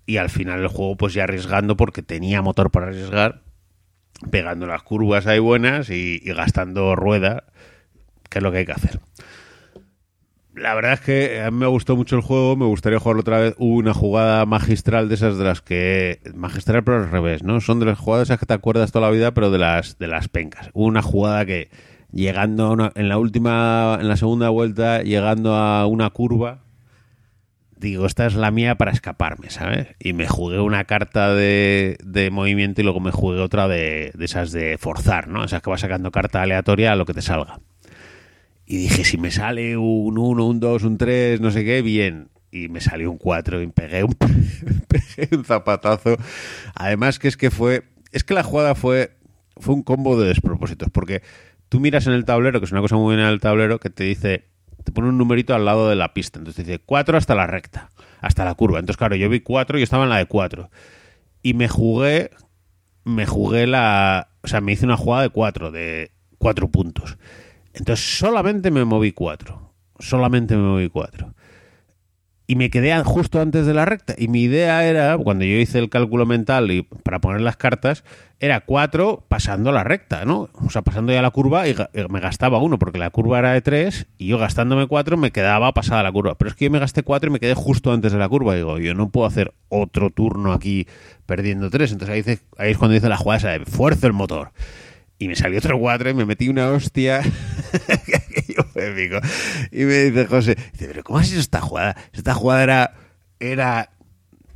y 0.07 0.16
al 0.16 0.31
final 0.31 0.61
el 0.61 0.68
juego 0.68 0.96
pues 0.96 1.14
ya 1.14 1.24
arriesgando 1.24 1.76
porque 1.76 2.02
tenía 2.02 2.42
motor 2.42 2.70
para 2.70 2.87
arriesgar, 2.87 3.42
pegando 4.30 4.66
las 4.66 4.82
curvas 4.82 5.26
ahí 5.26 5.38
buenas 5.38 5.90
y, 5.90 6.18
gastando 6.18 6.96
rueda, 6.96 7.44
que 8.28 8.38
es 8.38 8.42
lo 8.42 8.52
que 8.52 8.58
hay 8.58 8.66
que 8.66 8.72
hacer. 8.72 9.00
La 10.54 10.74
verdad 10.74 10.92
es 10.94 11.00
que 11.00 11.40
a 11.40 11.50
mí 11.50 11.56
me 11.58 11.66
gustó 11.66 11.96
mucho 11.96 12.14
el 12.14 12.20
juego, 12.22 12.56
me 12.56 12.66
gustaría 12.66 12.98
jugarlo 12.98 13.20
otra 13.22 13.38
vez. 13.40 13.54
Hubo 13.56 13.76
una 13.76 13.94
jugada 13.94 14.44
magistral 14.44 15.08
de 15.08 15.14
esas 15.14 15.38
de 15.38 15.44
las 15.44 15.62
que. 15.62 16.20
Magistral, 16.35 16.85
pero 16.85 16.98
al 16.98 17.11
revés, 17.11 17.42
¿no? 17.42 17.61
Son 17.62 17.80
de 17.80 17.87
las 17.87 17.98
jugadas 17.98 18.28
esas 18.28 18.38
que 18.38 18.44
te 18.46 18.52
acuerdas 18.54 18.92
toda 18.92 19.06
la 19.06 19.12
vida, 19.12 19.32
pero 19.32 19.50
de 19.50 19.58
las, 19.58 19.98
de 19.98 20.08
las 20.08 20.28
pencas. 20.28 20.68
Hubo 20.74 20.85
una 20.85 21.00
jugada 21.00 21.46
que, 21.46 21.70
llegando 22.12 22.66
a 22.66 22.70
una- 22.72 22.92
en 22.94 23.08
la 23.08 23.16
última, 23.16 23.96
en 23.98 24.08
la 24.08 24.16
segunda 24.18 24.50
vuelta, 24.50 25.02
llegando 25.02 25.54
a 25.54 25.87
una 25.87 26.11
curva, 26.11 26.62
digo, 27.88 28.07
esta 28.07 28.27
es 28.27 28.35
la 28.35 28.51
mía 28.51 28.77
para 28.77 28.92
escaparme, 28.92 29.51
¿sabes? 29.51 29.88
Y 29.99 30.12
me 30.12 30.27
jugué 30.27 30.61
una 30.61 30.85
carta 30.85 31.35
de, 31.35 31.99
de 32.05 32.31
movimiento 32.31 32.81
y 32.81 32.85
luego 32.85 33.01
me 33.01 33.11
jugué 33.11 33.40
otra 33.40 33.68
de, 33.68 34.12
de 34.14 34.25
esas 34.25 34.53
de 34.53 34.79
forzar, 34.79 35.29
¿no? 35.29 35.45
Esas 35.45 35.62
que 35.62 35.71
vas 35.71 35.81
sacando 35.81 36.11
carta 36.11 36.42
aleatoria 36.42 36.92
a 36.92 36.97
lo 36.97 37.05
que 37.05 37.14
te 37.14 37.23
salga. 37.23 37.59
Y 38.66 38.77
dije, 38.77 39.05
si 39.05 39.18
me 39.18 39.31
sale 39.31 39.77
un 39.77 40.16
1, 40.16 40.47
un 40.47 40.61
2, 40.61 40.83
un 40.85 40.97
3, 40.97 41.40
no 41.40 41.51
sé 41.51 41.64
qué, 41.64 41.83
bien. 41.83 42.29
Y 42.51 42.68
me 42.68 42.81
salió 42.81 43.11
un 43.11 43.18
4 43.18 43.61
y 43.61 43.66
pegué 43.66 44.05
un, 44.05 44.14
pegué 44.88 45.37
un 45.37 45.45
zapatazo. 45.45 46.16
Además 46.75 47.18
que 47.18 47.29
es 47.29 47.37
que 47.37 47.51
fue... 47.51 47.83
Es 48.12 48.25
que 48.25 48.35
la 48.35 48.42
jugada 48.42 48.75
fue, 48.75 49.16
fue 49.57 49.75
un 49.75 49.83
combo 49.83 50.18
de 50.18 50.29
despropósitos. 50.29 50.88
Porque 50.90 51.23
tú 51.68 51.81
miras 51.81 52.07
en 52.07 52.12
el 52.12 52.25
tablero, 52.25 52.61
que 52.61 52.66
es 52.66 52.73
una 52.73 52.81
cosa 52.81 52.97
muy 52.97 53.05
buena 53.05 53.25
en 53.25 53.35
el 53.35 53.40
tablero, 53.40 53.79
que 53.79 53.90
te 53.90 54.05
dice... 54.05 54.51
Te 54.85 54.92
pone 54.92 55.09
un 55.09 55.18
numerito 55.18 55.55
al 55.55 55.64
lado 55.64 55.88
de 55.88 55.97
la 55.97 56.14
pista. 56.14 56.38
Entonces 56.38 56.66
dice 56.66 56.79
4 56.79 57.16
hasta 57.16 57.35
la 57.35 57.47
recta, 57.47 57.90
hasta 58.21 58.45
la 58.45 58.55
curva. 58.55 58.79
Entonces, 58.79 58.97
claro, 58.97 59.16
yo 59.16 59.29
vi 59.29 59.40
4 59.40 59.79
y 59.79 59.83
estaba 59.83 60.05
en 60.05 60.11
la 60.11 60.18
de 60.18 60.27
4. 60.27 60.71
Y 61.42 61.55
me 61.55 61.68
jugué... 61.68 62.31
Me 63.05 63.27
jugué 63.27 63.66
la... 63.66 64.29
O 64.42 64.47
sea, 64.49 64.61
me 64.61 64.73
hice 64.73 64.85
una 64.85 64.97
jugada 64.97 65.25
de 65.25 65.31
4, 65.31 65.73
de 65.73 66.12
4 66.38 66.68
puntos. 66.68 67.18
Entonces 67.75 68.18
solamente 68.18 68.71
me 68.71 68.85
moví 68.85 69.12
cuatro. 69.12 69.73
Solamente 69.99 70.57
me 70.57 70.62
moví 70.62 70.88
cuatro. 70.88 71.35
Y 72.52 72.54
me 72.54 72.68
quedé 72.68 72.94
justo 73.02 73.40
antes 73.40 73.64
de 73.64 73.72
la 73.72 73.86
recta. 73.86 74.14
Y 74.18 74.28
mi 74.28 74.42
idea 74.42 74.84
era, 74.84 75.16
cuando 75.16 75.46
yo 75.46 75.56
hice 75.56 75.78
el 75.78 75.88
cálculo 75.88 76.26
mental 76.26 76.70
y 76.70 76.82
para 76.82 77.18
poner 77.18 77.40
las 77.40 77.56
cartas, 77.56 78.04
era 78.40 78.60
cuatro 78.60 79.24
pasando 79.26 79.72
la 79.72 79.84
recta, 79.84 80.26
¿no? 80.26 80.50
O 80.62 80.68
sea, 80.68 80.82
pasando 80.82 81.14
ya 81.14 81.22
la 81.22 81.30
curva 81.30 81.66
y 81.66 81.74
me 82.10 82.20
gastaba 82.20 82.58
uno, 82.58 82.78
porque 82.78 82.98
la 82.98 83.08
curva 83.08 83.38
era 83.38 83.54
de 83.54 83.62
tres 83.62 84.06
y 84.18 84.26
yo 84.26 84.36
gastándome 84.36 84.86
cuatro 84.86 85.16
me 85.16 85.30
quedaba 85.30 85.72
pasada 85.72 86.02
la 86.02 86.12
curva. 86.12 86.34
Pero 86.34 86.50
es 86.50 86.54
que 86.54 86.66
yo 86.66 86.70
me 86.70 86.78
gasté 86.78 87.02
cuatro 87.02 87.30
y 87.30 87.32
me 87.32 87.40
quedé 87.40 87.54
justo 87.54 87.90
antes 87.90 88.12
de 88.12 88.18
la 88.18 88.28
curva. 88.28 88.54
Digo, 88.54 88.78
yo 88.78 88.92
no 88.92 89.08
puedo 89.08 89.26
hacer 89.26 89.54
otro 89.70 90.10
turno 90.10 90.52
aquí 90.52 90.86
perdiendo 91.24 91.70
tres. 91.70 91.90
Entonces 91.92 92.26
ahí, 92.26 92.68
es 92.68 92.76
cuando 92.76 92.92
dice 92.92 93.08
la 93.08 93.16
jugada 93.16 93.38
esa 93.38 93.48
de 93.52 93.64
fuerzo 93.64 94.06
el 94.08 94.12
motor. 94.12 94.52
Y 95.22 95.28
me 95.28 95.36
salió 95.36 95.58
otro 95.58 95.78
4 95.78 96.10
y 96.10 96.14
me 96.14 96.26
metí 96.26 96.48
una 96.48 96.68
hostia. 96.70 97.22
Épico. 98.87 99.18
Y 99.71 99.85
me 99.85 99.95
dice 100.05 100.27
José, 100.27 100.57
dice, 100.73 100.87
pero 100.88 101.03
¿cómo 101.05 101.18
has 101.18 101.31
hecho 101.31 101.40
esta 101.40 101.61
jugada? 101.61 101.97
Esta 102.12 102.35
jugada 102.35 102.62
era, 102.62 102.95
era 103.40 103.90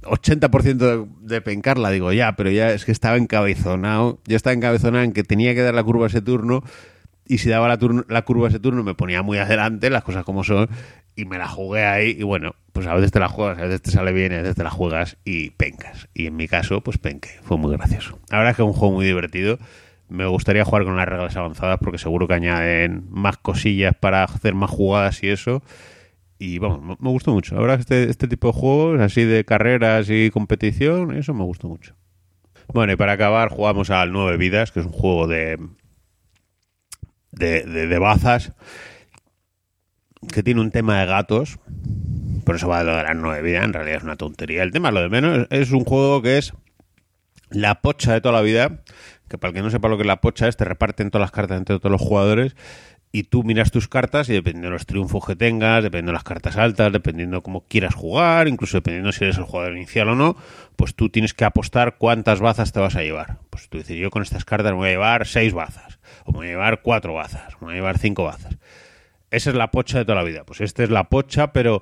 80% 0.03 0.77
de, 0.77 1.07
de 1.21 1.41
pencarla. 1.41 1.91
Digo, 1.91 2.12
ya, 2.12 2.37
pero 2.37 2.51
ya 2.51 2.71
es 2.73 2.85
que 2.85 2.93
estaba 2.93 3.17
encabezonado. 3.17 4.21
Yo 4.27 4.37
estaba 4.37 4.55
encabezonado 4.55 5.05
en 5.05 5.12
que 5.12 5.25
tenía 5.25 5.55
que 5.55 5.62
dar 5.62 5.75
la 5.75 5.83
curva 5.85 6.07
ese 6.07 6.23
turno. 6.23 6.62
Y 7.29 7.39
si 7.39 7.49
daba 7.49 7.67
la, 7.69 7.79
turno- 7.79 8.05
la 8.09 8.23
curva 8.23 8.49
ese 8.49 8.61
turno 8.61 8.85
me 8.85 8.95
ponía 8.95 9.23
muy 9.23 9.39
adelante, 9.39 9.91
las 9.91 10.05
cosas 10.05 10.25
como 10.25 10.45
son. 10.45 10.69
Y 11.17 11.25
me 11.25 11.39
la 11.39 11.49
jugué 11.49 11.85
ahí. 11.85 12.17
Y 12.19 12.23
bueno, 12.23 12.55
pues 12.73 12.87
a 12.87 12.95
veces 12.95 13.11
te 13.11 13.19
la 13.19 13.29
juegas, 13.29 13.59
a 13.59 13.62
veces 13.62 13.83
te 13.83 13.91
sale 13.91 14.12
bien, 14.12 14.33
a 14.33 14.43
veces 14.43 14.55
te 14.55 14.62
la 14.62 14.71
juegas 14.71 15.17
y 15.25 15.51
pencas. 15.51 16.09
Y 16.15 16.27
en 16.27 16.37
mi 16.37 16.47
caso, 16.47 16.83
pues 16.83 16.99
penque. 16.99 17.31
Fue 17.43 17.57
muy 17.57 17.73
gracioso. 17.77 18.19
Verdad 18.31 18.51
es 18.51 18.57
que 18.57 18.62
es 18.62 18.67
un 18.67 18.75
juego 18.75 18.95
muy 18.95 19.07
divertido. 19.07 19.59
Me 20.09 20.27
gustaría 20.27 20.64
jugar 20.64 20.85
con 20.85 20.97
las 20.97 21.07
reglas 21.09 21.37
avanzadas 21.37 21.79
porque 21.81 21.99
seguro 21.99 22.29
que 22.29 22.35
añaden 22.35 23.07
más 23.11 23.37
cosillas 23.38 23.95
para 23.99 24.23
hacer 24.25 24.55
más 24.55 24.71
jugadas 24.71 25.23
y 25.23 25.29
eso. 25.29 25.62
Y 26.38 26.59
vamos, 26.59 26.99
me- 27.01 27.11
gustó 27.11 27.33
mucho. 27.33 27.55
La 27.55 27.61
verdad 27.62 27.77
que 27.77 27.81
este, 27.83 28.11
este 28.11 28.29
tipo 28.29 28.49
de 28.49 28.53
juegos, 28.53 29.01
así 29.01 29.25
de 29.25 29.45
carreras 29.45 30.09
y 30.11 30.31
competición, 30.31 31.16
eso 31.16 31.35
me 31.35 31.45
gustó 31.45 31.69
mucho. 31.69 31.97
Bueno, 32.73 32.92
y 32.92 32.97
para 32.97 33.12
acabar, 33.12 33.49
jugamos 33.49 33.90
al 33.90 34.12
Nueve 34.12 34.37
Vidas, 34.37 34.71
que 34.73 34.81
es 34.81 34.87
un 34.87 34.92
juego 34.92 35.27
de, 35.27 35.59
de, 37.33 37.62
de, 37.62 37.87
de 37.87 37.99
bazas 37.99 38.53
que 40.33 40.42
tiene 40.42 40.61
un 40.61 40.71
tema 40.71 41.01
de 41.01 41.07
gatos. 41.07 41.59
Por 42.45 42.57
eso 42.57 42.69
va 42.69 42.81
de 42.81 42.85
lo 42.85 42.97
de 42.97 43.03
las 43.03 43.16
nueve 43.16 43.42
vidas, 43.42 43.64
en 43.64 43.73
realidad 43.73 43.97
es 43.99 44.03
una 44.05 44.16
tontería. 44.16 44.62
El 44.62 44.71
tema, 44.71 44.90
lo 44.92 45.01
de 45.01 45.09
menos, 45.09 45.47
es 45.51 45.73
un 45.73 45.85
juego 45.85 46.23
que 46.23 46.38
es 46.38 46.53
la 47.57 47.81
pocha 47.81 48.12
de 48.12 48.21
toda 48.21 48.35
la 48.35 48.42
vida, 48.42 48.83
que 49.29 49.38
para 49.38 49.51
el 49.51 49.55
que 49.55 49.62
no 49.62 49.71
sepa 49.71 49.88
lo 49.88 49.97
que 49.97 50.05
la 50.05 50.21
pocha 50.21 50.47
es, 50.47 50.57
te 50.57 50.64
reparten 50.64 51.11
todas 51.11 51.25
las 51.25 51.31
cartas 51.31 51.59
entre 51.59 51.79
todos 51.79 51.90
los 51.90 52.01
jugadores 52.01 52.55
y 53.12 53.25
tú 53.25 53.45
miras 53.45 53.71
tus 53.71 53.88
cartas 53.88 54.29
y 54.29 54.35
dependiendo 54.35 54.69
de 54.69 54.73
los 54.73 54.85
triunfos 54.85 55.25
que 55.25 55.37
tengas, 55.37 55.83
dependiendo 55.83 56.11
de 56.11 56.16
las 56.16 56.25
cartas 56.25 56.59
altas, 56.59 56.92
dependiendo 56.92 57.37
de 57.37 57.42
cómo 57.42 57.64
quieras 57.66 57.95
jugar, 57.95 58.47
incluso 58.47 58.77
dependiendo 58.77 59.11
si 59.11 59.25
eres 59.25 59.38
el 59.38 59.45
jugador 59.45 59.75
inicial 59.75 60.11
o 60.11 60.14
no, 60.14 60.37
pues 60.77 60.95
tú 60.95 61.09
tienes 61.09 61.33
que 61.33 61.47
apostar 61.47 61.97
cuántas 61.97 62.40
bazas 62.40 62.73
te 62.73 62.81
vas 62.81 62.95
a 62.95 63.03
llevar. 63.03 63.38
Pues 63.49 63.71
tú 63.71 63.79
dices, 63.79 63.97
yo 63.97 64.11
con 64.11 64.23
estas 64.23 64.45
cartas 64.45 64.73
me 64.73 64.79
voy 64.79 64.88
a 64.88 64.92
llevar 64.92 65.27
seis 65.27 65.55
bazas, 65.55 65.99
o 66.27 66.33
me 66.33 66.38
voy 66.38 66.47
a 66.49 66.51
llevar 66.51 66.83
cuatro 66.83 67.14
bazas, 67.14 67.55
o 67.55 67.59
me 67.61 67.66
voy 67.66 67.73
a 67.73 67.77
llevar 67.77 67.99
cinco 67.99 68.25
bazas. 68.25 68.59
Esa 69.31 69.51
es 69.51 69.57
la 69.57 69.71
pocha 69.71 69.97
de 69.99 70.05
toda 70.05 70.16
la 70.16 70.25
vida. 70.25 70.45
Pues 70.45 70.61
esta 70.61 70.85
es 70.85 70.90
la 70.90 71.05
pocha, 71.09 71.55
pero 71.55 71.81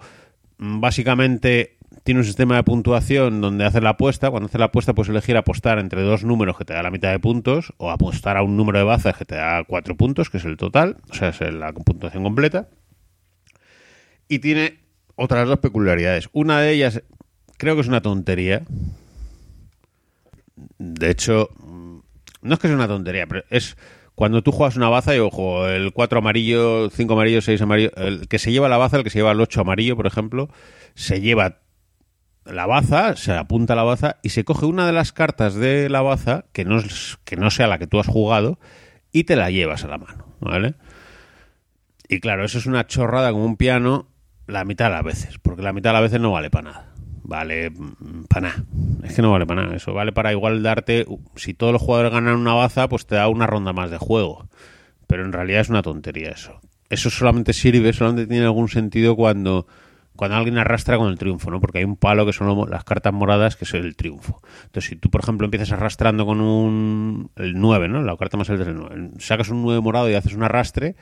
mm, 0.59 0.81
básicamente 0.81 1.79
tiene 2.05 2.21
un 2.21 2.27
sistema 2.27 2.57
de 2.57 2.62
puntuación 2.62 3.40
donde 3.40 3.64
haces 3.64 3.83
la 3.83 3.90
apuesta. 3.90 4.31
Cuando 4.31 4.47
haces 4.47 4.59
la 4.59 4.67
apuesta 4.67 4.93
puedes 4.95 5.09
elegir 5.09 5.38
apostar 5.38 5.79
entre 5.79 6.03
dos 6.03 6.23
números 6.23 6.57
que 6.59 6.67
te 6.67 6.75
da 6.75 6.83
la 6.83 6.90
mitad 6.90 7.11
de 7.11 7.19
puntos 7.19 7.73
o 7.79 7.90
apostar 7.90 8.37
a 8.37 8.43
un 8.43 8.59
número 8.59 8.79
de 8.79 8.85
bazas 8.85 9.17
que 9.17 9.25
te 9.25 9.37
da 9.37 9.64
cuatro 9.64 9.97
puntos, 9.97 10.29
que 10.29 10.37
es 10.37 10.45
el 10.45 10.59
total, 10.59 10.99
o 11.11 11.14
sea, 11.14 11.31
es 11.31 11.40
la 11.40 11.73
puntuación 11.73 12.23
completa. 12.23 12.69
Y 14.29 14.40
tiene 14.40 14.81
otras 15.17 15.49
dos 15.49 15.59
peculiaridades. 15.61 16.29
Una 16.33 16.61
de 16.61 16.73
ellas 16.73 17.03
creo 17.57 17.75
que 17.75 17.81
es 17.81 17.88
una 17.88 18.03
tontería. 18.03 18.62
De 20.79 21.11
hecho, 21.11 21.49
mm, 21.59 21.99
no 22.43 22.55
es 22.55 22.61
que 22.61 22.69
sea 22.69 22.77
una 22.77 22.88
tontería, 22.88 23.27
pero 23.27 23.45
es 23.49 23.79
cuando 24.14 24.43
tú 24.43 24.53
juegas 24.53 24.77
una 24.77 24.90
baza 24.90 25.17
y 25.17 25.21
ojo, 25.21 25.67
el 25.67 25.93
4 25.93 26.19
amarillo, 26.19 26.90
5 26.90 27.14
amarillo, 27.14 27.40
6 27.40 27.62
amarillo, 27.62 27.93
el 27.97 28.29
que 28.29 28.38
se 28.38 28.53
lleva 28.53 28.69
la 28.69 28.77
baza, 28.77 28.99
el 28.99 29.05
que 29.05 29.11
se 29.11 29.19
lleva 29.19 29.33
el 29.33 29.40
8 29.40 29.62
amarillo, 29.62 29.97
por 29.97 30.07
ejemplo, 30.07 30.51
se 30.95 31.23
lleva 31.23 31.63
la 32.47 32.67
baza, 32.67 33.17
se 33.17 33.33
apunta 33.33 33.75
la 33.75 33.83
baza 33.85 34.17
y 34.23 34.31
se 34.31 34.45
coge 34.45 34.67
una 34.67 34.87
de 34.87 34.93
las 34.93 35.13
cartas 35.13 35.55
de 35.55 35.89
la 35.89 36.03
baza 36.03 36.45
que 36.53 36.65
no, 36.65 36.79
es- 36.79 37.19
que 37.25 37.37
no 37.37 37.51
sea 37.51 37.67
la 37.67 37.79
que 37.79 37.87
tú 37.87 37.99
has 38.01 38.07
jugado 38.07 38.59
y 39.13 39.25
te 39.25 39.37
la 39.37 39.51
llevas 39.51 39.85
a 39.85 39.89
la 39.89 39.99
mano, 39.99 40.27
¿vale? 40.41 40.75
Y 42.09 42.21
claro, 42.21 42.45
eso 42.45 42.59
es 42.59 42.67
una 42.67 42.87
chorrada 42.87 43.33
como 43.33 43.45
un 43.45 43.57
piano 43.57 44.09
la 44.47 44.65
mitad 44.65 44.87
de 44.87 44.91
las 44.93 45.05
veces, 45.05 45.39
porque 45.41 45.63
la 45.63 45.73
mitad 45.73 45.91
de 45.91 45.95
las 45.95 46.03
veces 46.03 46.21
no 46.21 46.33
vale 46.33 46.51
para 46.51 46.71
nada. 46.71 46.91
Vale 47.27 47.73
para 48.29 48.49
nada. 48.49 48.65
Es 49.05 49.15
que 49.17 49.23
no 49.23 49.31
vale 49.33 49.47
para 49.47 49.63
nada. 49.63 49.77
Eso 49.77 49.95
vale 49.95 50.13
para 50.13 50.31
igual 50.33 50.63
darte. 50.63 51.07
Si 51.37 51.55
todos 51.55 51.73
los 51.73 51.81
jugadores 51.81 52.13
ganan 52.13 52.37
una 52.37 52.53
baza, 52.53 52.87
pues 52.89 53.07
te 53.07 53.15
da 53.15 53.29
una 53.29 53.47
ronda 53.47 53.73
más 53.73 53.91
de 53.91 53.97
juego. 53.97 54.47
Pero 55.07 55.25
en 55.25 55.33
realidad 55.33 55.63
es 55.63 55.71
una 55.71 55.81
tontería 55.81 56.29
eso. 56.31 56.61
Eso 56.91 57.09
solamente 57.09 57.55
sirve, 57.55 57.95
solamente 57.95 58.27
tiene 58.27 58.45
algún 58.45 58.69
sentido 58.69 59.17
cuando, 59.17 59.67
cuando 60.16 60.37
alguien 60.37 60.59
arrastra 60.59 60.96
con 60.96 61.09
el 61.09 61.18
triunfo, 61.18 61.50
¿no? 61.50 61.61
Porque 61.61 61.79
hay 61.79 61.85
un 61.85 61.96
palo 61.96 62.24
que 62.27 62.33
son 62.33 62.70
las 62.70 62.85
cartas 62.85 63.12
moradas, 63.12 63.57
que 63.57 63.64
es 63.64 63.74
el 63.74 63.96
triunfo. 63.96 64.40
Entonces, 64.64 64.90
si 64.90 64.96
tú, 64.96 65.11
por 65.11 65.22
ejemplo, 65.22 65.44
empiezas 65.46 65.72
arrastrando 65.72 66.24
con 66.27 66.40
un. 66.40 67.31
el 67.37 67.55
9, 67.61 67.88
¿no? 67.88 68.03
La 68.03 68.16
carta 68.16 68.37
más 68.37 68.48
alta 68.50 68.62
es 68.62 68.68
el 68.68 68.77
9. 68.77 69.11
Sacas 69.18 69.48
un 69.48 69.62
9 69.62 69.81
morado 69.81 70.09
y 70.11 70.14
haces 70.14 70.35
un 70.35 70.42
arrastre 70.42 70.96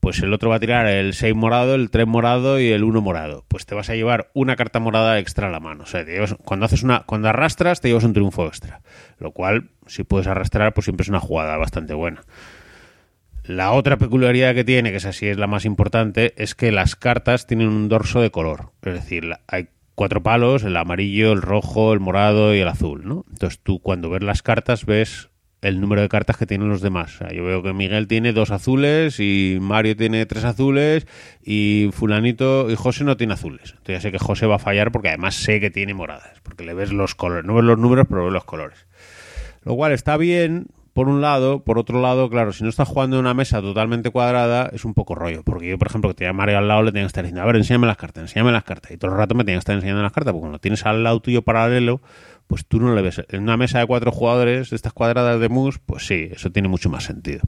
pues 0.00 0.18
el 0.20 0.32
otro 0.34 0.50
va 0.50 0.56
a 0.56 0.58
tirar 0.58 0.88
el 0.88 1.14
6 1.14 1.32
morado, 1.32 1.76
el 1.76 1.88
3 1.88 2.08
morado 2.08 2.58
y 2.58 2.70
el 2.72 2.82
1 2.82 3.00
morado. 3.00 3.44
Pues 3.46 3.66
te 3.66 3.76
vas 3.76 3.88
a 3.88 3.94
llevar 3.94 4.32
una 4.34 4.56
carta 4.56 4.80
morada 4.80 5.20
extra 5.20 5.46
a 5.46 5.50
la 5.52 5.60
mano. 5.60 5.84
O 5.84 5.86
sea, 5.86 6.04
te 6.04 6.10
llevas- 6.10 6.34
cuando 6.44 6.66
haces 6.66 6.82
una, 6.82 7.04
cuando 7.06 7.28
arrastras, 7.28 7.80
te 7.80 7.86
llevas 7.86 8.02
un 8.02 8.12
triunfo 8.12 8.44
extra. 8.48 8.80
Lo 9.20 9.30
cual, 9.30 9.70
si 9.86 10.02
puedes 10.02 10.26
arrastrar, 10.26 10.74
pues 10.74 10.86
siempre 10.86 11.04
es 11.04 11.08
una 11.08 11.20
jugada 11.20 11.56
bastante 11.56 11.94
buena. 11.94 12.20
La 13.44 13.72
otra 13.72 13.96
peculiaridad 13.96 14.54
que 14.54 14.64
tiene, 14.64 14.90
que 14.90 14.98
esa 14.98 15.12
sí 15.12 15.26
es 15.26 15.36
la 15.36 15.46
más 15.46 15.64
importante, 15.64 16.32
es 16.36 16.54
que 16.54 16.70
las 16.70 16.94
cartas 16.94 17.46
tienen 17.46 17.68
un 17.68 17.88
dorso 17.88 18.20
de 18.20 18.30
color. 18.30 18.70
Es 18.82 18.94
decir, 18.94 19.28
hay 19.48 19.68
cuatro 19.94 20.22
palos, 20.22 20.62
el 20.62 20.76
amarillo, 20.76 21.32
el 21.32 21.42
rojo, 21.42 21.92
el 21.92 22.00
morado 22.00 22.54
y 22.54 22.60
el 22.60 22.68
azul, 22.68 23.02
¿no? 23.04 23.24
Entonces 23.30 23.60
tú 23.62 23.80
cuando 23.80 24.10
ves 24.10 24.22
las 24.22 24.42
cartas 24.42 24.86
ves 24.86 25.28
el 25.60 25.80
número 25.80 26.02
de 26.02 26.08
cartas 26.08 26.36
que 26.36 26.46
tienen 26.46 26.68
los 26.68 26.82
demás. 26.82 27.20
Yo 27.32 27.44
veo 27.44 27.62
que 27.62 27.72
Miguel 27.72 28.08
tiene 28.08 28.32
dos 28.32 28.50
azules 28.50 29.20
y 29.20 29.58
Mario 29.60 29.96
tiene 29.96 30.26
tres 30.26 30.44
azules 30.44 31.06
y 31.42 31.88
fulanito 31.92 32.68
y 32.68 32.74
José 32.74 33.04
no 33.04 33.16
tiene 33.16 33.34
azules. 33.34 33.70
Entonces 33.70 33.94
ya 33.94 34.00
sé 34.00 34.12
que 34.12 34.18
José 34.18 34.46
va 34.46 34.56
a 34.56 34.58
fallar 34.58 34.90
porque 34.90 35.08
además 35.08 35.36
sé 35.36 35.60
que 35.60 35.70
tiene 35.70 35.94
moradas, 35.94 36.40
porque 36.42 36.64
le 36.64 36.74
ves 36.74 36.92
los 36.92 37.14
colores, 37.14 37.44
no 37.44 37.54
ves 37.54 37.64
los 37.64 37.78
números, 37.78 38.06
pero 38.08 38.24
ves 38.24 38.32
los 38.32 38.44
colores. 38.44 38.86
Lo 39.64 39.76
cual 39.76 39.92
está 39.92 40.16
bien, 40.16 40.66
por 40.92 41.08
un 41.08 41.20
lado. 41.20 41.64
Por 41.64 41.78
otro 41.78 42.00
lado, 42.00 42.28
claro, 42.28 42.52
si 42.52 42.62
no 42.64 42.70
estás 42.70 42.88
jugando 42.88 43.16
en 43.16 43.20
una 43.20 43.34
mesa 43.34 43.60
totalmente 43.60 44.10
cuadrada, 44.10 44.70
es 44.72 44.84
un 44.84 44.94
poco 44.94 45.14
rollo. 45.14 45.42
Porque 45.42 45.68
yo, 45.68 45.78
por 45.78 45.88
ejemplo, 45.88 46.10
que 46.10 46.14
tenía 46.14 46.32
Mario 46.32 46.58
al 46.58 46.68
lado, 46.68 46.82
le 46.82 46.92
tenía 46.92 47.04
que 47.04 47.08
estar 47.08 47.24
diciendo, 47.24 47.42
a 47.42 47.46
ver, 47.46 47.56
enséñame 47.56 47.86
las 47.86 47.96
cartas, 47.96 48.22
enséñame 48.22 48.52
las 48.52 48.64
cartas. 48.64 48.90
Y 48.92 48.96
todo 48.96 49.10
el 49.12 49.16
rato 49.16 49.34
me 49.34 49.44
tenía 49.44 49.56
que 49.56 49.60
estar 49.60 49.74
enseñando 49.74 50.02
las 50.02 50.12
cartas, 50.12 50.32
porque 50.32 50.42
cuando 50.42 50.58
tienes 50.58 50.84
al 50.86 51.02
lado 51.02 51.20
tuyo 51.20 51.42
paralelo, 51.42 52.00
pues 52.46 52.66
tú 52.66 52.80
no 52.80 52.94
le 52.94 53.02
ves. 53.02 53.22
En 53.28 53.42
una 53.42 53.56
mesa 53.56 53.78
de 53.78 53.86
cuatro 53.86 54.12
jugadores, 54.12 54.72
estas 54.72 54.92
cuadradas 54.92 55.40
de 55.40 55.48
mus, 55.48 55.78
pues 55.78 56.06
sí, 56.06 56.28
eso 56.32 56.50
tiene 56.50 56.68
mucho 56.68 56.90
más 56.90 57.04
sentido. 57.04 57.42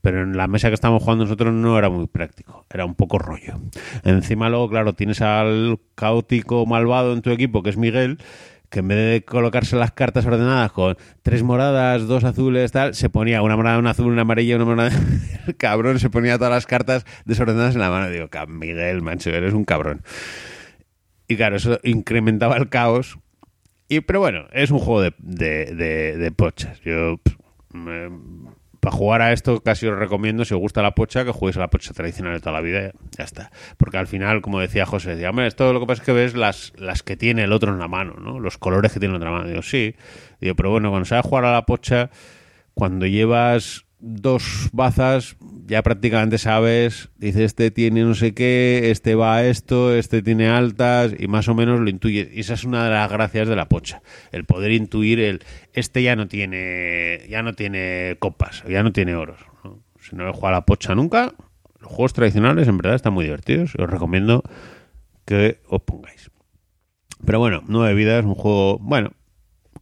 pero 0.00 0.22
en 0.22 0.36
la 0.36 0.46
mesa 0.46 0.68
que 0.68 0.74
estábamos 0.74 1.02
jugando 1.02 1.24
nosotros 1.24 1.52
no 1.52 1.78
era 1.78 1.90
muy 1.90 2.06
práctico, 2.06 2.64
era 2.70 2.84
un 2.84 2.94
poco 2.94 3.18
rollo. 3.18 3.54
Encima 4.04 4.48
luego, 4.48 4.68
claro, 4.68 4.94
tienes 4.94 5.20
al 5.20 5.78
caótico 5.94 6.64
malvado 6.66 7.12
en 7.12 7.22
tu 7.22 7.30
equipo, 7.30 7.62
que 7.62 7.70
es 7.70 7.76
Miguel, 7.76 8.18
que 8.70 8.78
en 8.78 8.88
vez 8.88 8.98
de 8.98 9.24
colocarse 9.24 9.76
las 9.76 9.90
cartas 9.90 10.24
ordenadas 10.24 10.70
con 10.72 10.96
tres 11.22 11.42
moradas, 11.42 12.06
dos 12.06 12.22
azules, 12.22 12.70
tal, 12.70 12.94
se 12.94 13.10
ponía 13.10 13.42
una 13.42 13.56
morada, 13.56 13.78
una 13.78 13.90
azul, 13.90 14.06
una 14.06 14.22
amarilla, 14.22 14.56
una 14.56 14.64
morada. 14.64 14.90
Cabrón 15.58 15.98
se 15.98 16.08
ponía 16.08 16.38
todas 16.38 16.52
las 16.52 16.66
cartas 16.66 17.04
desordenadas 17.24 17.74
en 17.74 17.80
la 17.80 17.90
mano. 17.90 18.08
Digo, 18.08 18.28
Miguel, 18.48 19.02
mancho, 19.02 19.30
eres 19.30 19.52
un 19.52 19.64
cabrón. 19.64 20.02
Y 21.26 21.36
claro, 21.36 21.56
eso 21.56 21.78
incrementaba 21.82 22.56
el 22.56 22.68
caos. 22.68 23.18
Y, 23.88 24.00
pero 24.00 24.20
bueno, 24.20 24.46
es 24.52 24.70
un 24.70 24.78
juego 24.78 25.02
de, 25.02 25.14
de, 25.18 26.16
de, 26.16 26.30
pochas. 26.30 26.80
Yo 26.80 27.20
para 28.80 28.96
jugar 28.96 29.22
a 29.22 29.32
esto 29.32 29.60
casi 29.62 29.86
os 29.86 29.98
recomiendo, 29.98 30.44
si 30.44 30.54
os 30.54 30.60
gusta 30.60 30.82
la 30.82 30.94
pocha, 30.94 31.24
que 31.24 31.32
juguéis 31.32 31.56
a 31.58 31.60
la 31.60 31.68
pocha 31.68 31.92
tradicional 31.92 32.32
de 32.32 32.40
toda 32.40 32.52
la 32.52 32.60
vida. 32.62 32.92
Ya 33.16 33.24
está. 33.24 33.50
Porque 33.76 33.98
al 33.98 34.06
final, 34.06 34.40
como 34.40 34.58
decía 34.58 34.86
José, 34.86 35.10
decía, 35.10 35.30
hombre, 35.30 35.46
esto 35.46 35.72
lo 35.72 35.80
que 35.80 35.86
pasa 35.86 36.02
es 36.02 36.06
que 36.06 36.12
ves 36.12 36.34
las, 36.34 36.72
las 36.76 37.02
que 37.02 37.16
tiene 37.16 37.44
el 37.44 37.52
otro 37.52 37.72
en 37.72 37.78
la 37.78 37.88
mano, 37.88 38.14
¿no? 38.18 38.40
Los 38.40 38.58
colores 38.58 38.92
que 38.92 39.00
tiene 39.00 39.14
en 39.14 39.24
la 39.24 39.30
mano. 39.30 39.46
Digo, 39.46 39.62
sí. 39.62 39.94
Digo, 40.40 40.54
pero 40.56 40.70
bueno, 40.70 40.90
cuando 40.90 41.04
sabes 41.04 41.26
jugar 41.26 41.44
a 41.44 41.52
la 41.52 41.66
pocha, 41.66 42.10
cuando 42.74 43.06
llevas 43.06 43.84
dos 44.00 44.70
bazas, 44.72 45.36
ya 45.66 45.82
prácticamente 45.82 46.38
sabes, 46.38 47.10
dice 47.16 47.44
este 47.44 47.70
tiene 47.70 48.02
no 48.02 48.14
sé 48.14 48.34
qué, 48.34 48.90
este 48.90 49.14
va 49.14 49.36
a 49.36 49.46
esto, 49.46 49.94
este 49.94 50.22
tiene 50.22 50.48
altas 50.48 51.14
y 51.18 51.28
más 51.28 51.48
o 51.48 51.54
menos 51.54 51.80
lo 51.80 51.90
intuye. 51.90 52.30
Y 52.32 52.40
esa 52.40 52.54
es 52.54 52.64
una 52.64 52.84
de 52.84 52.90
las 52.90 53.10
gracias 53.10 53.48
de 53.48 53.56
la 53.56 53.68
pocha, 53.68 54.02
el 54.32 54.44
poder 54.44 54.72
intuir 54.72 55.20
el 55.20 55.42
este 55.72 56.02
ya 56.02 56.16
no 56.16 56.28
tiene 56.28 57.26
ya 57.28 57.42
no 57.42 57.52
tiene 57.54 58.16
copas, 58.18 58.64
ya 58.68 58.82
no 58.82 58.92
tiene 58.92 59.14
oros. 59.14 59.40
Si 60.00 60.16
no 60.16 60.28
he 60.28 60.32
jugado 60.32 60.48
a 60.48 60.58
la 60.58 60.66
pocha 60.66 60.94
nunca, 60.94 61.34
los 61.78 61.88
juegos 61.88 62.14
tradicionales 62.14 62.68
en 62.68 62.78
verdad 62.78 62.94
están 62.94 63.12
muy 63.12 63.24
divertidos 63.24 63.74
os 63.76 63.90
recomiendo 63.90 64.42
que 65.26 65.60
os 65.68 65.82
pongáis. 65.82 66.30
Pero 67.24 67.38
bueno, 67.38 67.62
nueve 67.66 67.94
vidas, 67.94 68.24
un 68.24 68.34
juego, 68.34 68.78
bueno, 68.78 69.12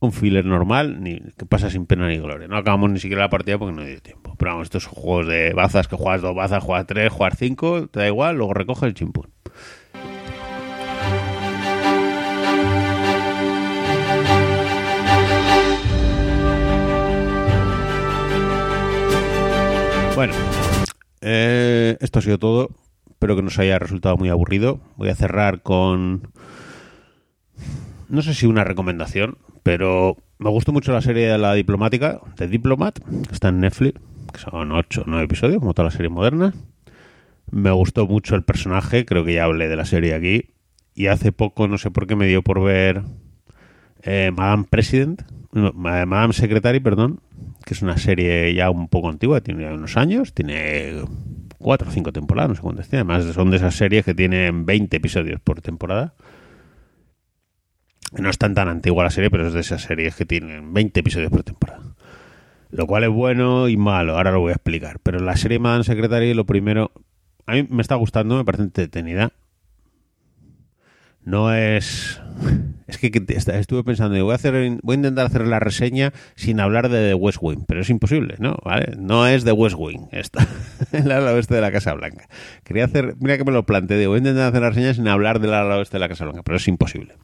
un 0.00 0.12
filler 0.12 0.44
normal, 0.44 1.02
ni 1.02 1.20
que 1.36 1.46
pasa 1.46 1.70
sin 1.70 1.86
pena 1.86 2.08
ni 2.08 2.18
gloria. 2.18 2.48
No 2.48 2.56
acabamos 2.56 2.90
ni 2.90 3.00
siquiera 3.00 3.22
la 3.22 3.30
partida 3.30 3.58
porque 3.58 3.74
no 3.74 3.82
hay 3.82 3.98
tiempo. 3.98 4.34
Pero 4.38 4.52
vamos, 4.52 4.66
estos 4.66 4.86
juegos 4.86 5.26
de 5.26 5.52
bazas 5.52 5.88
que 5.88 5.96
juegas 5.96 6.22
dos 6.22 6.34
bazas, 6.34 6.62
juegas 6.62 6.86
tres, 6.86 7.12
juegas 7.12 7.38
cinco, 7.38 7.88
te 7.88 8.00
da 8.00 8.06
igual, 8.06 8.36
luego 8.36 8.54
recoges 8.54 8.84
el 8.84 8.94
chimpún. 8.94 9.28
Bueno, 20.14 20.34
eh, 21.20 21.96
esto 22.00 22.18
ha 22.18 22.22
sido 22.22 22.38
todo. 22.38 22.70
Espero 23.08 23.36
que 23.36 23.42
nos 23.42 23.58
haya 23.60 23.78
resultado 23.78 24.16
muy 24.16 24.28
aburrido. 24.28 24.80
Voy 24.96 25.10
a 25.10 25.14
cerrar 25.14 25.62
con... 25.62 26.32
No 28.08 28.22
sé 28.22 28.34
si 28.34 28.46
una 28.46 28.64
recomendación, 28.64 29.38
pero 29.62 30.16
me 30.38 30.50
gustó 30.50 30.72
mucho 30.72 30.92
la 30.92 31.02
serie 31.02 31.28
de 31.28 31.38
la 31.38 31.54
diplomática, 31.54 32.20
de 32.36 32.48
Diplomat, 32.48 32.98
que 33.00 33.34
está 33.34 33.48
en 33.48 33.60
Netflix, 33.60 34.00
que 34.32 34.38
son 34.38 34.72
8 34.72 35.02
o 35.02 35.04
9 35.06 35.24
episodios, 35.24 35.58
como 35.58 35.74
toda 35.74 35.88
la 35.88 35.90
serie 35.90 36.08
moderna. 36.08 36.54
Me 37.50 37.70
gustó 37.70 38.06
mucho 38.06 38.34
el 38.34 38.44
personaje, 38.44 39.04
creo 39.04 39.24
que 39.24 39.34
ya 39.34 39.44
hablé 39.44 39.68
de 39.68 39.76
la 39.76 39.84
serie 39.84 40.14
aquí. 40.14 40.54
Y 40.94 41.06
hace 41.06 41.32
poco, 41.32 41.68
no 41.68 41.78
sé 41.78 41.90
por 41.90 42.06
qué, 42.06 42.16
me 42.16 42.26
dio 42.26 42.42
por 42.42 42.62
ver 42.62 43.02
eh, 44.02 44.32
Madame 44.34 44.64
President, 44.68 45.22
Madame 45.52 46.32
Secretary, 46.32 46.80
perdón, 46.80 47.20
que 47.64 47.74
es 47.74 47.82
una 47.82 47.98
serie 47.98 48.54
ya 48.54 48.70
un 48.70 48.88
poco 48.88 49.08
antigua, 49.08 49.40
tiene 49.40 49.72
unos 49.72 49.96
años, 49.96 50.32
tiene 50.34 51.02
4 51.58 51.88
o 51.88 51.92
5 51.92 52.12
temporadas, 52.12 52.48
no 52.48 52.54
sé 52.54 52.62
cuántas 52.62 52.88
tiene. 52.88 53.00
Además, 53.00 53.34
son 53.34 53.50
de 53.50 53.58
esas 53.58 53.74
series 53.74 54.04
que 54.04 54.14
tienen 54.14 54.66
20 54.66 54.96
episodios 54.96 55.40
por 55.40 55.60
temporada. 55.60 56.14
No 58.12 58.30
es 58.30 58.38
tan 58.38 58.54
tan 58.54 58.68
antigua 58.68 59.04
la 59.04 59.10
serie, 59.10 59.30
pero 59.30 59.46
es 59.46 59.52
de 59.52 59.60
esas 59.60 59.82
series 59.82 60.14
que 60.14 60.24
tienen 60.24 60.72
20 60.72 61.00
episodios 61.00 61.30
por 61.30 61.42
temporada. 61.42 61.82
Lo 62.70 62.86
cual 62.86 63.04
es 63.04 63.10
bueno 63.10 63.68
y 63.68 63.76
malo, 63.76 64.16
ahora 64.16 64.30
lo 64.30 64.40
voy 64.40 64.50
a 64.50 64.54
explicar. 64.54 64.98
Pero 65.02 65.20
la 65.20 65.36
serie 65.36 65.58
Madame 65.58 65.84
Secretary, 65.84 66.34
lo 66.34 66.46
primero, 66.46 66.92
a 67.46 67.54
mí 67.54 67.66
me 67.68 67.82
está 67.82 67.94
gustando, 67.94 68.36
me 68.36 68.44
parece 68.44 68.64
entretenida. 68.64 69.32
No 71.24 71.52
es... 71.52 72.20
Es 72.88 72.96
que 72.96 73.12
estuve 73.28 73.84
pensando, 73.84 74.18
voy 74.24 74.32
a, 74.32 74.36
hacer, 74.36 74.78
voy 74.82 74.94
a 74.94 74.96
intentar 74.96 75.26
hacer 75.26 75.46
la 75.46 75.60
reseña 75.60 76.14
sin 76.36 76.58
hablar 76.58 76.88
de 76.88 77.08
The 77.08 77.14
West 77.14 77.36
Wing, 77.42 77.66
pero 77.68 77.82
es 77.82 77.90
imposible, 77.90 78.36
¿no? 78.38 78.56
¿Vale? 78.64 78.96
No 78.96 79.26
es 79.26 79.44
The 79.44 79.52
West 79.52 79.76
Wing, 79.78 80.08
está 80.12 80.48
el 80.92 81.12
oeste 81.12 81.54
de 81.54 81.60
la 81.60 81.70
Casa 81.70 81.92
Blanca. 81.92 82.30
Quería 82.64 82.86
hacer, 82.86 83.14
mira 83.20 83.36
que 83.36 83.44
me 83.44 83.52
lo 83.52 83.66
planteé, 83.66 84.06
voy 84.06 84.14
a 84.14 84.18
intentar 84.20 84.48
hacer 84.48 84.62
la 84.62 84.70
reseña 84.70 84.94
sin 84.94 85.06
hablar 85.06 85.38
del 85.38 85.52
ala 85.52 85.76
oeste 85.76 85.96
de 85.96 86.00
la 86.00 86.08
Casa 86.08 86.24
Blanca, 86.24 86.42
pero 86.42 86.56
es 86.56 86.66
imposible. 86.66 87.14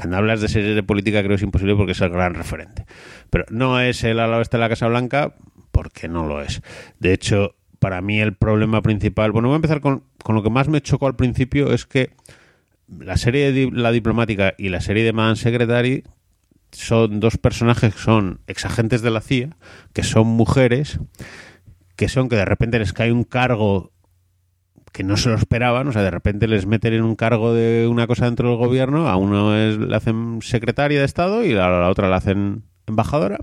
Cuando 0.00 0.16
hablas 0.16 0.40
de 0.40 0.48
series 0.48 0.74
de 0.74 0.82
política 0.82 1.18
creo 1.18 1.28
que 1.28 1.34
es 1.34 1.42
imposible 1.42 1.76
porque 1.76 1.92
es 1.92 2.00
el 2.00 2.08
gran 2.08 2.32
referente. 2.32 2.86
Pero 3.28 3.44
no 3.50 3.80
es 3.80 4.02
el 4.02 4.18
ala 4.18 4.38
oeste 4.38 4.56
de 4.56 4.62
la 4.62 4.70
Casa 4.70 4.88
Blanca 4.88 5.34
porque 5.72 6.08
no 6.08 6.26
lo 6.26 6.40
es. 6.40 6.62
De 6.98 7.12
hecho, 7.12 7.54
para 7.78 8.00
mí 8.00 8.18
el 8.18 8.34
problema 8.34 8.80
principal... 8.80 9.30
Bueno, 9.30 9.48
voy 9.48 9.56
a 9.56 9.56
empezar 9.56 9.82
con, 9.82 10.04
con 10.22 10.34
lo 10.34 10.42
que 10.42 10.48
más 10.48 10.68
me 10.68 10.80
chocó 10.80 11.06
al 11.06 11.16
principio 11.16 11.70
es 11.74 11.84
que 11.84 12.14
la 12.88 13.18
serie 13.18 13.52
de 13.52 13.70
La 13.70 13.92
Diplomática 13.92 14.54
y 14.56 14.70
la 14.70 14.80
serie 14.80 15.04
de 15.04 15.12
Man 15.12 15.36
Secretary 15.36 16.02
son 16.72 17.20
dos 17.20 17.36
personajes 17.36 17.94
que 17.94 18.00
son 18.00 18.40
exagentes 18.46 19.02
de 19.02 19.10
la 19.10 19.20
CIA, 19.20 19.50
que 19.92 20.02
son 20.02 20.28
mujeres, 20.28 20.98
que 21.96 22.08
son 22.08 22.30
que 22.30 22.36
de 22.36 22.46
repente 22.46 22.78
les 22.78 22.94
cae 22.94 23.12
un 23.12 23.24
cargo 23.24 23.92
que 24.92 25.04
no 25.04 25.16
se 25.16 25.28
lo 25.28 25.36
esperaban, 25.36 25.88
o 25.88 25.92
sea, 25.92 26.02
de 26.02 26.10
repente 26.10 26.48
les 26.48 26.66
meten 26.66 26.94
en 26.94 27.02
un 27.02 27.14
cargo 27.14 27.54
de 27.54 27.86
una 27.86 28.06
cosa 28.06 28.24
dentro 28.24 28.48
del 28.48 28.58
gobierno, 28.58 29.08
a 29.08 29.16
uno 29.16 29.56
es, 29.56 29.78
le 29.78 29.94
hacen 29.94 30.40
secretaria 30.42 30.98
de 30.98 31.04
Estado 31.04 31.44
y 31.44 31.52
a 31.52 31.68
la 31.68 31.88
otra 31.88 32.08
le 32.08 32.14
hacen 32.14 32.64
embajadora. 32.86 33.38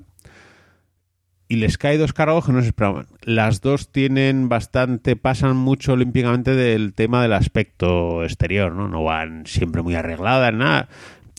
Y 1.49 1.55
les 1.55 1.77
cae 1.77 1.97
dos 1.97 2.11
cargos 2.11 2.45
que 2.45 2.51
no 2.51 2.61
se 2.61 2.67
esperaban. 2.67 3.07
Las 3.21 3.61
dos 3.61 3.89
tienen 3.89 4.49
bastante, 4.49 5.15
pasan 5.15 5.55
mucho 5.55 5.93
olímpicamente 5.93 6.53
del 6.53 6.93
tema 6.93 7.21
del 7.21 7.31
aspecto 7.31 8.25
exterior, 8.25 8.73
¿no? 8.73 8.89
No 8.89 9.05
van 9.05 9.45
siempre 9.45 9.81
muy 9.81 9.95
arregladas, 9.95 10.53
nada. 10.53 10.89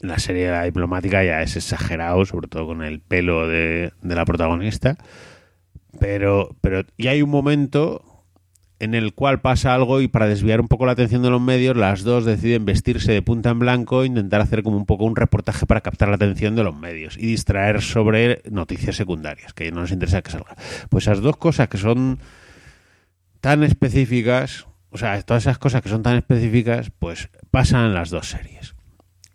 La 0.00 0.18
serie 0.18 0.46
de 0.46 0.52
la 0.52 0.62
diplomática 0.62 1.22
ya 1.24 1.42
es 1.42 1.56
exagerado, 1.56 2.24
sobre 2.24 2.48
todo 2.48 2.66
con 2.66 2.82
el 2.82 3.00
pelo 3.00 3.46
de, 3.48 3.92
de 4.00 4.14
la 4.14 4.24
protagonista. 4.24 4.96
Pero, 6.00 6.56
pero, 6.62 6.84
y 6.96 7.08
hay 7.08 7.20
un 7.20 7.28
momento 7.28 8.07
en 8.80 8.94
el 8.94 9.12
cual 9.12 9.40
pasa 9.40 9.74
algo 9.74 10.00
y 10.00 10.08
para 10.08 10.28
desviar 10.28 10.60
un 10.60 10.68
poco 10.68 10.86
la 10.86 10.92
atención 10.92 11.22
de 11.22 11.30
los 11.30 11.40
medios, 11.40 11.76
las 11.76 12.02
dos 12.02 12.24
deciden 12.24 12.64
vestirse 12.64 13.12
de 13.12 13.22
punta 13.22 13.50
en 13.50 13.58
blanco 13.58 14.02
e 14.02 14.06
intentar 14.06 14.40
hacer 14.40 14.62
como 14.62 14.76
un 14.76 14.86
poco 14.86 15.04
un 15.04 15.16
reportaje 15.16 15.66
para 15.66 15.80
captar 15.80 16.08
la 16.08 16.14
atención 16.14 16.54
de 16.54 16.64
los 16.64 16.76
medios 16.76 17.16
y 17.16 17.26
distraer 17.26 17.82
sobre 17.82 18.42
noticias 18.50 18.96
secundarias, 18.96 19.52
que 19.52 19.72
no 19.72 19.82
les 19.82 19.92
interesa 19.92 20.22
que 20.22 20.30
salga. 20.30 20.56
Pues 20.90 21.04
esas 21.04 21.20
dos 21.20 21.36
cosas 21.36 21.68
que 21.68 21.78
son 21.78 22.20
tan 23.40 23.64
específicas, 23.64 24.66
o 24.90 24.98
sea, 24.98 25.20
todas 25.22 25.44
esas 25.44 25.58
cosas 25.58 25.82
que 25.82 25.88
son 25.88 26.02
tan 26.02 26.16
específicas, 26.16 26.92
pues 26.98 27.30
pasan 27.50 27.86
en 27.86 27.94
las 27.94 28.10
dos 28.10 28.28
series. 28.28 28.76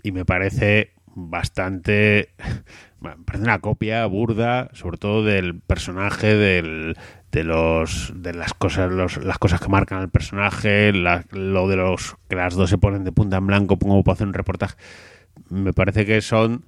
Y 0.04 0.12
me 0.12 0.26
parece 0.26 0.94
bastante 1.16 2.30
me 3.04 3.18
parece 3.26 3.44
una 3.44 3.60
copia 3.60 4.06
burda, 4.06 4.70
sobre 4.74 4.98
todo 4.98 5.24
del 5.24 5.60
personaje, 5.60 6.36
del, 6.36 6.96
de 7.34 7.44
los 7.44 8.14
de 8.16 8.34
las 8.34 8.54
cosas 8.54 8.92
las 8.92 9.40
cosas 9.40 9.60
que 9.60 9.68
marcan 9.68 9.98
al 9.98 10.10
personaje 10.10 10.94
lo 10.94 11.68
de 11.68 11.76
los 11.76 12.16
que 12.30 12.36
las 12.36 12.54
dos 12.54 12.70
se 12.70 12.78
ponen 12.78 13.04
de 13.04 13.12
punta 13.12 13.38
en 13.38 13.48
blanco 13.48 13.78
pongo 13.78 14.04
para 14.04 14.14
hacer 14.14 14.28
un 14.28 14.34
reportaje 14.34 14.76
me 15.50 15.74
parece 15.74 16.06
que 16.06 16.22
son 16.22 16.64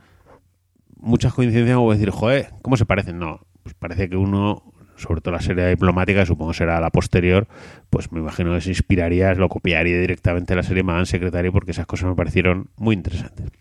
muchas 0.97 1.34
coincidencias 1.36 1.78
como 1.78 1.93
decir 1.93 2.09
joder 2.09 2.49
cómo 2.63 2.78
se 2.78 2.86
parecen 2.86 3.20
no 3.20 3.45
pues 3.61 3.76
parece 3.76 4.09
que 4.09 4.18
uno 4.18 4.74
sobre 4.95 5.22
todo 5.22 5.36
la 5.36 5.41
serie 5.41 5.68
diplomática 5.68 6.26
supongo 6.26 6.53
será 6.53 6.80
la 6.82 6.89
posterior 6.89 7.47
pues 7.91 8.11
me 8.11 8.20
imagino 8.20 8.51
que 8.55 8.61
se 8.61 8.70
inspiraría 8.70 9.36
lo 9.36 9.49
copiaría 9.49 9.99
directamente 9.99 10.55
la 10.55 10.63
serie 10.63 10.82
Madame 10.82 11.05
Secretary 11.05 11.51
porque 11.51 11.72
esas 11.72 11.86
cosas 11.86 12.09
me 12.09 12.16
parecieron 12.16 12.70
muy 12.78 12.95
interesantes. 12.95 13.51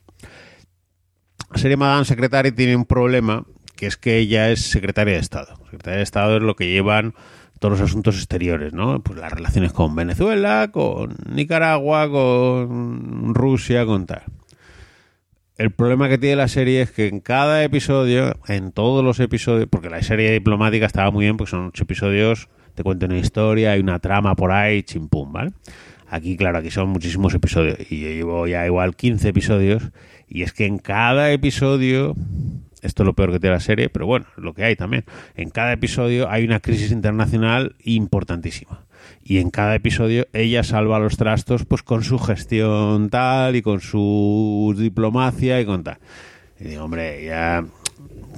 La 1.51 1.59
serie 1.59 1.77
Madame 1.77 2.05
Secretary 2.05 2.51
tiene 2.53 2.75
un 2.75 2.85
problema 2.85 3.45
que 3.77 3.87
es 3.87 3.97
que 3.97 4.19
ella 4.19 4.51
es 4.51 4.63
secretaria 4.63 5.15
de 5.15 5.21
Estado. 5.21 5.57
Secretaria 5.65 5.99
de 5.99 6.03
Estado 6.03 6.37
es 6.37 6.43
lo 6.43 6.57
que 6.57 6.69
llevan 6.69 7.15
todos 7.59 7.79
los 7.79 7.89
asuntos 7.89 8.17
exteriores, 8.17 8.73
¿no? 8.73 9.03
Pues 9.03 9.19
las 9.19 9.33
relaciones 9.33 9.73
con 9.73 9.95
Venezuela, 9.95 10.71
con 10.73 11.17
Nicaragua, 11.31 12.11
con 12.11 13.35
Rusia, 13.35 13.87
con 13.87 14.07
tal. 14.07 14.23
El 15.57 15.71
problema 15.71 16.09
que 16.09 16.19
tiene 16.19 16.37
la 16.37 16.49
serie 16.49 16.83
es 16.83 16.91
que 16.91 17.07
en 17.07 17.21
cada 17.21 17.63
episodio, 17.63 18.35
en 18.49 18.73
todos 18.73 19.05
los 19.05 19.21
episodios, 19.21 19.69
porque 19.71 19.89
la 19.89 20.03
serie 20.03 20.33
diplomática 20.33 20.85
estaba 20.85 21.13
muy 21.13 21.27
bien, 21.27 21.37
porque 21.37 21.53
son 21.53 21.67
ocho 21.67 21.85
episodios, 21.85 22.49
te 22.75 22.83
cuento 22.83 23.07
una 23.07 23.19
historia, 23.19 23.73
hay 23.73 23.81
una 23.81 24.01
trama 24.01 24.35
por 24.35 24.51
ahí, 24.51 24.83
chimpum, 24.83 25.33
¿vale? 25.33 25.53
Aquí, 26.09 26.37
claro, 26.37 26.59
aquí 26.59 26.71
son 26.71 26.89
muchísimos 26.89 27.35
episodios 27.35 27.79
y 27.91 28.01
yo 28.01 28.09
llevo 28.09 28.47
ya 28.47 28.67
igual 28.67 28.95
15 28.95 29.29
episodios 29.29 29.91
y 30.29 30.43
es 30.43 30.53
que 30.53 30.67
en 30.67 30.79
cada 30.79 31.31
episodio 31.33 32.15
esto 32.85 33.03
es 33.03 33.07
lo 33.07 33.15
peor 33.15 33.33
que 33.33 33.41
tiene 33.41 33.57
la 33.57 33.61
serie, 33.61 33.89
pero 33.89 34.07
bueno, 34.07 34.27
lo 34.37 34.55
que 34.55 34.65
hay 34.65 34.77
también. 34.77 35.05
En 35.35 35.51
cada 35.51 35.73
episodio 35.73 36.31
hay 36.31 36.45
una 36.45 36.61
crisis 36.61 36.93
internacional 36.93 37.77
importantísima. 37.83 38.85
Y 39.23 39.39
en 39.39 39.51
cada 39.51 39.75
episodio 39.75 40.27
ella 40.33 40.63
salva 40.63 40.99
los 40.99 41.17
trastos 41.17 41.65
pues 41.65 41.83
con 41.83 42.05
su 42.05 42.19
gestión 42.19 43.11
tal 43.11 43.57
y 43.57 43.63
con 43.63 43.81
su 43.81 44.75
diplomacia 44.77 45.61
y 45.61 45.67
con 45.67 45.83
tal. 45.83 45.99
Y 46.61 46.65
digo, 46.65 46.85
hombre, 46.85 47.25
ya 47.25 47.65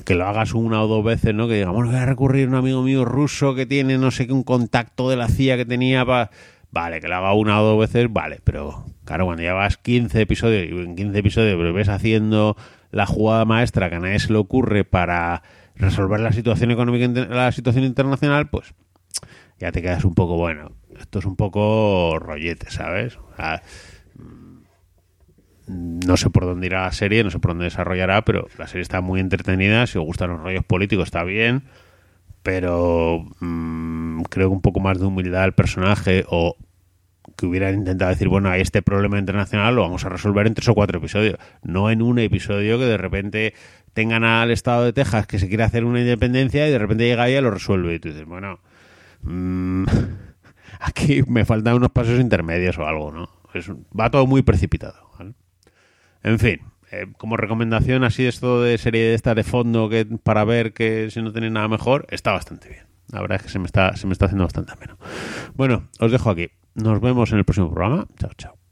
que 0.05 0.15
lo 0.15 0.27
hagas 0.27 0.55
una 0.55 0.83
o 0.83 0.87
dos 0.87 1.05
veces, 1.05 1.35
¿no? 1.35 1.49
Que 1.49 1.55
digamos, 1.55 1.87
voy 1.87 1.97
a 1.97 2.07
recurrir 2.07 2.47
a 2.47 2.51
un 2.51 2.55
amigo 2.55 2.83
mío 2.83 3.05
ruso 3.05 3.55
que 3.55 3.67
tiene 3.67 3.99
no 3.99 4.11
sé 4.11 4.27
qué, 4.27 4.33
un 4.33 4.45
contacto 4.45 5.11
de 5.11 5.17
la 5.17 5.29
CIA 5.29 5.57
que 5.57 5.67
tenía 5.67 6.07
para... 6.07 6.31
Vale, 6.71 7.01
que 7.01 7.09
lo 7.09 7.17
haga 7.17 7.33
una 7.33 7.61
o 7.63 7.65
dos 7.65 7.79
veces, 7.79 8.13
vale, 8.13 8.41
pero 8.45 8.85
claro, 9.05 9.25
cuando 9.25 9.43
llevas 9.43 9.79
15 9.79 10.21
episodios 10.21 10.67
y 10.67 10.77
en 10.77 10.95
15 10.95 11.19
episodios 11.19 11.75
ves 11.75 11.89
haciendo 11.89 12.57
la 12.91 13.07
jugada 13.07 13.45
maestra 13.45 13.89
que 13.91 13.97
a 13.97 14.01
nadie 14.01 14.19
se 14.19 14.33
le 14.33 14.39
ocurre 14.39 14.85
para 14.85 15.43
resolver 15.75 16.21
la 16.21 16.33
situación 16.33 16.71
económica, 16.71 17.07
la 17.27 17.53
situación 17.53 17.85
internacional, 17.85 18.49
pues 18.49 18.75
ya 19.59 19.73
te 19.73 19.83
quedas 19.83 20.05
un 20.05 20.15
poco, 20.15 20.37
bueno, 20.37 20.73
esto 20.99 21.19
es 21.19 21.25
un 21.25 21.37
poco 21.37 22.19
rollete, 22.19 22.71
¿sabes? 22.71 23.19
Sea, 23.37 23.63
no 25.67 26.17
sé 26.17 26.31
por 26.31 26.45
dónde 26.45 26.67
irá 26.67 26.83
la 26.83 26.93
serie, 26.93 27.25
no 27.25 27.31
sé 27.31 27.39
por 27.39 27.51
dónde 27.51 27.65
desarrollará, 27.65 28.23
pero 28.25 28.47
la 28.59 28.67
serie 28.67 28.83
está 28.83 29.01
muy 29.01 29.21
entretenida. 29.21 29.87
Si 29.87 29.99
os 29.99 30.05
gustan 30.05 30.31
los 30.31 30.41
rollos 30.41 30.65
políticos, 30.65 31.07
está 31.07 31.25
bien. 31.25 31.65
Pero 32.43 33.25
mmm, 33.41 34.23
creo 34.31 34.49
que 34.49 34.55
un 34.55 34.61
poco 34.61 34.79
más 34.79 35.01
de 35.01 35.07
humildad 35.07 35.43
al 35.43 35.55
personaje 35.55 36.25
o 36.29 36.57
que 37.37 37.47
hubieran 37.47 37.75
intentado 37.75 38.11
decir, 38.11 38.29
bueno, 38.29 38.51
hay 38.51 38.63
este 38.63 38.83
problema 38.83 39.19
internacional, 39.19 39.75
lo 39.75 39.83
vamos 39.83 40.05
a 40.05 40.09
resolver 40.09 40.47
en 40.47 40.55
tres 40.55 40.69
o 40.69 40.75
cuatro 40.75 40.99
episodios. 40.99 41.37
No 41.63 41.91
en 41.91 42.03
un 42.03 42.19
episodio 42.19 42.79
que 42.79 42.87
de 42.87 42.97
repente 42.97 43.55
tengan 43.93 44.25
al 44.25 44.51
Estado 44.51 44.85
de 44.85 44.93
Texas 44.93 45.27
que 45.27 45.39
se 45.39 45.49
quiere 45.49 45.63
hacer 45.63 45.85
una 45.85 46.01
independencia 46.01 46.67
y 46.67 46.71
de 46.71 46.79
repente 46.79 47.05
llega 47.05 47.29
ella 47.29 47.39
y 47.39 47.43
lo 47.43 47.51
resuelve. 47.51 47.95
Y 47.95 47.99
tú 47.99 48.09
dices, 48.09 48.25
bueno, 48.25 48.61
mmm, 49.23 49.85
aquí 50.81 51.23
me 51.29 51.45
faltan 51.45 51.75
unos 51.75 51.91
pasos 51.91 52.19
intermedios 52.21 52.79
o 52.79 52.87
algo, 52.87 53.13
¿no? 53.13 53.31
Es, 53.55 53.71
va 53.71 54.11
todo 54.11 54.27
muy 54.27 54.43
precipitado. 54.43 55.11
¿vale? 55.19 55.35
En 56.23 56.39
fin, 56.39 56.61
eh, 56.91 57.07
como 57.19 57.37
recomendación 57.37 58.05
así 58.05 58.27
esto 58.27 58.63
de 58.63 58.79
serie 58.79 59.03
de 59.03 59.15
esta 59.15 59.35
de 59.35 59.45
fondo 59.45 59.89
que 59.89 60.07
para 60.23 60.45
ver 60.45 60.73
que 60.73 61.11
si 61.11 61.23
no 61.23 61.33
tenéis 61.33 61.53
nada 61.53 61.69
mejor, 61.69 62.07
está 62.11 62.33
bastante 62.33 62.69
bien. 62.69 62.87
La 63.13 63.21
verdad 63.21 63.37
es 63.37 63.43
que 63.45 63.49
se 63.49 63.59
me 63.59 63.67
está, 63.67 63.97
se 63.97 64.07
me 64.07 64.13
está 64.13 64.27
haciendo 64.27 64.45
bastante 64.45 64.73
ameno. 64.73 64.99
Bueno, 65.55 65.89
os 66.01 66.11
dejo 66.11 66.31
aquí. 66.31 66.51
Nos 66.77 67.01
vemos 67.01 67.33
en 67.33 67.39
el 67.39 67.45
próximo 67.45 67.71
programa. 67.71 68.07
Chao, 68.19 68.31
chao. 68.37 68.66